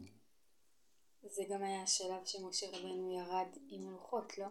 זה 1.22 1.42
גם 1.50 1.62
היה 1.62 1.82
השלב 1.82 2.24
שמשה 2.24 2.66
רבנו 2.70 3.12
ירד 3.12 3.48
עם 3.68 3.88
הלוחות, 3.88 4.38
לא? 4.38 4.46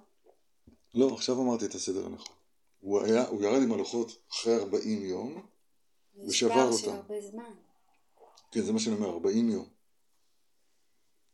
לא, 0.94 1.14
עכשיו 1.14 1.42
אמרתי 1.42 1.66
את 1.66 1.76
הסדר 1.76 2.06
הנכון. 2.06 2.36
הוא, 2.80 3.02
היה, 3.02 3.28
הוא 3.28 3.44
ירד 3.44 3.64
עם 3.64 3.72
הלוחות 3.72 4.08
אחרי 4.32 4.56
40 4.56 5.06
יום, 5.06 5.48
זה 6.16 6.28
ושבר 6.28 6.50
פער 6.50 6.72
של 6.78 6.86
אותם. 6.86 6.96
הרבה 6.96 7.22
זמן. 7.22 7.54
כן, 8.52 8.62
זה 8.62 8.74
מה 8.74 8.80
שאני 8.80 8.96
אומר, 8.96 9.10
40 9.10 9.50
יום. 9.50 9.70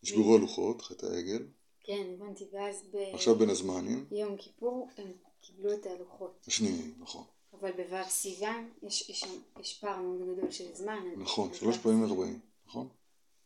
נשברו 0.04 0.36
הלוחות, 0.36 0.82
חטא 0.82 1.06
העגל, 1.06 1.48
כן, 1.90 2.08
הבנתי, 2.14 2.46
ואז 2.52 2.86
עכשיו 3.14 3.36
בין 3.36 3.50
הזמנים, 3.50 4.06
ביום 4.10 4.38
כיפור 4.38 4.90
הם 4.98 5.12
קיבלו 5.42 5.74
את 5.74 5.86
הלוחות. 5.86 6.46
השניים, 6.48 6.96
נכון. 7.00 7.24
אבל 7.54 7.72
בו' 7.72 8.10
סיוון 8.10 8.70
יש, 8.84 9.10
יש, 9.10 9.24
יש 9.60 9.80
פער 9.80 10.02
מאוד 10.02 10.38
גדול 10.38 10.52
של 10.52 10.76
זמן. 10.76 11.00
נכון, 11.18 11.54
שלוש 11.54 11.78
פעמים 11.78 12.04
ארבעים, 12.04 12.40
נכון? 12.66 12.90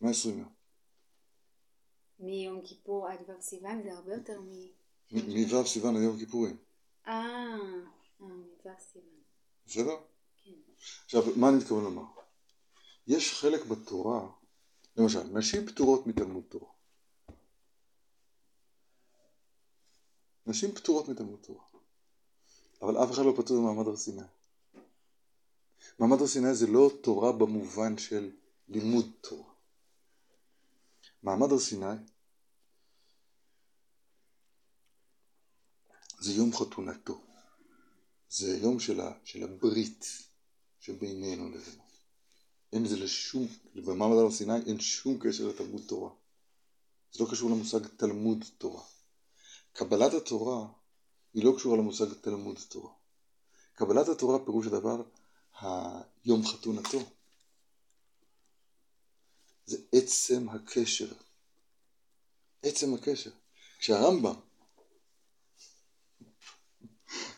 120 0.02 0.40
יום. 0.40 0.50
מיום 2.20 2.62
כיפור 2.64 3.08
עד 3.08 3.20
ו' 3.30 3.42
סיוון 3.42 3.84
זה 3.84 3.94
הרבה 3.94 4.14
יותר 4.14 4.42
מ... 4.42 4.50
מ- 5.12 5.56
מו' 5.56 5.66
סיוון 5.66 5.96
עד 5.96 6.02
יום 6.04 6.16
הכיפורים, 6.16 6.58
אה, 7.08 7.14
אה, 7.14 7.58
מו' 8.20 8.72
סיוון. 8.80 9.10
בסדר? 9.66 9.98
כן. 10.44 10.52
עכשיו, 11.06 11.24
מה 11.36 11.50
אני 11.50 11.58
מתכוון 11.58 11.84
לומר? 11.84 12.04
יש 13.08 13.34
חלק 13.34 13.66
בתורה, 13.66 14.30
למשל, 14.98 15.24
נשים 15.24 15.66
פטורות 15.68 16.08
מתלמוד 16.08 16.44
תורה. 16.50 16.73
נשים 20.48 20.72
פטורות 20.72 21.10
מתלמוד 21.10 21.40
תורה. 21.42 21.64
אבל 22.82 23.04
אף 23.04 23.12
אחד 23.12 23.22
לא 23.26 23.34
פטור 23.38 23.58
ממעמד 23.58 23.88
הר 23.88 23.96
סיני. 23.96 24.22
מעמד 26.00 26.22
הר 26.22 26.28
סיני 26.28 26.56
זה 26.56 26.68
לא 26.68 26.92
תורה 27.02 27.32
במובן 27.32 27.98
של 27.98 28.32
לימוד 28.68 29.12
תורה. 29.22 29.54
מעמד 31.24 31.52
הר 31.52 31.60
סיני 31.60 31.96
זה 36.20 36.32
יום 36.32 36.54
חתונתו. 36.54 37.22
זה 38.30 38.58
יום 38.58 38.80
של, 38.80 39.02
ה, 39.02 39.12
של 39.24 39.44
הברית 39.44 40.06
שבינינו 40.80 41.50
לבינו. 41.50 41.84
אין 42.74 42.88
זה 42.88 42.98
לשום, 42.98 43.48
במעמד 43.76 44.18
הר 44.18 44.32
סיני 44.32 44.58
אין 44.66 44.80
שום 44.80 45.20
קשר 45.20 45.48
לתלמוד 45.48 45.82
תורה. 45.88 46.12
זה 47.12 47.24
לא 47.24 47.30
קשור 47.32 47.50
למושג 47.50 47.88
תלמוד 47.88 48.46
תורה. 48.58 48.84
קבלת 49.74 50.14
התורה 50.14 50.68
היא 51.34 51.46
לא 51.46 51.54
קשורה 51.58 51.78
למושג 51.78 52.14
תלמוד 52.22 52.60
תורה. 52.70 52.92
קבלת 53.74 54.08
התורה 54.08 54.46
פירוש 54.46 54.68
הדבר 54.68 55.02
היום 55.62 56.46
חתונתו. 56.46 57.00
זה 59.66 59.78
עצם 59.92 60.50
הקשר. 60.50 61.08
עצם 62.64 62.94
הקשר. 62.94 63.32
כשהרמב"ם, 63.80 64.34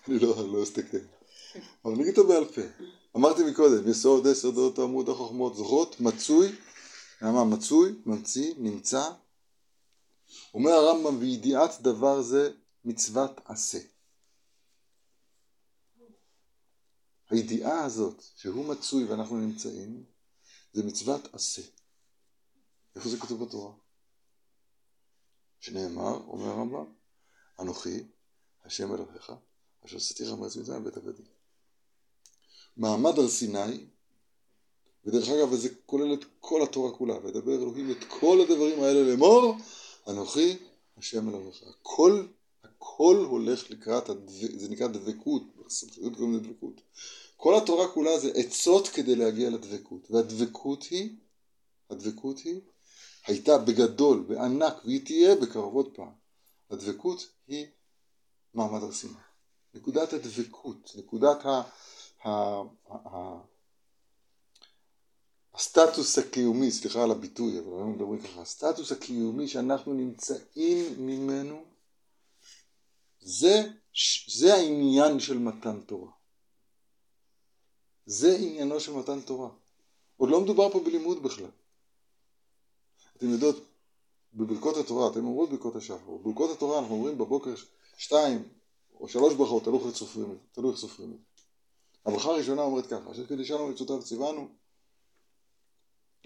אני 0.07 0.19
לא, 0.19 0.53
לא 0.53 0.63
אסתכל, 0.63 0.97
אבל 1.85 1.93
אני 1.93 2.03
אגיד 2.03 2.17
אותו 2.17 2.29
בעל 2.29 2.45
פה. 2.45 2.61
אמרתי 3.15 3.43
מקודם, 3.43 3.89
יסוד 3.89 4.25
יסודות 4.25 4.79
עמוד 4.79 5.09
החוכמות 5.09 5.55
זוכרות, 5.55 5.99
מצוי, 5.99 6.55
מה 7.21 7.43
מצוי, 7.43 7.95
ממציא, 8.05 8.53
נמצא. 8.57 9.11
אומר 10.53 10.71
הרמב"ם, 10.71 11.19
וידיעת 11.19 11.81
דבר 11.81 12.21
זה 12.21 12.51
מצוות 12.85 13.31
עשה. 13.45 13.79
הידיעה 17.29 17.85
הזאת 17.85 18.23
שהוא 18.35 18.65
מצוי 18.65 19.05
ואנחנו 19.05 19.37
נמצאים 19.37 20.03
זה 20.73 20.83
מצוות 20.83 21.33
עשה. 21.33 21.61
איפה 22.95 23.09
זה 23.09 23.17
כתוב 23.17 23.43
בתורה? 23.43 23.73
שנאמר, 25.59 26.13
אומר 26.27 26.45
הרמב"ם, 26.45 26.93
אנוכי, 27.59 28.03
השם 28.63 28.93
אלוהיך, 28.93 29.31
אשר 29.85 29.97
עשיתיך 29.97 30.29
מארץ 30.29 30.55
מצרים 30.55 30.83
בית 30.83 30.97
עבדים. 30.97 31.25
מעמד 32.77 33.19
הר 33.19 33.27
סיני, 33.27 33.85
ודרך 35.05 35.29
אגב, 35.29 35.55
זה 35.55 35.69
כולל 35.85 36.13
את 36.13 36.25
כל 36.39 36.63
התורה 36.63 36.97
כולה, 36.97 37.17
וידבר 37.23 37.55
אלוהים 37.55 37.91
את 37.91 38.03
כל 38.19 38.37
הדברים 38.41 38.83
האלה 38.83 39.03
לאמור, 39.03 39.55
אנוכי, 40.07 40.57
השם 40.97 41.29
אלוהיך. 41.29 41.63
הכל, 41.63 42.25
הכל 42.63 43.25
הולך 43.29 43.69
לקראת, 43.71 44.09
הדב... 44.09 44.29
זה 44.29 44.69
נקרא 44.69 44.87
דבקות, 44.87 45.43
בסמכות 45.65 46.15
קוראים 46.15 46.33
לזה 46.33 46.43
דבקות. 46.43 46.81
כל 47.37 47.57
התורה 47.57 47.87
כולה 47.87 48.19
זה 48.19 48.31
עצות 48.35 48.87
כדי 48.87 49.15
להגיע 49.15 49.49
לדבקות, 49.49 50.11
והדבקות 50.11 50.83
היא, 50.83 51.15
הדבקות 51.89 52.39
היא, 52.39 52.61
הייתה 53.27 53.57
בגדול, 53.57 54.25
בענק, 54.27 54.85
והיא 54.85 55.05
תהיה 55.05 55.35
בקרוב 55.35 55.75
עוד 55.75 55.95
פעם. 55.95 56.11
הדבקות 56.69 57.27
היא 57.47 57.65
מעמד 58.53 58.83
הר 58.83 58.91
סיני. 58.91 59.13
נקודת 59.73 60.13
הדבקות, 60.13 60.91
נקודת 60.95 61.45
ה... 61.45 61.61
ה... 62.23 62.29
ה... 62.89 63.37
הסטטוס 65.55 66.17
הקיומי, 66.17 66.71
סליחה 66.71 67.03
על 67.03 67.11
הביטוי, 67.11 67.59
אבל 67.59 67.73
אנחנו 67.73 67.93
מדברים 67.93 68.21
ככה, 68.21 68.41
הסטטוס 68.41 68.91
הקיומי 68.91 69.47
שאנחנו 69.47 69.93
נמצאים 69.93 71.07
ממנו, 71.07 71.63
זה, 73.21 73.63
זה 74.27 74.53
העניין 74.53 75.19
של 75.19 75.37
מתן 75.37 75.81
תורה. 75.81 76.11
זה 78.05 78.37
עניינו 78.39 78.79
של 78.79 78.93
מתן 78.93 79.21
תורה. 79.21 79.49
עוד 80.17 80.29
לא 80.29 80.41
מדובר 80.41 80.71
פה 80.71 80.79
בלימוד 80.79 81.23
בכלל. 81.23 81.49
אתם 83.17 83.29
יודעות, 83.29 83.55
בברכות 84.33 84.77
התורה, 84.77 85.11
אתם 85.11 85.25
אומרות 85.25 85.49
ברכות 85.49 85.75
השחר, 85.75 86.11
בברכות 86.11 86.51
התורה 86.51 86.79
אנחנו 86.79 86.95
אומרים 86.95 87.17
בבוקר 87.17 87.53
שתיים 87.97 88.49
או 88.99 89.07
שלוש 89.07 89.33
ברכות, 89.33 89.63
תלוי 89.63 90.69
איך 90.71 90.77
סופרים 90.77 91.11
את 91.11 91.17
זה. 91.17 91.43
הברכה 92.05 92.29
הראשונה 92.29 92.61
אומרת 92.61 92.85
ככה, 92.85 93.11
אשר 93.11 93.25
קידשנו 93.25 93.67
מצוותיו 93.67 94.03
ציוונו 94.03 94.47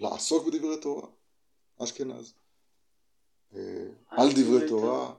לעסוק 0.00 0.46
בדברי 0.46 0.80
תורה, 0.80 1.08
אשכנז, 1.78 2.32
על 4.08 4.32
דברי 4.32 4.68
תורה, 4.68 5.14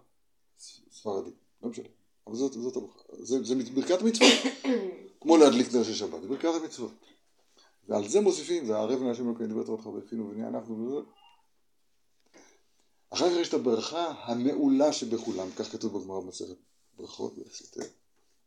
ספרדי, 0.91 1.31
לא 1.63 1.69
משנה, 1.69 1.87
אבל 2.27 2.35
זאת, 2.35 2.53
זאת 2.53 2.77
זה, 3.19 3.43
זה 3.43 3.55
ברכת 3.73 4.01
מצוות, 4.01 4.31
כמו 5.21 5.37
להדליק 5.37 5.73
נר 5.73 5.83
של 5.83 5.93
שבת, 5.93 6.21
זה 6.21 6.27
ברכת 6.27 6.49
המצוות. 6.61 6.91
ועל 7.87 8.07
זה 8.07 8.21
מוסיפים, 8.21 8.69
והערב 8.69 9.03
להשם 9.03 9.27
אלוקים 9.27 9.47
דברי 9.47 9.65
תורתך 9.65 9.87
בפינו 9.87 10.29
ובני 10.29 10.47
אנחנו 10.47 10.87
וזה. 10.87 11.01
אחר 13.09 13.29
כך 13.29 13.35
יש 13.35 13.49
את 13.49 13.53
הברכה 13.53 14.13
המעולה 14.23 14.93
שבכולם, 14.93 15.47
כך 15.51 15.71
כתוב 15.71 15.97
בגמרא 15.97 16.19
במסכת 16.19 16.55
ברכות. 16.97 17.33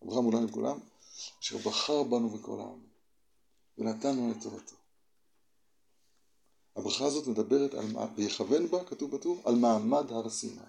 הברכה 0.03 0.21
מעולה 0.21 0.41
מכולם, 0.41 0.79
אשר 1.41 1.59
בחר 1.59 2.03
בנו 2.03 2.31
מכל 2.31 2.61
העם, 2.61 2.81
ונתנו 3.79 4.33
את 4.33 4.37
תורתו. 4.43 4.77
הברכה 6.77 7.05
הזאת 7.05 7.27
מדברת 7.27 7.75
על, 7.75 7.87
ויכוון 8.17 8.67
בה, 8.71 8.85
כתוב 8.85 9.17
בטור, 9.17 9.43
על 9.45 9.55
מעמד 9.55 10.13
הר 10.13 10.31
סיני. 10.31 10.61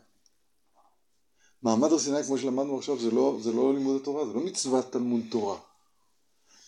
מעמד 1.61 1.91
הר 1.91 1.99
סיני, 1.99 2.23
כמו 2.23 2.37
שלמדנו 2.37 2.77
עכשיו, 2.77 2.99
זה 2.99 3.11
לא, 3.11 3.37
זה 3.41 3.51
לא 3.51 3.73
לימוד 3.73 4.01
התורה, 4.01 4.25
זה 4.25 4.33
לא 4.33 4.41
מצוות 4.41 4.91
תלמוד 4.91 5.21
תורה. 5.31 5.59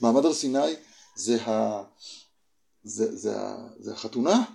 מעמד 0.02 0.26
הר 0.26 0.34
סיני 0.34 0.76
זה, 1.16 1.44
ה, 1.46 1.84
זה, 2.84 3.16
זה, 3.16 3.42
ה, 3.42 3.68
זה 3.80 3.94
החתונה. 3.94 4.46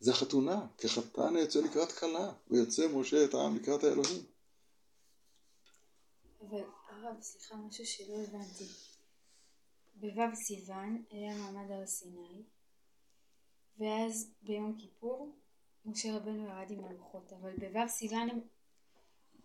זה 0.00 0.10
החתונה, 0.10 0.66
כחתן 0.78 1.36
יוצא 1.36 1.60
לקראת 1.60 1.92
כלה, 1.92 2.32
ויוצא 2.50 2.88
משה 2.88 3.24
את 3.24 3.34
העם 3.34 3.56
לקראת 3.56 3.84
האלוהים. 3.84 4.22
אבל 6.40 6.64
הרב, 6.88 7.20
סליחה, 7.20 7.56
משהו 7.56 7.86
שלא 7.86 8.14
הבנתי. 8.14 8.64
בו' 9.94 10.36
סיוון 10.46 11.02
היה 11.10 11.36
מעמד 11.36 11.70
הר 11.70 11.86
סיני, 11.86 12.42
ואז 13.78 14.30
ביום 14.42 14.76
כיפור 14.78 15.36
משה 15.84 16.16
רבנו 16.16 16.46
ירד 16.46 16.70
עם 16.70 16.84
הלוחות, 16.84 17.32
אבל 17.32 17.56
בו' 17.56 17.88
סיוון 17.88 18.30
הם 18.30 18.40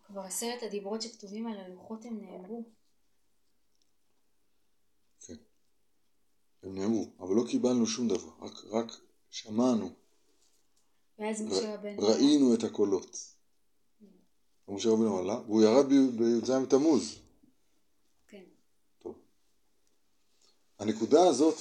כבר 0.03 0.21
עשרת 0.21 0.63
הדיברות 0.63 1.01
שכתובים 1.01 1.47
על 1.47 1.57
הלוחות 1.57 2.05
הם 2.05 2.21
נאמרו. 2.21 2.63
כן. 5.19 5.36
הם 6.63 6.75
נאמרו, 6.75 7.11
אבל 7.19 7.36
לא 7.36 7.43
קיבלנו 7.49 7.86
שום 7.86 8.07
דבר, 8.07 8.32
רק, 8.39 8.53
רק 8.69 8.91
שמענו, 9.32 9.89
ואז 11.19 11.41
משה 11.41 11.75
רבנו... 11.75 12.01
ראינו 12.01 12.53
את 12.53 12.63
הקולות. 12.63 13.17
משה 14.67 14.89
רבנו 14.89 15.17
עלה, 15.17 15.41
והוא 15.41 15.61
ירד 15.61 15.86
בי"ז 16.17 16.49
בתמוז. 16.49 17.19
כן. 18.28 18.43
טוב. 18.99 19.15
הנקודה 20.80 21.28
הזאת, 21.28 21.55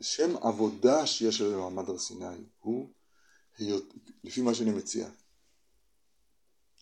שם 0.00 0.36
עבודה 0.42 1.06
שיש 1.06 1.40
עלינו 1.40 1.70
מעמד 1.70 1.88
הר 1.88 1.98
סיני 1.98 2.26
הוא, 2.60 2.88
לפי 4.24 4.40
מה 4.40 4.54
שאני 4.54 4.70
מציע, 4.70 5.08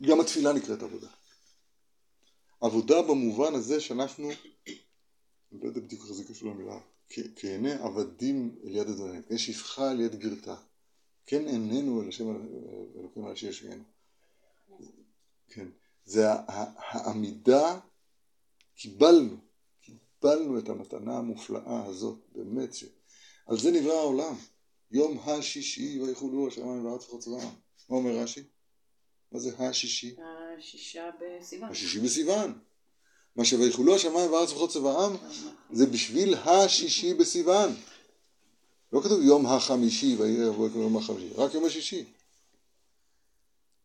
גם 0.02 0.20
התפילה 0.20 0.52
נקראת 0.52 0.82
עבודה. 0.82 1.08
עבודה 2.60 3.02
במובן 3.02 3.54
הזה 3.54 3.80
שאנחנו, 3.80 4.30
אני 4.30 5.60
לא 5.62 5.68
יודע 5.68 5.80
בדיוק 5.80 6.02
איך 6.02 6.12
זה 6.12 6.24
קשור 6.24 6.50
למילה, 6.50 6.78
כעיני 7.36 7.72
עבדים 7.72 8.56
אל 8.64 8.76
יד 8.76 8.88
אדוניהם, 8.88 9.22
כן 9.22 9.38
שפחה 9.38 9.90
אל 9.90 10.00
יד 10.00 10.14
גרתה, 10.14 10.56
כן 11.26 11.46
עינינו 11.46 12.02
אל 12.02 12.08
השם 12.08 12.24
אלוקים 12.96 13.24
על 13.24 13.36
שישגנו. 13.36 13.82
כן, 15.48 15.66
זה 16.04 16.32
העמידה, 16.76 17.80
קיבלנו, 18.74 19.36
קיבלנו 20.22 20.58
את 20.58 20.68
המתנה 20.68 21.18
המופלאה 21.18 21.84
הזאת, 21.86 22.18
באמת, 22.34 22.74
ש... 22.74 22.84
על 23.46 23.58
זה 23.58 23.70
נברא 23.70 23.92
העולם, 23.92 24.34
יום 24.90 25.18
השישי 25.26 26.00
ויחולו 26.02 26.48
השמיים 26.48 26.84
והארץ 26.84 27.08
וחצבם, 27.08 27.38
מה 27.88 27.96
אומר 27.96 28.10
רש"י? 28.10 28.42
מה 29.32 29.38
זה 29.38 29.50
השישי? 29.58 30.16
השישה 30.58 31.10
בסיוון. 31.20 31.70
השישי 31.70 32.00
בסיוון. 32.00 32.58
מה 33.36 33.44
שויכולו 33.44 33.94
השמיים 33.94 34.32
והארץ 34.32 34.52
וכל 34.52 34.66
צבאם 34.66 35.12
זה 35.72 35.86
בשביל 35.86 36.34
השישי 36.34 37.14
בסיוון. 37.14 37.74
לא 38.92 39.00
כתוב 39.00 39.22
יום 39.22 39.46
החמישי 39.46 40.06
יקום 40.06 40.82
יום 40.82 40.96
החמישי, 40.96 41.28
רק 41.34 41.54
יום 41.54 41.64
השישי. 41.64 42.04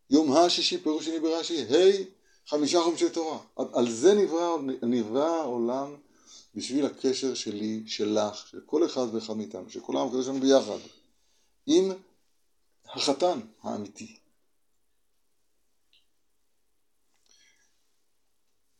יום 0.09 0.31
השישי 0.31 0.77
פירוש 0.77 1.05
שני 1.05 1.19
ברש"י, 1.19 1.61
ה' 1.61 2.03
חמישה 2.47 2.81
חומשי 2.81 3.09
תורה. 3.09 3.39
על 3.73 3.91
זה 3.91 4.13
נברא, 4.13 4.57
נברא 4.81 5.29
העולם 5.29 5.95
בשביל 6.58 6.86
הקשר 6.86 7.34
שלי, 7.34 7.84
שלך, 7.88 8.47
של 8.47 8.62
כל 8.66 8.86
אחד 8.86 9.14
ואחד 9.14 9.34
מאיתנו, 9.34 9.70
של 9.70 9.82
כולם 9.82 10.08
הקדוש 10.08 10.26
שלנו 10.26 10.39
ביחד, 10.39 10.88
עם 11.66 11.91
החתן 12.86 13.39
האמיתי. 13.62 14.20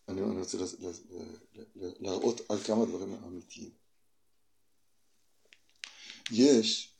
אני, 0.08 0.22
אני 0.22 0.40
רוצה 0.40 0.58
להראות 1.76 2.42
על 2.52 2.58
כמה 2.58 2.86
דברים 2.86 3.14
אמיתיים. 3.14 3.72
יש 6.32 6.94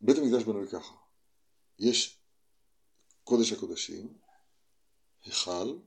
בית 0.00 0.16
המקדש 0.18 0.42
בנוי 0.42 0.68
ככה, 0.68 0.94
יש 1.78 2.16
קודש 3.24 3.52
הקודשים, 3.52 4.18
היכל, 5.24 5.78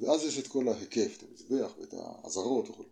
ואז 0.00 0.24
יש 0.24 0.38
את 0.38 0.48
כל 0.48 0.68
ההיקף, 0.68 1.16
את 1.18 1.22
המזבח 1.22 1.72
ואת 1.78 1.94
העזרות 1.94 2.70
וכו'. 2.70 2.84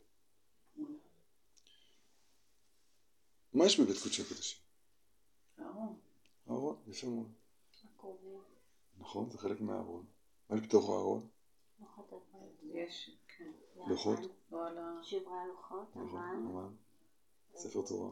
מה 3.52 3.66
יש 3.66 3.80
בבית 3.80 3.96
קודשי 4.02 4.22
הקודשים? 4.22 4.59
אהרון. 5.61 5.96
אהרון, 6.50 6.76
יפה 6.86 7.07
מאוד. 7.07 7.32
נכון, 8.98 9.30
זה 9.30 9.38
חלק 9.38 9.61
מהארון. 9.61 10.04
מה 10.50 10.57
יש 10.57 10.62
בתוך 10.62 10.90
הארון? 10.90 11.28
לוחות 11.80 12.12
הברית. 12.12 12.61
יש, 12.62 13.11
כן. 13.38 13.52
לוחות? 13.86 14.18
לא. 14.52 14.59
שברי 15.02 15.34
הלוחות, 15.44 15.96
נכון, 15.96 16.20
המן. 16.20 16.46
המן, 16.46 16.74
ספר 17.57 17.82
תורה. 17.82 18.11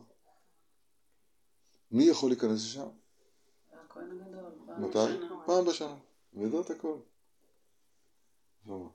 מי 1.90 2.05
יכול 2.05 2.30
להיכנס 2.30 2.64
לשם? 2.64 2.88
הכהן 3.72 4.20
הגדול. 4.20 4.53
פעם 4.66 4.84
מתי? 4.84 5.26
פעם 5.47 5.64
בשנה. 5.64 5.97
ויודע 6.34 6.61
את 6.61 6.70
הכל. 6.70 6.97
מאוד. 8.66 8.90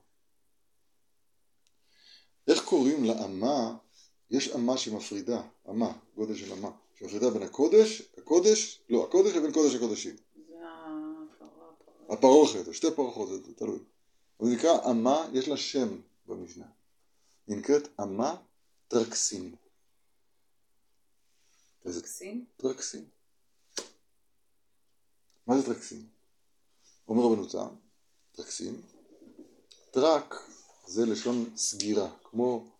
איך 2.48 2.64
קוראים 2.64 3.04
לאמה? 3.04 3.76
יש 4.30 4.48
אמה 4.48 4.78
שמפרידה, 4.78 5.42
אמה, 5.70 5.92
גודל 6.14 6.36
של 6.36 6.52
אמה, 6.52 6.70
שמפרידה 6.94 7.30
בין 7.30 7.42
הקודש, 7.42 8.02
הקודש, 8.18 8.82
לא, 8.88 9.04
הקודש 9.04 9.32
לבין 9.32 9.52
קודש 9.52 9.74
הקודשים. 9.74 10.16
זה. 10.48 10.54
הפרוכת, 12.08 12.68
או 12.68 12.74
שתי 12.74 12.86
פרוכות, 12.96 13.28
זה 13.28 13.54
תלוי. 13.54 13.78
זה 14.40 14.54
נקרא 14.54 14.90
אמה, 14.90 15.28
יש 15.32 15.48
לה 15.48 15.56
שם 15.56 16.00
במשנה. 16.26 16.66
היא 17.46 17.56
נקראת 17.56 17.88
אמה 18.00 18.36
טרקסין. 18.88 19.54
טקסין? 21.82 22.44
טרקסין. 22.56 23.04
מה 25.46 25.58
זה 25.58 25.66
טרקסין? 25.66 26.06
אומר 27.08 27.24
רבנו 27.24 27.48
תם, 27.48 27.74
טרקסין, 28.32 28.82
טרק 29.90 30.34
זה 30.86 31.06
לשון 31.06 31.56
סגירה, 31.56 32.10
כמו 32.24 32.70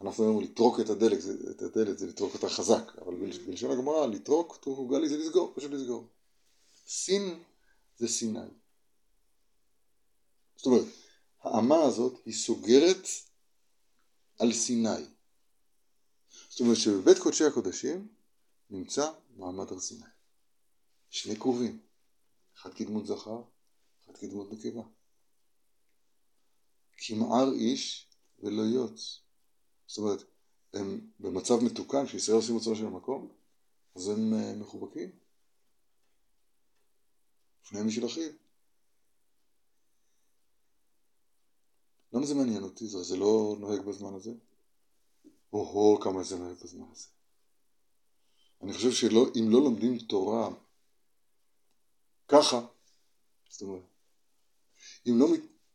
אנחנו 0.00 0.24
אומרים 0.24 0.50
לטרוק 0.50 0.80
את 0.80 0.90
הדלק, 0.90 1.18
את 1.50 1.62
הדלת 1.62 1.98
זה 1.98 2.06
לטרוק 2.06 2.34
אותה 2.34 2.48
חזק, 2.48 2.92
אבל 2.98 3.14
בלש- 3.14 3.38
בלשון 3.38 3.70
הגמרא 3.70 4.06
לטרוק, 4.06 4.56
טרוק 4.56 4.90
גלי 4.92 5.08
זה 5.08 5.16
לסגור, 5.16 5.52
פשוט 5.56 5.70
לסגור. 5.70 6.06
סין 6.86 7.42
זה 7.98 8.08
סיני. 8.08 8.48
זאת 10.56 10.66
אומרת, 10.66 10.84
האמה 11.40 11.82
הזאת 11.82 12.20
היא 12.24 12.34
סוגרת 12.34 13.06
על 14.38 14.52
סיני. 14.52 15.04
זאת 16.48 16.60
אומרת 16.60 16.76
שבבית 16.76 17.18
קודשי 17.18 17.44
הקודשים 17.44 18.08
נמצא 18.70 19.12
מעמד 19.36 19.72
הר 19.72 19.80
סיני. 19.80 20.04
שני 21.10 21.36
כרובים, 21.36 21.80
אחד 22.56 22.74
כדמות 22.74 23.06
זכר, 23.06 23.42
אחד 24.04 24.16
כדמות 24.16 24.52
נקבה. 24.52 24.82
כמער 27.06 27.52
איש 27.52 28.06
ולא 28.38 28.62
יוץ. 28.62 29.20
זאת 29.86 29.98
אומרת, 29.98 30.22
הם 30.72 31.00
במצב 31.20 31.54
מתוקן, 31.64 32.06
כשישראל 32.06 32.36
עושים 32.36 32.56
רצונו 32.56 32.76
של 32.76 32.86
המקום, 32.86 33.28
אז 33.96 34.08
הם 34.08 34.34
אה, 34.34 34.54
מחובקים. 34.56 35.10
לפני 37.64 37.82
משל 37.82 38.06
אחיו. 38.06 38.30
למה 42.12 42.26
זה 42.26 42.34
מעניין 42.34 42.62
אותי? 42.62 42.86
זה, 42.86 43.02
זה 43.02 43.16
לא 43.16 43.56
נוהג 43.58 43.80
בזמן 43.80 44.14
הזה? 44.14 44.30
או-הו, 45.52 46.00
כמה 46.00 46.22
זה 46.22 46.38
נוהג 46.38 46.56
בזמן 46.64 46.86
הזה. 46.92 47.08
אני 48.62 48.72
חושב 48.72 48.90
שאם 48.90 49.50
לא 49.50 49.60
לומדים 49.60 49.98
תורה 49.98 50.50
ככה, 52.28 52.66
זאת 53.48 53.62
אומרת, 53.62 53.82
אם 55.06 55.18
לא, 55.18 55.26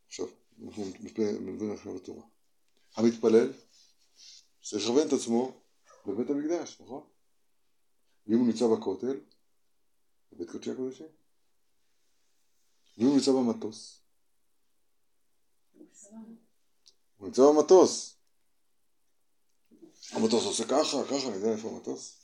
עכשיו, 0.06 0.26
אנחנו 0.66 0.84
מדברים 1.40 1.72
עכשיו 1.72 1.94
בתורה, 1.94 2.22
המתפלל 2.96 3.52
צריך 4.62 4.84
לכוון 4.84 5.08
את 5.08 5.12
עצמו 5.12 5.60
בבית 6.06 6.30
המקדש, 6.30 6.80
נכון? 6.80 7.02
ואם 8.26 8.38
הוא 8.38 8.46
נמצא 8.46 8.66
בכותל, 8.66 9.20
בבית 10.32 10.50
קודשי 10.50 10.70
הקודשים, 10.70 11.06
ואם 12.98 13.06
הוא 13.06 13.14
נמצא 13.14 13.32
במטוס, 13.32 14.00
הוא 17.16 17.26
נמצא 17.26 17.42
במטוס, 17.42 18.14
המטוס 20.12 20.44
עושה 20.44 20.64
ככה, 20.64 21.04
ככה, 21.04 21.28
אני 21.28 21.36
יודע 21.36 21.52
איפה 21.52 21.68
המטוס. 21.68 22.18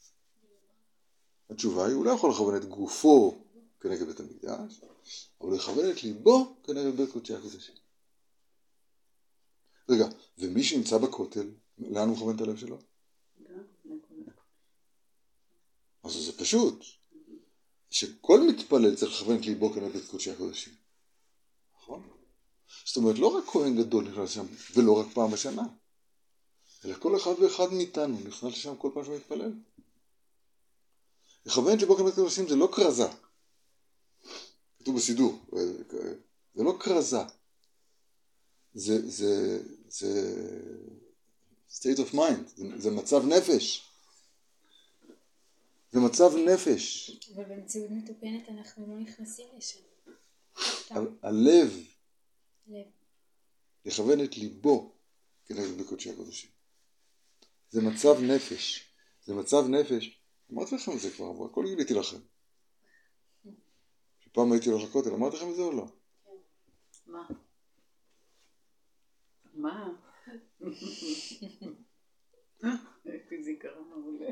התשובה 1.50 1.86
היא, 1.86 1.94
הוא 1.94 2.04
לא 2.04 2.10
יכול 2.10 2.30
לכוון 2.30 2.56
את 2.56 2.64
גופו 2.64 3.44
כנגד 3.80 4.06
בית 4.06 4.20
המקדש, 4.20 4.80
אבל 5.40 5.48
הוא 5.48 5.56
יכוון 5.56 5.90
את 5.90 6.02
ליבו 6.02 6.56
כנגד 6.62 6.96
בית 6.96 7.12
קודשי 7.12 7.34
הקודשים. 7.34 7.74
רגע, 9.88 10.06
ומי 10.38 10.64
שנמצא 10.64 10.98
בכותל, 10.98 11.50
לאן 11.78 12.08
הוא 12.08 12.16
מכוון 12.16 12.36
את 12.36 12.40
הלב 12.40 12.56
שלו? 12.56 12.78
אז 16.04 16.12
זה 16.12 16.38
פשוט, 16.38 16.84
שכל 17.90 18.40
מתפלל 18.48 18.96
צריך 18.96 19.12
לכוון 19.12 19.36
את 19.40 19.46
ליבו 19.46 19.72
כנגד 19.72 20.06
קודשי 20.10 20.30
הקודשים. 20.30 20.74
נכון? 21.76 22.08
זאת 22.86 22.96
אומרת, 22.96 23.18
לא 23.18 23.26
רק 23.26 23.44
כהן 23.44 23.76
גדול 23.76 24.04
נכנס 24.08 24.30
לשם, 24.30 24.46
ולא 24.76 25.00
רק 25.00 25.06
פעם 25.14 25.30
בשנה, 25.30 25.62
אלא 26.84 26.94
כל 26.98 27.16
אחד 27.16 27.32
ואחד 27.42 27.72
מאיתנו 27.72 28.20
נכנס 28.20 28.52
לשם 28.52 28.76
כל 28.76 28.90
פעם 28.94 29.04
שהוא 29.04 29.16
מתפלל. 29.16 29.52
לכוון 31.46 31.74
את 31.74 31.80
ליבו 31.80 31.96
כנגד 31.96 32.12
הקודשים 32.12 32.48
זה 32.48 32.56
לא 32.56 32.68
כרזה. 32.72 33.08
כתוב 34.78 34.96
בסידור, 34.96 35.38
זה 36.54 36.62
לא 36.62 36.76
כרזה. 36.80 37.22
זה, 38.74 39.08
זה, 39.08 39.62
זה 39.88 40.34
state 41.70 41.98
of 41.98 42.14
mind, 42.14 42.46
זה, 42.56 42.64
זה 42.76 42.90
מצב 42.90 43.24
נפש. 43.26 43.90
זה 45.92 46.00
מצב 46.00 46.36
נפש. 46.36 47.10
אבל 47.34 47.44
במציאות 47.44 47.90
מתוקנת 47.90 48.48
אנחנו 48.48 48.86
לא 48.86 49.00
נכנסים 49.00 49.46
לשם. 49.56 49.80
הלב 51.22 51.84
לב. 52.66 52.86
לכוון 53.84 54.24
את 54.24 54.36
ליבו 54.36 54.92
כנגד 55.46 55.80
בקודשי 55.80 56.10
הקודשים. 56.10 56.50
זה 57.70 57.82
מצב 57.82 58.20
נפש. 58.20 58.84
זה 59.26 59.34
מצב 59.34 59.68
נפש. 59.68 60.20
אמרתי 60.52 60.74
לכם 60.74 60.92
את 60.92 61.00
זה 61.00 61.10
כבר, 61.10 61.30
אבל 61.30 61.46
הכל 61.46 61.64
גיליתי 61.66 61.94
לכם. 61.94 62.16
שפעם 64.20 64.52
הייתי 64.52 64.68
הולך 64.68 64.88
לכותל, 64.88 65.10
אמרתי 65.10 65.36
לכם 65.36 65.50
את 65.50 65.56
זה 65.56 65.62
או 65.62 65.72
לא? 65.72 65.86
מה? 67.06 67.26
מה? 69.54 69.90
לי 73.30 73.42
זיכרון 73.44 73.88
מעולה. 73.88 74.30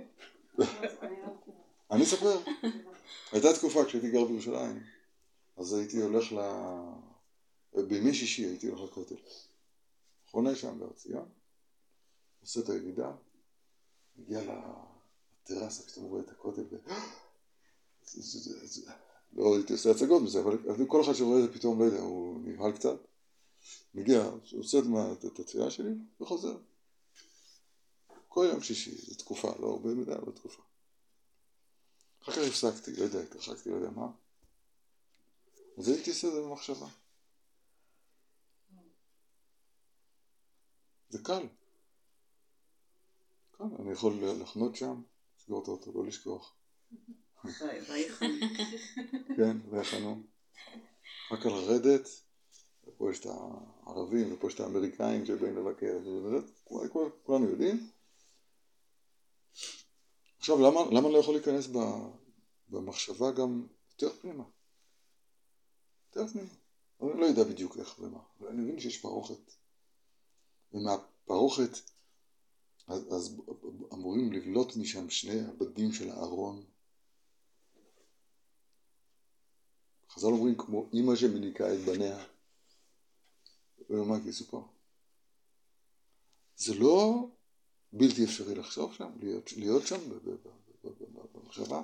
אני 1.91 2.03
אספר. 2.05 2.39
הייתה 3.33 3.49
תקופה 3.59 3.85
כשהייתי 3.85 4.11
גר 4.11 4.25
בירושלים, 4.25 4.83
אז 5.57 5.73
הייתי 5.73 6.03
הולך 6.03 6.33
ל... 6.33 6.39
בימי 7.83 8.15
שישי 8.15 8.45
הייתי 8.45 8.67
הולך 8.69 8.81
לכותל. 8.91 9.15
חונה 10.27 10.55
שם 10.55 10.79
בהר 10.79 10.93
ציון, 10.93 11.29
עושה 12.41 12.61
את 12.61 12.69
הירידה, 12.69 13.13
מגיע 14.17 14.41
לטרסה, 14.41 15.83
כשאתה 15.87 16.01
רואה 16.01 16.21
את 16.21 16.31
הכותל, 16.31 16.63
ו... 16.71 16.77
זה- 18.05 18.23
זה- 18.23 18.39
זה- 18.39 18.67
זה- 18.67 18.91
לא 19.33 19.55
הייתי 19.57 19.73
עושה 19.73 19.91
הצגות 19.91 20.23
אבל 20.43 20.59
אבל 20.71 20.87
כל 20.87 21.01
אחד 21.05 21.13
שרואה 21.13 21.39
את 21.39 21.43
זה 21.49 21.59
פתאום, 21.59 21.79
לא 21.81 21.85
יודע, 21.85 22.01
הוא 22.01 22.41
נבהל 22.45 22.73
קצת. 22.73 22.97
מגיע, 23.95 24.23
עושה 24.59 24.79
את 24.79 24.85
מה- 24.85 25.13
את 25.13 25.39
התפילה 25.39 25.71
שלי 25.71 25.91
וחוזר. 26.21 26.57
כל 28.29 28.47
יום 28.53 28.63
שישי, 28.63 28.97
זו 28.97 29.15
תקופה, 29.15 29.49
לא 29.61 29.67
הרבה 29.71 29.89
מדי, 29.95 30.13
אבל 30.13 30.33
תקופה. 30.33 30.63
אחר 32.23 32.33
כך 32.33 32.39
הפסקתי, 32.49 32.97
לא 32.97 33.03
יודע, 33.05 33.21
התרחקתי, 33.21 33.71
לא 33.71 33.75
יודע 33.75 33.91
מה. 33.91 34.07
אז 35.79 35.89
הייתי 35.89 36.11
עושה 36.11 36.29
את 36.29 36.33
זה 36.33 36.41
במחשבה. 36.41 36.87
זה 41.11 41.19
קל. 41.19 41.47
קל, 43.53 43.65
אני 43.79 43.93
יכול 43.93 44.25
לחנות 44.43 44.77
שם, 44.77 45.03
לסגור 45.39 45.63
את 45.63 45.69
האוטו, 45.69 45.93
לא 45.95 46.07
לשכוח. 46.07 46.55
כן, 49.37 49.57
ויחנו. 49.71 50.23
אחר 51.29 51.37
כך 51.41 51.47
לרדת, 51.47 52.09
ופה 53.03 53.11
יש 53.11 53.21
את 53.21 53.27
הערבים, 53.27 54.33
ופה 54.33 54.47
יש 54.47 54.55
את 54.55 54.61
האמריקאים 54.61 55.27
שבאים 55.27 55.57
לבקר, 55.57 55.99
כולנו 57.23 57.49
יודעים. 57.49 57.91
עכשיו, 60.39 60.61
למה, 60.61 60.81
למה 60.91 61.09
לא 61.09 61.19
יכול 61.19 61.35
להיכנס 61.35 61.69
במחשבה 62.69 63.33
גם 63.33 63.67
יותר 63.93 64.13
פנימה? 64.13 64.45
יותר 66.09 66.33
פנימה. 66.33 66.49
אני 67.03 67.21
לא 67.21 67.27
יודע 67.27 67.45
בדיוק 67.45 67.77
איך 67.77 67.99
ומה, 67.99 68.21
אבל 68.41 68.49
אני 68.49 68.63
מבין 68.63 68.81
שיש 68.81 68.99
פרוכת. 68.99 69.53
ומהפרוכת, 70.73 71.79
אז, 72.87 73.15
אז 73.15 73.37
אמורים 73.93 74.33
לבלוט 74.33 74.77
משם 74.77 75.11
שני 75.11 75.41
הבדים 75.41 75.93
של 75.93 76.11
הארון. 76.11 76.65
חז"ל 80.09 80.27
אומרים 80.27 80.55
כמו 80.59 80.89
אימא 80.93 81.17
שמניקה 81.17 81.75
את 81.75 81.79
בניה. 81.79 82.32
ומה 83.91 84.21
כי 84.25 84.33
סופר. 84.33 84.61
זה 86.57 86.75
לא 86.75 87.29
בלתי 87.93 88.25
אפשרי 88.25 88.55
לחשוב 88.55 88.95
שם, 88.95 89.11
להיות, 89.21 89.53
להיות 89.53 89.87
שם 89.87 90.01
במחשבה. 91.35 91.83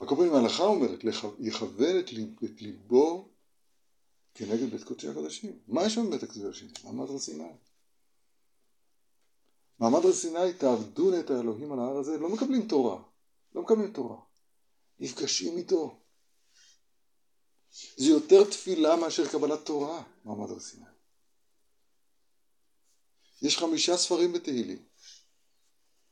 על 0.00 0.08
כל 0.08 0.16
פנים 0.16 0.34
ההלכה 0.34 0.62
אומרת, 0.62 1.04
יכוון 1.38 1.98
את, 1.98 2.12
ליב, 2.12 2.36
את 2.44 2.62
ליבו 2.62 3.28
כנגד 4.34 4.70
בית 4.70 4.84
קודשי 4.84 5.08
הקדושים. 5.08 5.58
מה 5.68 5.84
יש 5.84 5.94
שם 5.94 6.06
בבית 6.06 6.22
הקדושים? 6.22 6.68
מעמד 6.84 7.10
הר 7.10 7.18
סיני. 7.18 7.52
מעמד 9.78 10.04
הר 10.04 10.12
סיני 10.12 10.52
תעבדון 10.58 11.20
את 11.20 11.30
האלוהים 11.30 11.72
על 11.72 11.78
ההר 11.78 11.96
הזה, 11.96 12.18
לא 12.18 12.28
מקבלים 12.28 12.68
תורה, 12.68 13.02
לא 13.54 13.62
מקבלים 13.62 13.92
תורה, 13.92 14.16
נפגשים 15.00 15.56
איתו. 15.56 16.00
זה 17.72 18.10
יותר 18.10 18.50
תפילה 18.50 18.96
מאשר 18.96 19.28
קבלת 19.28 19.66
תורה, 19.66 20.02
מעמד 20.24 20.50
הר 20.50 20.60
סיני. 20.60 20.84
יש 23.42 23.58
חמישה 23.58 23.96
ספרים 23.96 24.32
בתהילים. 24.32 24.82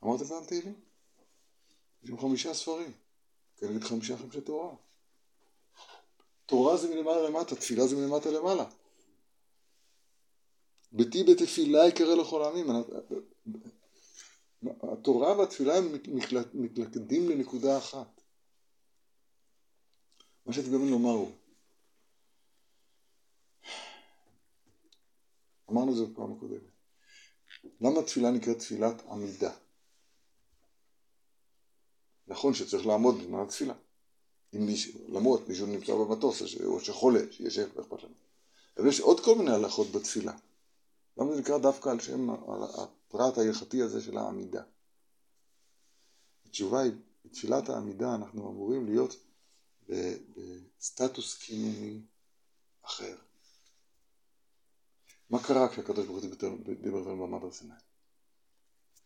אמרתם 0.03 0.25
פעם 0.25 0.45
תהילים? 0.45 0.75
יש 2.03 2.09
שם 2.09 2.17
חמישה 2.17 2.53
ספרים, 2.53 2.91
כנגד 3.57 3.83
חמישה 3.83 4.17
חמשי 4.17 4.41
תורה. 4.41 4.75
תורה 6.45 6.77
זה 6.77 6.89
מלמעלה 6.89 7.29
למטה, 7.29 7.55
תפילה 7.55 7.87
זה 7.87 7.95
מלמטה 7.95 8.31
למעלה. 8.31 8.65
ביתי 10.91 11.23
בתפילה 11.23 11.87
יקרא 11.87 12.15
לכל 12.15 12.43
העמים. 12.43 12.67
התורה 14.83 15.37
והתפילה 15.37 15.77
הם 15.77 15.91
מתלכדים 16.53 17.29
לנקודה 17.29 17.77
אחת. 17.77 18.21
מה 20.45 20.53
שאתה 20.53 20.67
מתכוון 20.67 20.89
לומר 20.89 21.11
הוא, 21.11 21.31
אמרנו 25.71 25.91
את 25.91 25.97
זה 25.97 26.05
בפעם 26.05 26.33
הקודמת. 26.33 26.61
למה 27.81 28.03
תפילה 28.03 28.31
נקראת 28.31 28.59
תפילת 28.59 29.01
עמידה? 29.09 29.53
נכון 32.27 32.53
שצריך 32.53 32.85
לעמוד 32.85 33.15
בזמן 33.17 33.39
התפילה. 33.39 33.73
אם 34.55 34.65
מישהו, 34.65 34.99
למרות 35.09 35.47
מישהו 35.47 35.67
נמצא 35.67 35.93
במטוס 35.93 36.41
או 36.65 36.79
שחולה, 36.79 37.19
שישב, 37.31 37.69
לא 37.75 37.81
אכפת 37.81 38.03
לנו. 38.03 38.13
אבל 38.77 38.87
יש 38.87 38.99
עוד 38.99 39.19
כל 39.19 39.35
מיני 39.37 39.51
הלכות 39.51 39.87
בתפילה. 39.91 40.37
למה 41.17 41.33
זה 41.33 41.41
נקרא 41.41 41.57
דווקא 41.57 41.89
על 41.89 41.99
שם, 41.99 42.29
על 42.29 42.63
הפרט 42.63 43.37
ההלכתי 43.37 43.81
הזה 43.81 44.01
של 44.01 44.17
העמידה? 44.17 44.63
התשובה 46.45 46.81
היא, 46.81 46.91
בתפילת 47.25 47.69
העמידה 47.69 48.15
אנחנו 48.15 48.49
אמורים 48.49 48.85
להיות 48.85 49.15
בסטטוס 50.79 51.37
קיומי 51.37 52.01
אחר. 52.81 53.15
מה 55.29 55.43
קרה 55.43 55.69
כשהקדוש 55.69 56.05
ברוך 56.05 56.23
הוא 56.23 56.29
דיבר 56.29 56.97
אלינו 56.97 57.03
במעמד 57.03 57.43
הר 57.43 57.51
סיני? 57.51 57.73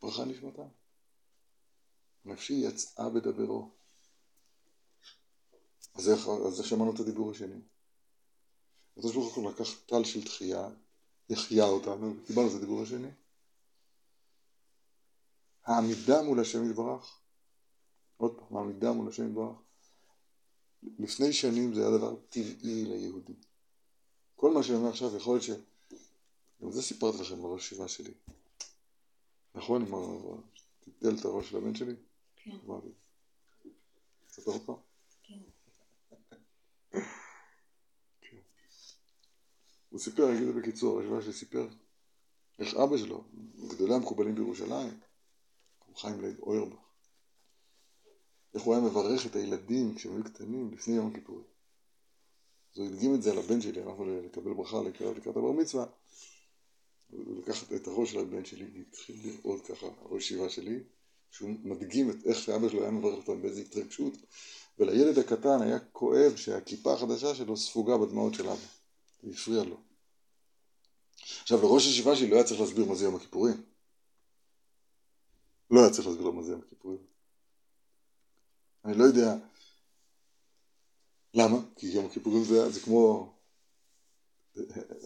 ברכה 0.01 0.26
נשמתה. 0.26 0.61
נפשי 2.26 2.53
יצאה 2.53 3.09
בדברו. 3.09 3.69
אז 5.93 6.09
איך, 6.09 6.28
אז 6.47 6.59
איך 6.59 6.67
שמענו 6.67 6.95
את 6.95 6.99
הדיבור 6.99 7.32
השני? 7.32 7.61
הקדוש 8.97 9.13
ברוך 9.15 9.36
הוא 9.36 9.51
לקח 9.51 9.80
טל 9.86 10.03
של 10.03 10.26
תחייה, 10.26 10.69
החיה 11.30 11.65
אותנו, 11.65 12.13
קיבלנו 12.26 12.49
את 12.49 12.53
הדיבור 12.53 12.82
השני. 12.82 13.11
העמידה 15.65 16.22
מול 16.22 16.39
השם 16.39 16.69
יתברך, 16.69 17.19
עוד 18.17 18.39
פעם, 18.39 18.57
העמידה 18.57 18.91
מול 18.91 19.09
השם 19.09 19.28
יתברך, 19.28 19.57
לפני 20.84 21.34
שנים 21.34 21.74
זה 21.74 21.82
היה 21.88 21.97
דבר 21.97 22.15
טבעי 22.30 22.86
ליהודי. 22.86 23.34
כל 24.36 24.53
מה 24.53 24.63
שאני 24.63 24.78
אומר 24.78 24.89
עכשיו 24.89 25.17
יכול 25.17 25.39
להיות. 25.47 25.59
גם 26.62 26.72
זה 26.72 26.82
סיפרתי 26.82 27.18
לכם 27.22 27.41
בראש 27.41 27.66
ישיבה 27.66 27.88
שלי. 27.88 28.14
נכון? 29.55 29.89
מה, 29.89 29.97
טיטל 30.80 31.16
את 31.20 31.26
הראש 31.26 31.49
של 31.49 31.57
הבן 31.57 31.76
שלי? 31.76 31.95
כן. 32.36 32.57
אמרתי. 32.66 32.88
ספר 34.30 34.51
עוד 34.51 34.66
פעם? 34.66 34.76
כן. 35.24 35.39
הוא 39.89 39.99
סיפר, 39.99 40.30
אני 40.30 40.38
אגיד 40.38 40.47
את 40.47 40.53
זה 40.53 40.62
בקיצור, 40.62 40.99
הישיבה 40.99 41.22
שלי 41.22 41.34
סיפר 41.34 41.68
איך 42.59 42.74
אבא 42.74 42.97
שלו, 42.97 43.24
גדולי 43.68 43.93
המקובלים 43.93 44.36
בירושלים, 44.36 44.99
חיים 45.95 46.22
לייב 46.22 46.39
אוירבך, 46.39 46.80
איך 48.53 48.64
הוא 48.64 48.74
היה 48.76 48.84
מברך 48.84 49.26
את 49.26 49.36
הילדים 49.36 49.95
כשהם 49.95 50.16
היו 50.16 50.24
קטנים 50.24 50.72
לפני 50.74 50.95
יום 50.95 51.12
הכיפורים. 51.12 51.43
אז 52.74 52.80
הוא 52.80 52.88
הדגים 52.88 53.16
את 53.16 53.22
זה 53.22 53.32
על 53.32 53.38
הבן 53.38 53.62
שלי, 53.62 53.84
באנו 53.84 54.22
לקבל 54.22 54.53
ברכה 54.53 54.78
לקראת 54.82 55.38
הבר 55.38 55.51
מצווה. 55.51 55.86
הוא 57.12 57.41
לקח 57.41 57.74
את 57.74 57.88
הראש 57.88 58.12
של 58.12 58.20
הבן 58.20 58.45
שלי 58.45 58.66
והתחיל 58.74 59.16
להראות 59.24 59.66
ככה, 59.66 59.86
הראש 60.01 60.24
ישיבה 60.24 60.49
שלי, 60.49 60.80
שהוא 61.32 61.49
מדגים 61.64 62.09
את 62.09 62.16
איך 62.26 62.38
שאבא 62.38 62.70
שלו 62.70 62.82
היה 62.82 62.91
מברך 62.91 63.28
אותם 63.28 63.41
באיזו 63.41 63.62
התרגשות, 63.62 64.14
ולילד 64.80 65.18
הקטן 65.18 65.62
היה 65.62 65.80
כואב 65.80 66.36
שהכיפה 66.36 66.93
החדשה 66.93 67.36
שלו 67.36 67.57
ספוגה 67.57 67.97
בדמעות 67.97 68.34
של 68.34 68.47
אבא. 68.47 68.66
זה 69.24 69.30
הפריע 69.34 69.64
לו. 69.64 69.78
עכשיו 71.41 71.62
לראש 71.62 71.86
ישיבה 71.86 72.16
שלי 72.16 72.30
לא 72.30 72.36
היה 72.36 72.43
צריך 72.43 72.62
להסביר 72.62 72.86
מה 72.86 72.95
זה 72.95 73.05
יום 73.05 73.16
הכיפורים. 73.16 73.64
לא 75.72 75.80
היה 75.80 75.89
צריך 75.89 76.07
להסביר 76.07 76.26
לו 76.26 76.34
מה 76.34 76.43
זה 76.43 76.51
יום 76.51 76.62
הכיפורים. 76.62 77.05
אני 78.86 78.97
לא 78.97 79.03
יודע 79.03 79.36
למה, 81.34 81.57
כי 81.76 81.88
יום 81.88 82.05
הכיפורים 82.05 82.43
זה, 82.43 82.70
זה 82.70 82.80
כמו, 82.80 83.34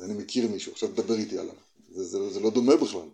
אני 0.04 0.14
מכיר 0.14 0.52
מישהו, 0.52 0.72
עכשיו 0.72 0.90
תדבר 0.90 1.14
איתי 1.14 1.40
עליו, 1.40 1.56
זה, 1.96 2.04
זה, 2.04 2.30
זה 2.30 2.40
לא 2.40 2.50
דומה 2.50 2.76
בכלל. 2.76 3.10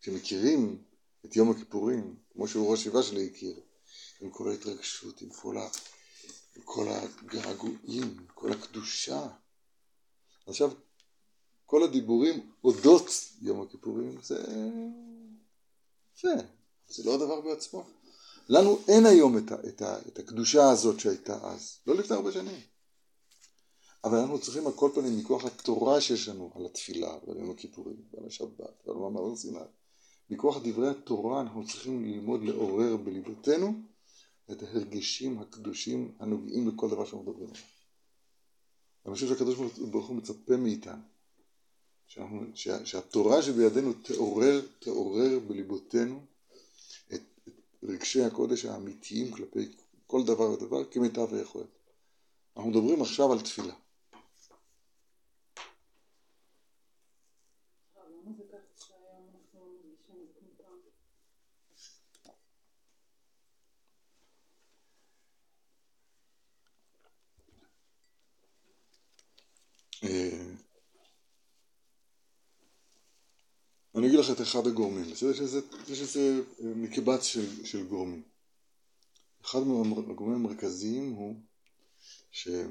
כשמכירים 0.00 0.82
את 1.24 1.36
יום 1.36 1.50
הכיפורים, 1.50 2.16
כמו 2.32 2.48
שהוא 2.48 2.70
ראש 2.70 2.80
ישיבה 2.80 3.02
שלי 3.02 3.30
הכיר, 3.34 3.60
עם 4.20 4.30
כל 4.30 4.50
ההתרגשות, 4.50 5.20
עם 5.20 5.30
כל, 5.30 5.58
ה, 5.58 5.68
עם 6.56 6.62
כל 6.64 6.88
הגעגועים, 6.88 8.02
עם 8.02 8.26
כל 8.34 8.52
הקדושה. 8.52 9.26
עכשיו, 10.46 10.72
כל 11.66 11.82
הדיבורים 11.82 12.50
אודות 12.64 13.10
יום 13.42 13.62
הכיפורים 13.62 14.18
זה 14.22 14.44
יפה, 16.16 16.28
זה 16.88 17.02
לא 17.04 17.14
הדבר 17.14 17.40
בעצמו. 17.40 17.84
לנו 18.48 18.78
אין 18.88 19.06
היום 19.06 19.38
את, 19.38 19.52
ה, 19.52 19.54
את, 19.68 19.82
ה, 19.82 19.98
את 20.08 20.18
הקדושה 20.18 20.70
הזאת 20.70 21.00
שהייתה 21.00 21.38
אז, 21.42 21.78
לא 21.86 21.94
לפני 21.94 22.16
הרבה 22.16 22.32
שנים. 22.32 22.60
אבל 24.06 24.18
אנחנו 24.18 24.40
צריכים 24.40 24.66
על 24.66 24.72
כל 24.72 24.90
פנים 24.94 25.18
מכוח 25.18 25.44
התורה 25.44 26.00
שיש 26.00 26.28
לנו 26.28 26.50
על 26.54 26.66
התפילה 26.66 27.18
ועל 27.26 27.36
יום 27.36 27.50
הכיפורים 27.50 27.96
ועל 28.12 28.26
השבת 28.26 28.86
ועל 28.86 28.96
מאמר 28.96 29.36
סיני 29.36 29.58
מכוח 30.30 30.56
דברי 30.64 30.88
התורה 30.88 31.40
אנחנו 31.40 31.66
צריכים 31.66 32.04
ללמוד 32.04 32.42
לעורר 32.42 32.96
בליבותינו 32.96 33.74
את 34.50 34.62
ההרגשים 34.62 35.38
הקדושים 35.38 36.12
הנוגעים 36.18 36.70
בכל 36.70 36.90
דבר 36.90 37.04
שאנחנו 37.04 37.22
מדברים 37.22 37.48
עליו. 37.48 37.62
אני 39.06 39.14
חושב 39.14 39.28
שהקדוש 39.28 39.58
ברוך 39.90 40.06
הוא 40.06 40.16
מצפה 40.16 40.56
מאיתנו 40.56 41.02
שאנחנו, 42.06 42.42
שה, 42.54 42.86
שהתורה 42.86 43.42
שבידינו 43.42 43.92
תעורר, 43.92 44.66
תעורר 44.78 45.38
בליבותינו 45.46 46.20
את, 47.14 47.22
את 47.48 47.52
רגשי 47.82 48.22
הקודש 48.22 48.64
האמיתיים 48.64 49.32
כלפי 49.32 49.68
כל 50.06 50.24
דבר 50.24 50.50
ודבר 50.50 50.84
כמיטב 50.84 51.34
היכולת. 51.34 51.66
אנחנו 52.56 52.70
מדברים 52.70 53.02
עכשיו 53.02 53.32
על 53.32 53.40
תפילה. 53.40 53.74
אני 74.06 74.14
אגיד 74.14 74.24
לך 74.24 74.30
את 74.36 74.40
אחד 74.42 74.66
הגורמים, 74.66 75.04
יש 75.10 75.22
איזה, 75.22 75.60
יש 75.88 76.00
איזה 76.00 76.42
מקבץ 76.60 77.22
של, 77.22 77.64
של 77.64 77.86
גורמים. 77.86 78.22
אחד 79.44 79.58
מהגורמים 79.58 80.46
המרכזיים 80.46 81.12
הוא 81.12 81.40
שאנחנו 82.30 82.68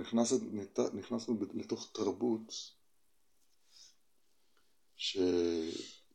נכנס, 0.00 0.32
נכנסנו 0.94 1.36
לתוך 1.54 1.90
תרבות 1.92 2.72
שהיא 4.96 5.72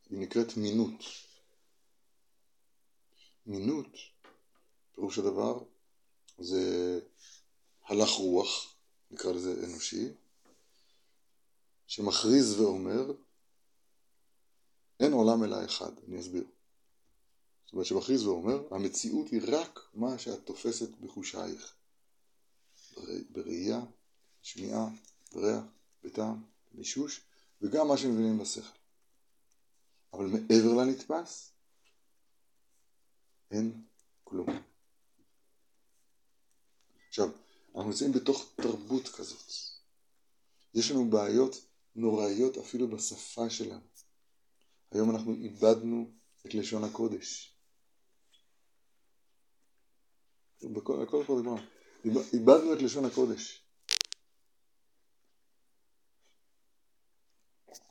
נקראת 0.09 0.57
מינות. 0.57 1.03
מינות, 3.45 3.97
פירוש 4.95 5.17
הדבר, 5.17 5.63
זה 6.39 6.99
הלך 7.85 8.09
רוח, 8.09 8.75
נקרא 9.11 9.31
לזה 9.31 9.65
אנושי, 9.65 10.07
שמכריז 11.87 12.59
ואומר, 12.59 13.11
אין 15.01 15.13
עולם 15.13 15.43
אלא 15.43 15.65
אחד, 15.65 15.91
אני 16.07 16.19
אסביר. 16.19 16.43
זאת 17.65 17.73
אומרת 17.73 17.85
שמכריז 17.85 18.25
ואומר, 18.25 18.67
המציאות 18.71 19.27
היא 19.27 19.41
רק 19.47 19.79
מה 19.93 20.17
שאת 20.17 20.45
תופסת 20.45 20.89
בחושייך. 20.89 21.75
בראייה, 23.31 23.81
שמיעה, 24.41 24.89
בריח, 25.33 25.63
בטעם, 26.03 26.43
במישוש, 26.71 27.21
וגם 27.61 27.87
מה 27.87 27.97
שמבינים 27.97 28.37
בשכל. 28.37 28.77
אבל 30.13 30.25
מעבר 30.25 30.73
לנתפס, 30.73 31.51
אין 33.51 33.83
כלום. 34.23 34.47
עכשיו, 37.07 37.29
אנחנו 37.75 37.89
נמצאים 37.89 38.11
בתוך 38.11 38.51
תרבות 38.55 39.07
כזאת. 39.07 39.51
יש 40.73 40.91
לנו 40.91 41.09
בעיות 41.09 41.55
נוראיות 41.95 42.57
אפילו 42.57 42.87
בשפה 42.87 43.49
שלנו. 43.49 43.90
היום 44.91 45.11
אנחנו 45.11 45.33
איבדנו 45.33 46.11
את 46.45 46.53
לשון 46.53 46.83
הקודש. 46.83 47.55
בכל 50.63 51.03
הכל 51.03 51.23
פה 51.27 51.41
דבר. 51.41 51.55
איבדנו 52.33 52.73
את 52.73 52.81
לשון 52.81 53.05
הקודש. 53.05 53.65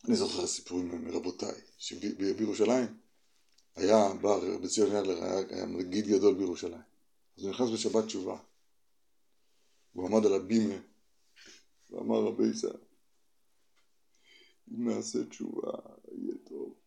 אני 0.08 0.16
זוכר 0.16 0.46
סיפורים 0.46 1.04
מרבותיי, 1.04 1.60
שבירושלים 1.78 3.00
היה 3.76 4.14
בר 4.20 4.58
בציון 4.58 4.88
ידלר, 4.88 5.24
היה, 5.24 5.38
היה 5.48 5.66
מגיד 5.66 6.06
גדול 6.06 6.34
בירושלים. 6.34 6.82
אז 7.36 7.44
הוא 7.44 7.50
נכנס 7.50 7.70
בשבת 7.74 8.04
תשובה. 8.04 8.38
הוא 9.92 10.06
עמד 10.06 10.26
על 10.26 10.32
הבימה 10.34 10.74
ואמר 11.90 12.24
רבי 12.24 12.50
ישראל, 12.50 12.80
אם 14.70 14.88
נעשה 14.88 15.24
תשובה, 15.24 15.72
יהיה 16.12 16.34
טוב. 16.48 16.79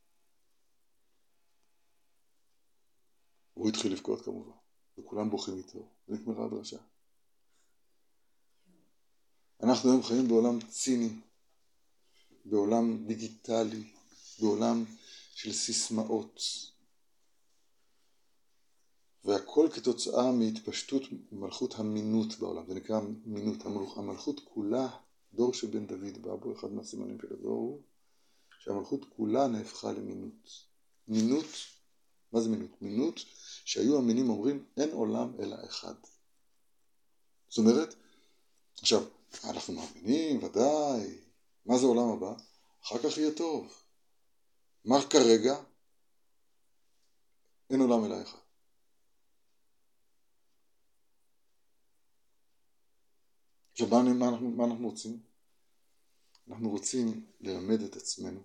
הוא 3.54 3.70
התחיל 3.70 3.93
לבכות 3.93 4.22
כמובן, 4.22 4.58
וכולם 4.97 5.30
בוכים 5.30 5.58
איתו, 5.58 5.88
ונגמרה 6.08 6.45
הדרשה. 6.45 6.78
אנחנו 9.64 9.89
היום 9.91 10.04
חיים 10.04 10.28
בעולם 10.28 10.60
ציני, 10.62 11.10
בעולם 12.45 13.06
דיגיטלי, 13.08 13.84
בעולם 14.39 14.86
של 15.36 15.54
סיסמאות. 15.54 16.41
והכל 19.26 19.68
כתוצאה 19.76 20.32
מהתפשטות 20.32 21.01
מלכות 21.32 21.74
המינות 21.80 22.39
בעולם, 22.39 22.68
זה 22.68 22.74
נקרא 22.74 22.99
מינות, 23.26 23.66
המלכות 23.95 24.39
כולה, 24.54 24.88
דור 25.34 25.54
שבן 25.54 25.88
דוד 25.88 26.22
בא 26.22 26.36
בו, 26.36 26.54
אחד 26.54 26.72
מהסימנים 26.72 27.18
של 27.22 27.34
הדור 27.34 27.58
הוא 27.58 27.82
שהמלכות 28.60 29.06
כולה 29.16 29.47
נהפכה 29.47 29.91
למינות. 29.91 30.66
מינות, 31.08 31.45
מה 32.34 32.41
זה 32.41 32.49
מינות? 32.49 32.81
מינות 32.81 33.19
שהיו 33.65 33.97
המינים 33.97 34.29
אומרים 34.29 34.65
אין 34.77 34.91
עולם 34.91 35.34
אלא 35.39 35.55
אחד. 35.65 35.93
זאת 37.49 37.57
אומרת, 37.57 37.95
עכשיו, 38.79 39.03
אנחנו 39.43 39.73
מאמינים, 39.73 40.43
ודאי, 40.43 41.21
מה 41.65 41.77
זה 41.77 41.86
עולם 41.86 42.09
הבא? 42.09 42.34
אחר 42.84 42.97
כך 42.97 43.17
יהיה 43.17 43.31
טוב. 43.38 43.84
מה 44.86 44.95
כרגע? 45.09 45.55
אין 47.69 47.81
עולם 47.81 48.05
אלא 48.05 48.21
אחד. 48.21 48.39
עכשיו, 53.71 53.88
מה, 53.88 54.13
מה, 54.13 54.29
אנחנו, 54.29 54.49
מה 54.49 54.65
אנחנו 54.65 54.89
רוצים? 54.89 55.19
אנחנו 56.47 56.69
רוצים 56.69 57.25
ללמד 57.41 57.81
את 57.81 57.95
עצמנו 57.95 58.39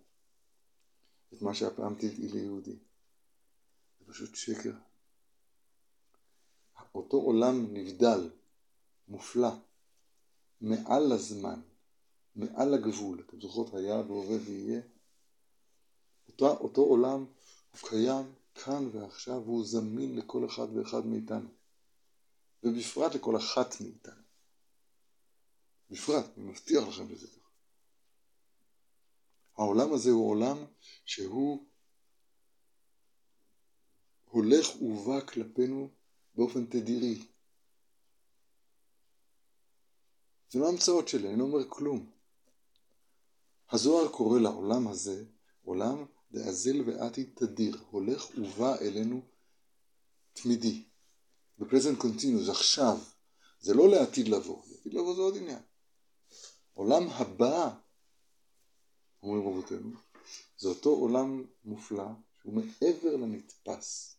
את 1.34 1.43
מה 1.43 1.55
שהפעם 1.55 1.95
טבעי 1.95 2.28
ליהודי. 2.28 2.88
פשוט 4.09 4.35
שקר. 4.35 4.73
אותו 6.95 7.17
עולם 7.17 7.67
נבדל, 7.73 8.31
מופלא, 9.09 9.51
מעל 10.61 11.13
הזמן, 11.13 11.61
מעל 12.37 12.75
הגבול. 12.75 13.25
אתם 13.27 13.41
זוכרות 13.41 13.75
היה 13.75 13.97
והווה 13.97 14.37
ויהיה? 14.45 14.81
אותו, 16.29 16.57
אותו 16.57 16.81
עולם 16.81 17.25
הוא 17.71 17.89
קיים 17.89 18.35
כאן 18.55 18.89
ועכשיו 18.93 19.43
והוא 19.45 19.65
זמין 19.67 20.17
לכל 20.17 20.47
אחד 20.47 20.77
ואחד 20.77 21.07
מאיתנו. 21.07 21.49
ובפרט 22.63 23.15
לכל 23.15 23.37
אחת 23.37 23.81
מאיתנו. 23.81 24.23
בפרט, 25.91 26.25
אני 26.37 26.45
מבטיח 26.45 26.89
לכם 26.89 27.09
בזה 27.09 27.27
ככה. 27.27 27.49
העולם 29.57 29.93
הזה 29.93 30.11
הוא 30.11 30.31
עולם 30.31 30.57
שהוא 31.05 31.67
הולך 34.31 34.83
ובא 34.83 35.20
כלפינו 35.20 35.89
באופן 36.35 36.66
תדירי. 36.66 37.26
זה 40.51 40.59
לא 40.59 40.68
המצאות 40.68 41.09
שלי, 41.09 41.29
אני 41.29 41.39
לא 41.39 41.45
אומר 41.45 41.68
כלום. 41.68 42.11
הזוהר 43.70 44.09
קורא 44.09 44.41
לעולם 44.41 44.89
הזה 44.89 45.24
עולם 45.64 46.05
דאזל 46.31 46.83
ואתי 46.87 47.24
תדיר, 47.24 47.85
הולך 47.91 48.26
ובא 48.39 48.76
אלינו 48.81 49.22
תמידי. 50.33 50.85
בפרזנט 51.59 51.99
קונטינוס, 51.99 52.49
עכשיו. 52.49 52.99
זה 53.61 53.74
לא 53.74 53.89
לעתיד 53.89 54.29
לבוא, 54.29 54.62
לעתיד 54.70 54.95
לבוא 54.95 55.14
זה 55.14 55.20
עוד 55.20 55.37
עניין. 55.37 55.62
עולם 56.74 57.09
הבא, 57.09 57.70
אומרים 59.22 59.49
רבותינו, 59.49 59.91
זה 60.59 60.68
אותו 60.68 60.91
עולם 60.91 61.45
מופלא 61.64 62.09
שהוא 62.41 62.53
מעבר 62.55 63.16
לנתפס. 63.16 64.18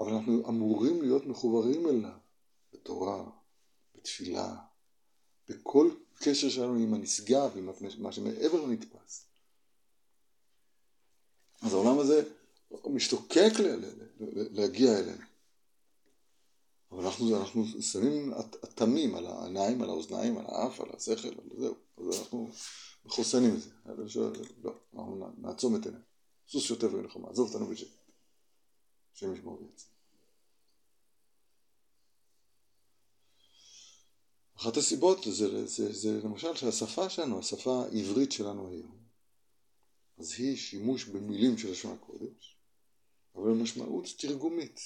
אבל 0.00 0.12
אנחנו 0.12 0.48
אמורים 0.48 1.02
להיות 1.02 1.26
מחוברים 1.26 1.88
אליו 1.88 2.18
בתורה, 2.72 3.24
בתפילה, 3.94 4.56
בכל 5.48 5.90
קשר 6.18 6.48
שלנו 6.48 6.74
עם 6.74 6.94
הנשגב, 6.94 7.50
עם 7.56 7.70
מה 7.98 8.12
שמעבר 8.12 8.66
לנתפס. 8.66 9.26
אז 11.62 11.72
העולם 11.72 11.98
הזה 11.98 12.22
משתוקק 12.86 13.52
להגיע 14.50 14.98
אלינו. 14.98 15.22
אבל 16.92 17.04
אנחנו, 17.04 17.36
אנחנו 17.36 17.64
שמים 17.82 18.32
אטמים 18.64 19.14
על 19.14 19.26
העיניים, 19.26 19.82
על 19.82 19.88
האוזניים, 19.88 20.38
על 20.38 20.44
האף, 20.48 20.80
על 20.80 20.88
השכל, 20.96 21.28
על 21.28 21.60
זהו. 21.60 21.74
אז 21.98 22.20
אנחנו 22.20 22.50
מחוסנים 23.04 23.54
מזה. 23.54 23.70
לא, 24.64 24.74
אנחנו 24.94 25.30
נעצום 25.38 25.76
את 25.76 25.84
עינינו. 25.84 26.04
סוס 26.48 26.62
שוטף 26.62 26.88
במלחמה, 26.88 27.28
עזוב 27.30 27.54
אותנו 27.54 27.66
בשקט. 27.66 28.03
השם 29.14 29.34
ישמור 29.34 29.58
ויצא. 29.62 29.86
אחת 34.56 34.76
הסיבות 34.76 35.18
זה, 35.24 35.66
זה, 35.66 35.92
זה 35.92 36.20
למשל 36.24 36.54
שהשפה 36.54 37.08
שלנו, 37.08 37.38
השפה 37.38 37.84
העברית 37.84 38.32
שלנו 38.32 38.68
היום, 38.68 38.98
אז 40.18 40.32
היא 40.38 40.56
שימוש 40.56 41.04
במילים 41.04 41.58
של 41.58 41.70
לשון 41.70 41.92
הקודש, 41.92 42.56
אבל 43.34 43.50
משמעות 43.50 44.04
תרגומית. 44.18 44.80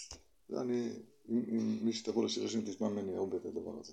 זה 0.48 0.60
אני 0.60 0.90
אם, 1.28 1.44
אם 1.48 1.78
מי 1.82 1.92
שתבוא 1.92 2.24
לשיר 2.24 2.48
שם 2.48 2.70
תשמע 2.70 2.88
ממני 2.88 3.16
הרבה 3.16 3.36
את 3.36 3.44
הדבר 3.44 3.80
הזה. 3.80 3.92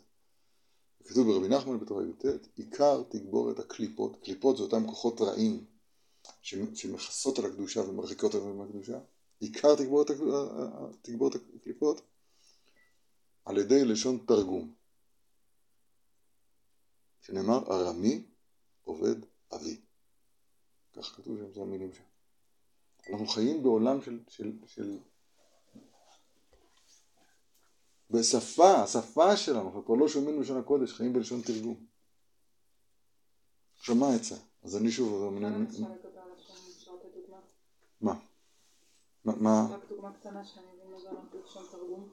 כתוב 1.05 1.27
ברבי 1.27 1.47
נחמן 1.47 1.79
בתורה 1.79 2.03
י"ט, 2.03 2.25
עיקר 2.55 3.03
תגבורת 3.09 3.59
הקליפות, 3.59 4.23
קליפות 4.23 4.57
זה 4.57 4.63
אותם 4.63 4.87
כוחות 4.87 5.21
רעים 5.21 5.65
שמכסות 6.41 7.39
על 7.39 7.45
הקדושה 7.45 7.81
ומרחיקות 7.81 8.35
עלינו 8.35 8.55
מהקדושה, 8.55 8.99
עיקר 9.45 9.75
תגבורת, 9.75 10.07
תגבורת 11.01 11.33
הקליפות 11.55 12.01
על 13.45 13.57
ידי 13.57 13.85
לשון 13.85 14.25
תרגום, 14.27 14.73
שנאמר 17.21 17.57
ארמי 17.71 18.25
עובד 18.83 19.15
אבי. 19.55 19.81
כך 20.93 21.05
כתוב 21.15 21.37
שם, 21.37 21.53
זה 21.53 21.61
המילים 21.61 21.93
שם. 21.93 22.03
אנחנו 23.09 23.27
חיים 23.27 23.63
בעולם 23.63 24.01
של, 24.01 24.19
של, 24.27 24.51
של 24.65 24.97
בשפה, 28.09 28.73
השפה 28.83 29.37
שלנו, 29.37 29.67
אנחנו 29.67 29.85
כבר 29.85 29.95
לא 29.95 30.07
שומעים 30.07 30.37
בלשון 30.37 30.57
הקודש, 30.57 30.93
חיים 30.93 31.13
בלשון 31.13 31.41
תרגום. 31.41 31.85
עכשיו 33.77 33.95
מה 33.95 34.07
העצה? 34.07 34.35
אז 34.63 34.77
אני 34.77 34.91
שוב, 34.91 35.23
אבל 35.23 35.39
מה 35.39 35.47
אני- 35.47 35.55
למשל 35.65 35.77
לגבי 35.81 36.19
הלשון, 36.19 36.55
אפשר 36.77 36.91
לתת 36.95 37.15
דוגמה? 37.15 37.37
מה? 38.01 38.13
מה? 39.25 39.35
מה? 39.35 39.67
רק 39.71 39.89
דוגמה 39.89 40.13
קטנה 40.13 40.45
שאני 40.45 40.65
מבין 40.75 40.91
מה 40.91 40.99
זה 40.99 41.09
לשון 41.43 41.65
תרגום. 41.71 42.09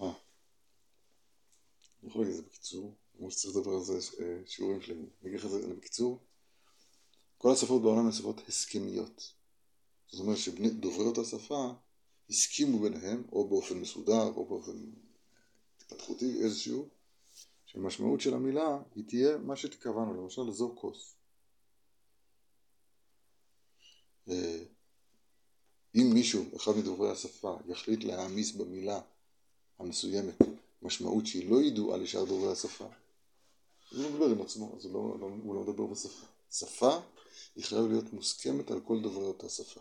אה. 0.00 0.12
אני 2.00 2.08
יכול 2.10 2.22
להגיד 2.22 2.38
את 2.38 2.44
זה 2.44 2.48
בקיצור, 2.50 2.94
כמו 3.16 3.30
שצריך 3.30 3.56
לדבר 3.56 3.72
על 3.72 3.80
זה 3.80 3.94
אה, 3.94 4.40
שיעורים 4.46 4.80
שלמים. 4.80 5.10
אני 5.22 5.28
אגיד 5.30 5.40
לך 5.40 5.44
את 5.46 5.50
זה 5.50 5.74
בקיצור. 5.74 6.18
כל 7.38 7.52
השפות 7.52 7.82
בעולם 7.82 8.06
הן 8.06 8.12
שפות 8.12 8.48
הסכמיות. 8.48 9.32
זאת 10.08 10.20
אומרת 10.20 10.38
שדוברי 10.38 11.04
אותה 11.04 11.24
שפה 11.24 11.72
הסכימו 12.30 12.78
ביניהם, 12.78 13.24
או 13.32 13.48
באופן 13.48 13.80
מסודר, 13.80 14.22
או 14.22 14.46
באופן 14.46 14.92
התפתחותי 15.76 16.42
איזשהו, 16.44 16.88
שהמשמעות 17.66 18.20
של 18.20 18.34
המילה 18.34 18.78
היא 18.94 19.04
תהיה 19.08 19.38
מה 19.38 19.56
שקבענו, 19.56 20.14
למשל 20.14 20.50
זו 20.50 20.74
כוס. 20.76 21.16
אם 25.94 26.10
מישהו, 26.14 26.44
אחד 26.56 26.72
מדוברי 26.76 27.10
השפה, 27.10 27.56
יחליט 27.68 28.04
להעמיס 28.04 28.52
במילה 28.52 29.00
המסוימת 29.78 30.34
משמעות 30.82 31.26
שהיא 31.26 31.50
לא 31.50 31.62
ידועה 31.62 31.98
לשאר 31.98 32.24
דוברי 32.24 32.52
השפה, 32.52 32.86
אז 33.92 33.98
הוא 33.98 34.10
מדבר 34.10 34.26
עם 34.26 34.42
עצמו, 34.42 34.76
אז 34.76 34.84
הוא 34.84 34.92
לא, 34.92 35.20
לא, 35.20 35.26
הוא 35.42 35.54
לא 35.54 35.60
מדבר 35.60 35.86
בשפה. 35.86 36.26
שפה 36.50 37.00
היא 37.56 37.64
חייבת 37.64 37.88
להיות 37.88 38.12
מוסכמת 38.12 38.70
על 38.70 38.80
כל 38.80 39.02
דוברי 39.02 39.24
אותה 39.24 39.48
שפה. 39.48 39.80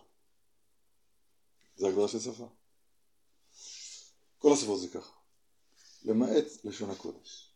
זה 1.78 1.88
הגדרה 1.88 2.08
של 2.08 2.20
שפה. 2.20 2.48
כל 4.40 4.54
השפות 4.54 4.82
זה 4.82 4.88
ככה. 4.88 5.14
למעט 6.04 6.46
לשון 6.64 6.90
הקודש. 6.90 7.50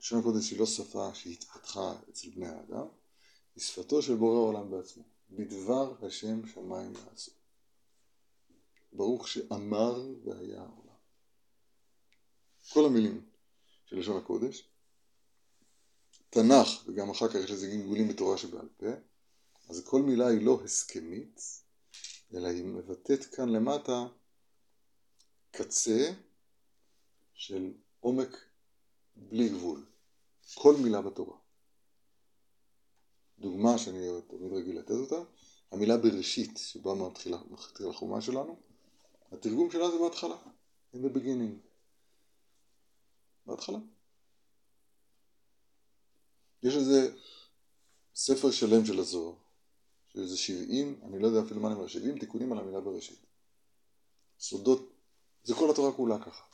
לשון 0.00 0.18
הקודש 0.20 0.50
היא 0.50 0.58
לא 0.58 0.66
שפה 0.66 1.14
שהתפתחה 1.14 1.94
אצל 2.10 2.30
בני 2.30 2.46
האדם, 2.46 2.86
היא 3.56 3.64
שפתו 3.64 4.02
של 4.02 4.14
בורא 4.14 4.36
העולם 4.36 4.70
בעצמו. 4.70 5.02
בדבר 5.30 6.06
השם 6.06 6.46
שמיים 6.46 6.92
נעשו. 6.92 7.30
ברוך 8.96 9.28
שאמר 9.28 10.06
והיה 10.24 10.60
העולם. 10.60 10.96
כל 12.72 12.84
המילים 12.84 13.26
של 13.84 13.98
לשון 13.98 14.16
הקודש, 14.16 14.68
תנ"ך, 16.30 16.68
וגם 16.86 17.10
אחר 17.10 17.28
כך 17.28 17.34
יש 17.34 17.50
לזה 17.50 17.66
גלגולים 17.66 18.08
בתורה 18.08 18.38
שבעל 18.38 18.68
פה, 18.76 18.86
אז 19.68 19.84
כל 19.84 20.02
מילה 20.02 20.26
היא 20.26 20.46
לא 20.46 20.60
הסכמית, 20.64 21.40
אלא 22.34 22.48
היא 22.48 22.64
מבטאת 22.64 23.24
כאן 23.24 23.48
למטה 23.48 24.06
קצה 25.50 26.12
של 27.34 27.72
עומק 28.00 28.36
בלי 29.16 29.48
גבול. 29.48 29.86
כל 30.54 30.76
מילה 30.82 31.02
בתורה. 31.02 31.36
דוגמה 33.38 33.78
שאני 33.78 34.06
תמיד 34.28 34.52
רגיל 34.52 34.78
לתת 34.78 34.90
אותה, 34.90 35.30
המילה 35.70 35.96
בראשית, 35.96 36.58
שבה 36.58 36.94
מתחילה, 36.94 37.38
מתחיל 37.50 37.88
החומה 37.88 38.20
שלנו, 38.20 38.56
התרגום 39.32 39.70
שלה 39.70 39.90
זה 39.90 39.98
בהתחלה, 39.98 40.36
in 40.94 40.98
the 40.98 41.16
beginning. 41.16 41.66
בהתחלה. 43.46 43.78
יש 46.62 46.76
איזה 46.76 47.16
ספר 48.14 48.50
שלם 48.50 48.84
של 48.84 48.98
הזוהר, 48.98 49.34
שזה 50.12 50.36
70, 50.36 51.00
אני 51.02 51.18
לא 51.18 51.26
יודע 51.26 51.40
אפילו 51.46 51.60
מה 51.60 51.68
אני 51.68 51.76
אומר, 51.76 51.86
70 51.86 52.18
תיקונים 52.18 52.52
על 52.52 52.58
המילה 52.58 52.80
בראשית. 52.80 53.26
סודות, 54.40 54.92
זה 55.44 55.54
כל 55.54 55.70
התורה 55.70 55.92
כולה 55.92 56.18
ככה. 56.18 56.44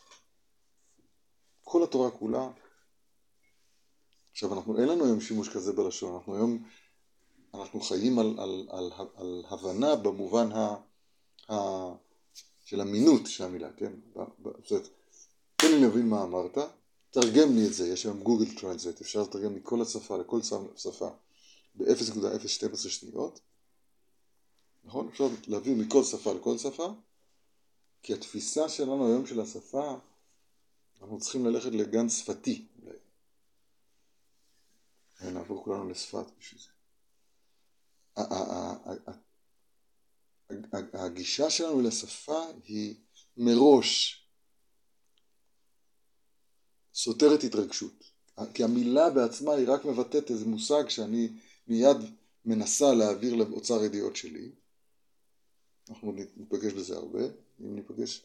כל 1.64 1.82
התורה 1.82 2.10
כולה. 2.10 2.50
עכשיו, 4.32 4.54
אנחנו, 4.54 4.78
אין 4.78 4.88
לנו 4.88 5.04
היום 5.04 5.20
שימוש 5.20 5.48
כזה 5.48 5.72
בלשון, 5.72 6.14
אנחנו 6.14 6.34
היום, 6.36 6.68
אנחנו 7.54 7.80
חיים 7.80 8.18
על, 8.18 8.26
על, 8.38 8.68
על, 8.70 8.92
על, 8.92 9.06
על 9.16 9.42
הבנה 9.48 9.96
במובן 9.96 10.52
ה, 10.52 10.76
ה, 11.52 11.54
של 12.72 12.80
אמינות 12.80 13.26
של 13.26 13.44
המילה, 13.44 13.72
כן? 13.72 13.92
זאת 14.14 14.70
אומרת, 14.70 14.88
תן 15.56 15.66
לי 15.70 15.80
להבין 15.80 16.08
מה 16.08 16.22
אמרת, 16.22 16.58
תרגם 17.10 17.56
לי 17.56 17.66
את 17.66 17.72
זה, 17.74 17.88
יש 17.88 18.04
היום 18.04 18.22
גוגל 18.22 18.60
טרנסלט, 18.60 19.00
אפשר 19.00 19.22
לתרגם 19.22 19.54
מכל 19.54 19.82
השפה 19.82 20.18
לכל 20.18 20.42
שפה 20.76 21.10
ב-0.012 21.74 22.76
שניות, 22.76 23.40
נכון? 24.84 25.08
אפשר 25.08 25.24
להעביר 25.46 25.74
מכל 25.76 26.04
שפה 26.04 26.32
לכל 26.32 26.58
שפה, 26.58 26.94
כי 28.02 28.14
התפיסה 28.14 28.68
שלנו 28.68 29.06
היום 29.06 29.26
של 29.26 29.40
השפה, 29.40 29.98
אנחנו 31.00 31.18
צריכים 31.18 31.46
ללכת 31.46 31.70
לגן 31.72 32.08
שפתי, 32.08 32.66
אולי. 32.82 32.96
נעבור 35.32 35.64
כולנו 35.64 35.90
לשפת 35.90 36.26
בשביל 36.38 36.60
זה. 36.60 36.68
הגישה 40.92 41.50
שלנו 41.50 41.80
לשפה 41.80 42.42
היא 42.64 42.94
מראש 43.36 44.22
סותרת 46.94 47.44
התרגשות. 47.44 48.12
כי 48.54 48.64
המילה 48.64 49.10
בעצמה 49.10 49.52
היא 49.52 49.68
רק 49.68 49.84
מבטאת 49.84 50.30
איזה 50.30 50.46
מושג 50.46 50.88
שאני 50.88 51.28
מיד 51.68 51.96
מנסה 52.44 52.94
להעביר 52.94 53.34
לאוצר 53.34 53.84
ידיעות 53.84 54.16
שלי. 54.16 54.50
אנחנו 55.90 56.12
ניפגש 56.12 56.72
בזה 56.72 56.96
הרבה, 56.96 57.20
אם 57.60 57.76
ניפגש, 57.76 58.22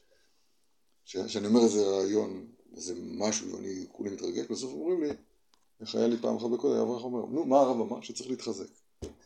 כשאני 1.06 1.48
אומר 1.48 1.60
איזה 1.64 1.88
רעיון, 1.88 2.48
איזה 2.76 2.94
משהו 2.98 3.54
ואני 3.54 3.86
כולי 3.92 4.10
מתרגש, 4.10 4.46
בסוף 4.46 4.74
אומרים 4.74 5.04
לי, 5.04 5.10
איך 5.82 5.96
היה 5.96 6.08
לי 6.08 6.18
פעם 6.18 6.36
אחת 6.36 6.50
בקודם, 6.50 6.74
היה 6.74 6.84
אברהם 6.84 7.04
אומר, 7.04 7.26
נו 7.26 7.46
מה 7.46 7.60
הרב 7.60 7.82
אמר? 7.82 8.02
שצריך 8.02 8.30
להתחזק. 8.30 8.68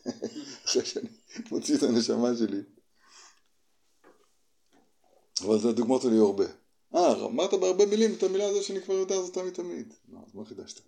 אחרי 0.66 0.86
שאני 0.86 1.10
מוציא 1.52 1.78
את 1.78 1.84
הנשמה 1.84 2.36
שלי. 2.38 2.62
אבל 5.44 5.60
זה 5.60 5.70
הדוגמאות 5.70 6.04
האלה 6.04 6.16
הרבה. 6.16 6.46
אה, 6.96 7.26
אמרת 7.26 7.54
בהרבה 7.54 7.86
מילים 7.86 8.14
את 8.14 8.24
המילה 8.24 8.46
הזו 8.46 8.64
שאני 8.64 8.82
כבר 8.82 8.94
יודע 8.94 9.16
אותה 9.16 9.44
מתמיד. 9.44 9.94
לא, 10.10 10.20
אז 10.28 10.36
מה 10.36 10.46
חידשת? 10.46 10.82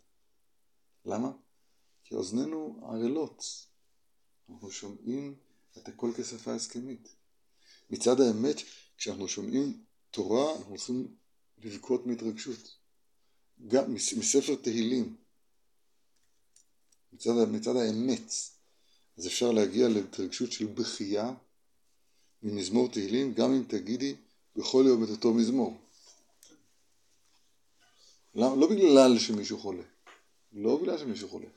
למה? 1.06 1.32
כי 2.04 2.16
אוזנינו 2.16 2.80
ערלות. 2.92 3.44
אנחנו 4.50 4.72
שומעים 4.72 5.36
את 5.78 5.88
הכל 5.88 6.12
כשפה 6.18 6.54
הסכמית. 6.54 7.16
מצד 7.90 8.22
האמת, 8.22 8.56
כשאנחנו 8.98 9.28
שומעים 9.28 9.84
תורה, 10.12 10.56
אנחנו 10.56 10.78
צריכים 10.78 11.16
לבכות 11.58 12.06
מהתרגשות. 12.06 12.78
גם 13.68 13.94
מספר 13.94 14.56
תהילים. 14.56 15.16
מצד, 17.14 17.32
מצד 17.52 17.76
האמת. 17.76 18.34
אז 19.18 19.28
אפשר 19.28 19.52
להגיע 19.52 19.88
להתרגשות 19.88 20.52
של 20.52 20.66
בכייה 20.66 21.34
ממזמור 22.44 22.92
תהילים, 22.92 23.34
גם 23.34 23.54
אם 23.54 23.64
תגידי 23.68 24.16
בכל 24.56 24.84
יום 24.88 25.04
את 25.04 25.10
אותו 25.10 25.34
מזמור. 25.34 25.78
לא, 28.36 28.58
לא 28.58 28.70
בגלל 28.70 29.20
שמישהו 29.20 29.60
חולה, 29.60 29.84
לא 30.54 30.78
בגלל 30.78 30.98
שמישהו 30.98 31.30
חולה, 31.30 31.48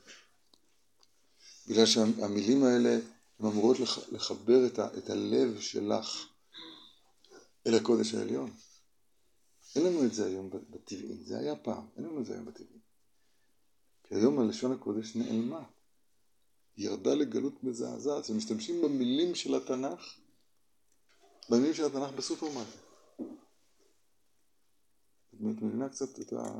בגלל 1.67 1.85
שהמילים 1.85 2.63
האלה 2.63 2.99
הן 3.39 3.45
אמורות 3.45 3.79
לח, 3.79 4.11
לחבר 4.11 4.65
את, 4.67 4.79
ה, 4.79 4.97
את 4.97 5.09
הלב 5.09 5.59
שלך 5.59 6.25
אל 7.67 7.75
הקודש 7.75 8.13
העליון. 8.13 8.51
אין 9.75 9.85
לנו 9.85 10.05
את 10.05 10.13
זה 10.13 10.25
היום 10.25 10.49
בטבעי, 10.49 11.23
זה 11.23 11.39
היה 11.39 11.55
פעם, 11.55 11.87
אין 11.97 12.05
לנו 12.05 12.21
את 12.21 12.25
זה 12.25 12.33
היום 12.33 12.45
בטבעי. 12.45 12.79
כי 14.03 14.15
היום 14.15 14.39
הלשון 14.39 14.71
הקודש 14.71 15.15
נעלמה. 15.15 15.63
ירדה 16.77 17.15
לגלות 17.15 17.63
מזעזעת, 17.63 18.29
ומשתמשים 18.29 18.81
במילים 18.81 19.35
של 19.35 19.55
התנ"ך, 19.55 20.17
במילים 21.49 21.73
של 21.73 21.85
התנ"ך 21.85 22.11
בסופרמרקט. 22.11 22.86
את 25.37 25.61
מבינה 25.61 25.89
קצת 25.89 26.19
את, 26.19 26.33
ה... 26.33 26.59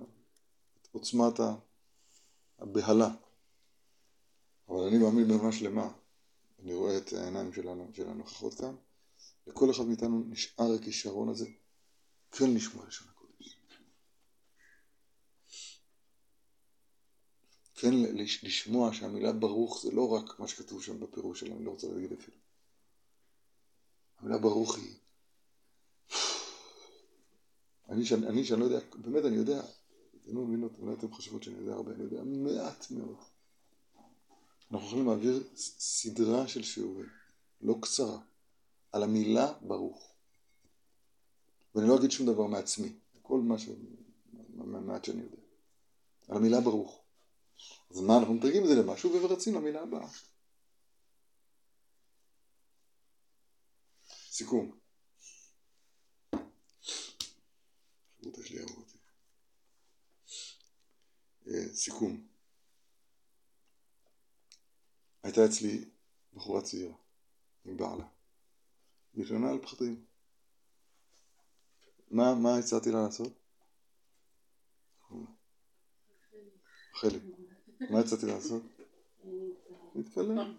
את 0.81 0.87
עוצמת 0.91 1.39
הבהלה. 2.59 3.09
אבל 4.69 4.79
אני 4.87 4.97
מאמין 4.97 5.27
באמונה 5.27 5.51
שלמה, 5.51 5.91
אני 6.63 6.73
רואה 6.73 6.97
את 6.97 7.13
העיניים 7.13 7.53
שלנו, 7.53 7.89
של 7.93 8.09
הנוכחות 8.09 8.53
כאן, 8.53 8.75
לכל 9.47 9.71
אחד 9.71 9.83
מאיתנו 9.83 10.23
נשאר 10.29 10.73
הכישרון 10.79 11.29
הזה, 11.29 11.47
כן 12.31 12.53
לשמוע 12.53 12.85
לשון 12.87 13.07
הקודש. 13.09 13.57
כן 17.75 17.93
לשמוע 18.43 18.93
שהמילה 18.93 19.33
ברוך 19.33 19.81
זה 19.81 19.91
לא 19.91 20.13
רק 20.13 20.39
מה 20.39 20.47
שכתוב 20.47 20.83
שם 20.83 20.99
בפירוש 20.99 21.39
שלה, 21.39 21.55
אני 21.55 21.65
לא 21.65 21.71
רוצה 21.71 21.87
להגיד 21.87 22.11
אפילו. 22.11 22.37
המילה 24.19 24.37
ברוך 24.37 24.75
היא 24.75 24.95
אני, 27.89 28.05
שאני, 28.05 28.27
אני 28.27 28.45
שאני 28.45 28.59
לא 28.59 28.65
יודע, 28.65 28.79
באמת 28.95 29.25
אני 29.25 29.35
יודע, 29.35 29.61
אתם 30.21 30.35
לא 30.35 30.41
מבינות, 30.41 30.71
אולי 30.79 30.93
אתם 30.93 31.11
חושבות 31.11 31.43
שאני 31.43 31.57
יודע 31.57 31.73
הרבה, 31.73 31.91
אני 31.91 32.03
יודע 32.03 32.23
מעט 32.23 32.91
מאוד. 32.91 33.17
אנחנו 34.71 34.87
יכולים 34.87 35.07
להעביר 35.07 35.43
סדרה 35.55 36.47
של 36.47 36.63
שיעורים, 36.63 37.09
לא 37.61 37.75
קצרה, 37.81 38.19
על 38.91 39.03
המילה 39.03 39.53
ברוך. 39.61 40.13
ואני 41.75 41.87
לא 41.87 41.97
אגיד 41.97 42.11
שום 42.11 42.25
דבר 42.25 42.47
מעצמי, 42.47 42.93
כל 43.21 43.39
מה 43.39 43.59
ש... 43.59 43.69
מהמעט 44.53 45.05
שאני 45.05 45.21
יודע. 45.21 45.37
על 46.27 46.37
המילה 46.37 46.61
ברוך. 46.61 47.01
אז 47.91 48.01
מה, 48.01 48.17
אנחנו 48.17 48.33
מתרגמים 48.33 48.63
את 48.63 48.67
זה 48.67 48.75
למשהו 48.75 49.13
ורצים 49.13 49.55
למילה 49.55 49.81
הבאה. 49.81 50.07
סיכום. 54.29 54.86
שלי 58.35 58.59
אהוב 58.59 58.77
אותי. 58.77 58.97
אה, 61.47 61.73
סיכום. 61.73 62.27
הייתה 65.23 65.45
אצלי 65.45 65.85
בחורה 66.33 66.61
צעירה, 66.61 66.95
עם 67.65 67.77
בעלה. 67.77 68.07
והתלוננה 69.13 69.51
על 69.51 69.61
פחדים. 69.61 70.05
מה, 72.11 72.35
מה 72.35 72.57
הצעתי 72.57 72.91
לה 72.91 73.01
לעשות? 73.01 73.33
רחלי. 76.95 77.19
מה 77.89 77.99
הצעתי 77.99 78.25
לעשות? 78.25 78.63
להתפלל. 79.95 80.55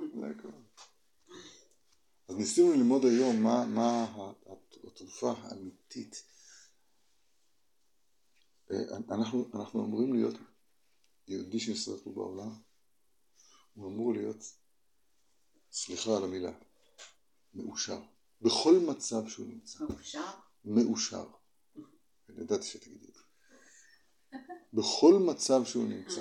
אז 2.29 2.37
ניסינו 2.37 2.73
ללמוד 2.73 3.05
היום 3.05 3.43
מה, 3.43 3.67
מה 3.67 4.07
התרופה 4.87 5.33
האמיתית. 5.33 6.25
אנחנו, 9.11 9.51
אנחנו 9.55 9.85
אמורים 9.85 10.15
להיות 10.15 10.35
יהודי 11.29 11.61
שמסתובב 11.61 12.01
פה 12.05 12.11
בעולם, 12.13 12.51
הוא 13.75 13.89
אמור 13.89 14.13
להיות, 14.13 14.37
סליחה 15.73 16.17
על 16.17 16.25
המילה, 16.25 16.53
מאושר. 17.55 18.01
בכל 18.41 18.75
מצב 18.87 19.29
שהוא 19.29 19.47
נמצא. 19.47 19.85
מאושר? 19.85 20.31
מאושר. 20.65 21.27
אני 22.29 22.41
ידעתי 22.41 22.65
שתגידי 22.67 23.07
את 23.07 23.15
זה. 23.15 23.23
בכל 24.73 25.15
מצב 25.27 25.65
שהוא 25.65 25.89
נמצא. 25.89 26.21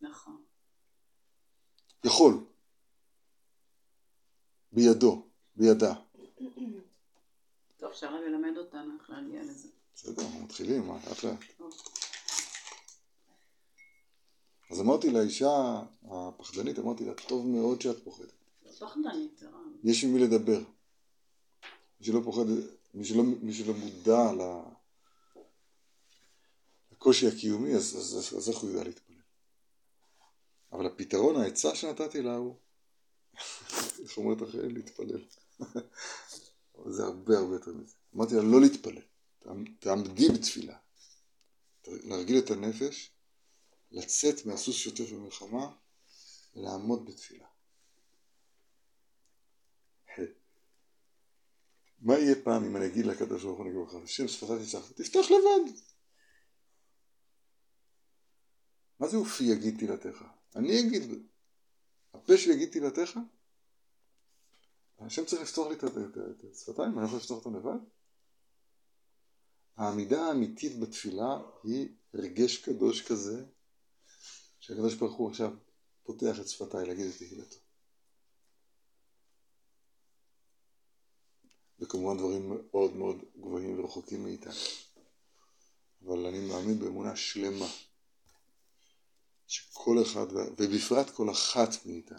נכון. 0.00 0.44
יכול. 2.04 2.44
בידו, 4.72 5.28
בידה. 5.56 5.94
טוב, 7.76 7.90
אפשר 7.90 8.20
ללמד 8.20 8.56
אותנו 8.56 8.94
איך 9.00 9.10
להגיע 9.10 9.42
לזה. 9.42 9.68
בסדר, 10.02 10.22
אנחנו 10.22 10.40
מתחילים, 10.40 10.86
מה, 10.86 10.98
לאט 11.08 11.24
לאט. 11.24 11.38
אז 14.70 14.80
אמרתי 14.80 15.10
לאישה 15.10 15.82
הפחדנית, 16.02 16.78
אמרתי 16.78 17.04
לה, 17.04 17.14
טוב 17.14 17.46
מאוד 17.46 17.80
שאת 17.80 18.04
פוחדת. 18.04 18.32
פחדנית. 18.78 19.42
יש 19.84 20.04
עם 20.04 20.14
מי 20.14 20.18
לדבר. 20.18 20.58
מי 22.00 22.06
שלא 22.06 22.20
פוחד, 22.24 22.44
מי 22.94 23.04
שלא, 23.04 23.22
מי 23.22 23.52
שלא 23.52 23.74
מודע 23.74 24.32
לקושי 26.92 27.28
הקיומי, 27.28 27.74
אז, 27.74 27.96
אז, 27.96 28.18
אז, 28.18 28.38
אז 28.38 28.48
איך 28.48 28.58
הוא 28.58 28.70
יודע 28.70 28.84
להתפלל? 28.84 29.16
אבל 30.72 30.86
הפתרון, 30.86 31.36
העצה 31.36 31.74
שנתתי 31.74 32.22
לה 32.22 32.36
הוא, 32.36 32.54
איך 34.02 34.16
אומרת 34.16 34.42
אחרי? 34.42 34.68
להתפלל. 34.68 35.24
זה 36.96 37.04
הרבה 37.04 37.38
הרבה 37.38 37.54
יותר 37.54 37.72
מזה. 37.72 37.94
אמרתי 38.16 38.34
לה 38.34 38.42
לא 38.42 38.60
להתפלל, 38.60 39.02
תעמדי 39.80 40.28
בתפילה. 40.28 40.78
להרגיל 41.86 42.38
את 42.38 42.50
הנפש, 42.50 43.12
לצאת 43.90 44.46
מהסוס 44.46 44.76
שוטף 44.76 45.12
במלחמה 45.12 45.76
ולעמוד 46.54 47.04
בתפילה. 47.10 47.46
מה 52.00 52.18
יהיה 52.18 52.34
פעם 52.44 52.64
אם 52.64 52.76
אני 52.76 52.86
אגיד 52.86 53.06
לקדוש 53.06 53.42
ברוך 53.44 53.58
הוא 53.58 53.66
נגיד 53.66 53.80
לך, 53.88 53.94
השם 54.04 54.28
שפתיי 54.28 54.66
תצלח, 54.66 54.92
תפתח 54.92 55.30
לבד. 55.30 55.72
מה 59.00 59.08
זה 59.08 59.16
אופי 59.16 59.44
יגיד 59.44 59.78
תהילתך? 59.78 60.24
אני 60.56 60.80
אגיד, 60.80 61.02
הפה 62.14 62.36
שלי 62.36 62.54
יגיד 62.54 62.70
תהילתך? 62.70 63.18
השם 64.98 65.24
צריך 65.24 65.42
לפתוח 65.42 65.68
לי 65.68 65.74
את, 65.74 65.84
השפתיים, 66.52 66.98
אני 66.98 67.06
יכול 67.06 67.18
לפתוח 67.18 67.46
אותם 67.46 67.56
לבד? 67.56 67.78
העמידה 69.80 70.22
האמיתית 70.22 70.80
בתפילה 70.80 71.38
היא 71.64 71.88
רגש 72.14 72.56
קדוש 72.56 73.02
כזה, 73.02 73.44
שהקדוש 74.60 74.94
ברוך 74.94 75.16
הוא 75.16 75.30
עכשיו 75.30 75.52
פותח 76.02 76.40
את 76.40 76.48
שפתיי 76.48 76.86
להגיד 76.86 77.06
את 77.06 77.16
תהילתו. 77.16 77.56
וכמובן 81.78 82.18
דברים 82.18 82.52
מאוד 82.70 82.96
מאוד 82.96 83.24
גבוהים 83.36 83.80
ורחוקים 83.80 84.24
מאיתנו. 84.24 84.52
אבל 86.06 86.26
אני 86.26 86.40
מאמין 86.48 86.78
באמונה 86.78 87.16
שלמה 87.16 87.68
שכל 89.46 90.02
אחד, 90.02 90.26
ובפרט 90.32 91.10
כל 91.10 91.30
אחת 91.30 91.86
מאיתנו, 91.86 92.18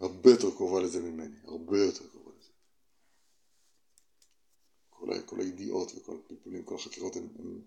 הרבה 0.00 0.30
יותר 0.30 0.50
קרובה 0.50 0.80
לזה 0.80 1.00
ממני, 1.00 1.36
הרבה 1.44 1.78
יותר 1.78 2.08
קרובה. 2.08 2.25
כל, 5.06 5.20
כל 5.22 5.40
הידיעות 5.40 5.92
וכל 5.96 6.16
הפלפולים, 6.24 6.62
כל 6.62 6.74
החקירות 6.74 7.16
הן, 7.16 7.28
הן, 7.38 7.60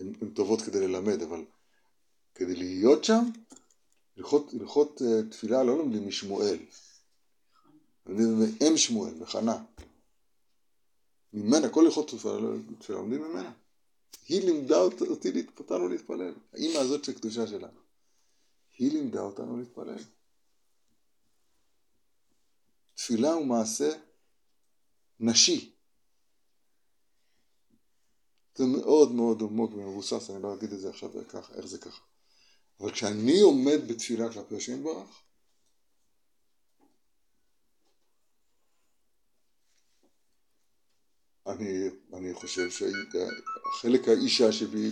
הן, 0.00 0.12
הן 0.20 0.30
טובות 0.30 0.62
כדי 0.62 0.88
ללמד, 0.88 1.22
אבל 1.22 1.44
כדי 2.34 2.56
להיות 2.56 3.04
שם, 3.04 3.24
הלכות, 4.16 4.54
הלכות 4.60 5.00
uh, 5.00 5.30
תפילה 5.32 5.62
לא 5.62 5.78
לומדים 5.78 6.08
משמואל, 6.08 6.58
לומדים 8.06 8.38
מאם 8.38 8.76
שמואל, 8.76 9.14
מחנה. 9.14 9.64
ממנה, 11.32 11.68
כל 11.68 11.84
הלכות 11.86 12.08
תפילה 12.78 12.98
לומדים 12.98 13.22
ממנה. 13.22 13.52
היא 14.28 14.44
לימדה 14.44 14.76
אות- 14.76 15.02
אותי, 15.02 15.46
אותנו 15.58 15.88
להתפלל. 15.88 16.34
האימא 16.52 16.78
הזאת 16.78 17.04
של 17.04 17.12
קדושה 17.12 17.46
שלנו. 17.46 17.78
היא 18.78 18.92
לימדה 18.92 19.20
אותנו 19.20 19.56
להתפלל. 19.56 19.98
תפילה 22.94 23.32
הוא 23.32 23.46
מעשה 23.46 23.92
נשי. 25.20 25.71
זה 28.54 28.64
מאוד 28.66 29.12
מאוד 29.12 29.42
עמוק 29.42 29.72
ומבוסס, 29.72 30.30
אני 30.30 30.42
לא 30.42 30.54
אגיד 30.54 30.72
את 30.72 30.80
זה 30.80 30.88
עכשיו 30.88 31.10
ככה, 31.28 31.54
איך 31.54 31.66
זה 31.66 31.78
ככה. 31.78 32.02
אבל 32.80 32.90
כשאני 32.90 33.40
עומד 33.40 33.88
בתפילה 33.88 34.32
כלפי 34.32 34.56
השם 34.56 34.72
יתברך, 34.72 35.22
אני, 41.46 41.88
אני 42.12 42.34
חושב 42.34 42.70
שחלק 42.70 44.08
האישה 44.08 44.52
שבי, 44.52 44.90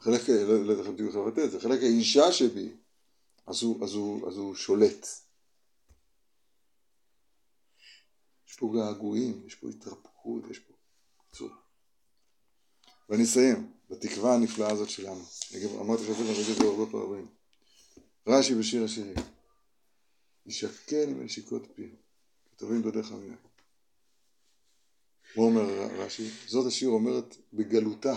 חלק, 0.00 0.28
לא 0.28 0.64
לא 0.64 0.72
יודע 0.72 0.82
איך 0.82 0.90
בדיוק 0.90 1.14
לבטא 1.14 1.44
את 1.44 1.50
זה, 1.50 1.60
חלק 1.60 1.80
האישה 1.82 2.32
שבי, 2.32 2.76
אז 3.46 3.62
הוא, 3.62 3.84
אז 3.84 3.94
הוא, 3.94 4.28
אז 4.28 4.36
הוא 4.36 4.54
שולט. 4.54 5.06
יש 8.48 8.56
פה 8.56 8.72
געגועים, 8.74 9.46
יש 9.46 9.54
פה 9.54 9.68
התרפקות, 9.68 10.44
יש 10.50 10.58
פה... 10.58 10.75
בקיצור. 11.36 11.50
ואני 13.08 13.24
אסיים 13.24 13.72
בתקווה 13.90 14.34
הנפלאה 14.34 14.72
הזאת 14.72 14.90
שלנו. 14.90 15.24
גם 15.62 15.78
אמרתי 15.80 16.02
לך 16.02 16.10
את 16.10 16.16
זה 16.16 16.32
אגיד 16.32 16.50
את 16.50 16.56
זה 16.56 16.64
הרבה 16.64 16.92
פעמים. 16.92 17.26
רש"י 18.26 18.54
בשיר 18.54 18.84
השירים. 18.84 19.14
ישכן 20.46 21.08
עם 21.08 21.22
נשיקות 21.22 21.62
פיו, 21.74 21.88
כתובים 22.50 22.82
דודיך 22.82 23.12
מיד. 23.12 23.36
הוא 25.34 25.46
אומר 25.46 25.62
רש"י, 25.98 26.30
זאת 26.46 26.66
השיר 26.66 26.88
אומרת 26.88 27.36
בגלותה, 27.52 28.14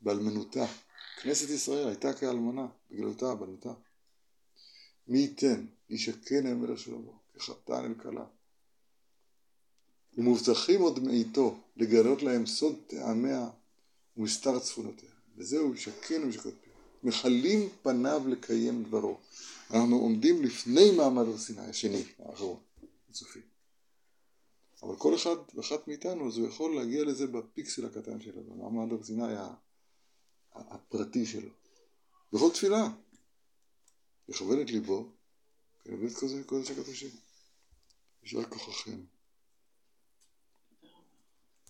באלמנותה. 0.00 0.66
כנסת 1.22 1.50
ישראל 1.50 1.88
הייתה 1.88 2.12
כאלמנה, 2.12 2.66
בגלותה, 2.90 3.34
באלמנותה. 3.34 3.72
מי 5.08 5.18
ייתן, 5.18 5.66
ישכן 5.90 6.46
אל 6.46 6.54
מלך 6.54 6.78
שלמה, 6.78 7.12
כחתן 7.34 7.84
אל 7.84 7.94
כלה. 7.94 8.37
ומובטחים 10.16 10.80
עוד 10.80 10.98
מאיתו 10.98 11.58
לגלות 11.76 12.22
להם 12.22 12.46
סוד 12.46 12.76
טעמיה 12.86 13.48
ומסתר 14.16 14.58
צפונותיה. 14.58 15.10
וזהו 15.36 15.74
ישכן 15.74 16.22
ומשקות 16.22 16.54
פיו. 16.62 16.72
מכלים 17.02 17.68
פניו 17.82 18.22
לקיים 18.28 18.84
דברו. 18.84 19.18
אנחנו 19.70 19.96
עומדים 19.96 20.42
לפני 20.42 20.90
מעמד 20.90 21.26
הר 21.26 21.38
סיני, 21.38 21.60
השני, 21.60 22.04
האחרון, 22.18 22.60
הסופי. 23.10 23.40
אבל 24.82 24.96
כל 24.96 25.14
אחד 25.14 25.36
ואחת 25.54 25.88
מאיתנו, 25.88 26.28
אז 26.28 26.38
הוא 26.38 26.48
יכול 26.48 26.76
להגיע 26.76 27.04
לזה 27.04 27.26
בפיקסל 27.26 27.86
הקטן 27.86 28.20
שלו, 28.20 28.42
במעמד 28.42 28.92
הר 28.92 29.02
סיני 29.02 29.34
הפרטי 30.54 31.26
שלו. 31.26 31.50
בכל 32.32 32.50
תפילה. 32.54 32.88
לכוון 34.28 34.60
את 34.60 34.70
ליבו, 34.70 35.10
כנביא 35.84 36.08
את 36.08 36.46
קודש 36.46 36.70
הקדושים. 36.70 37.10
יישר 38.22 38.44
כוחכם. 38.44 39.00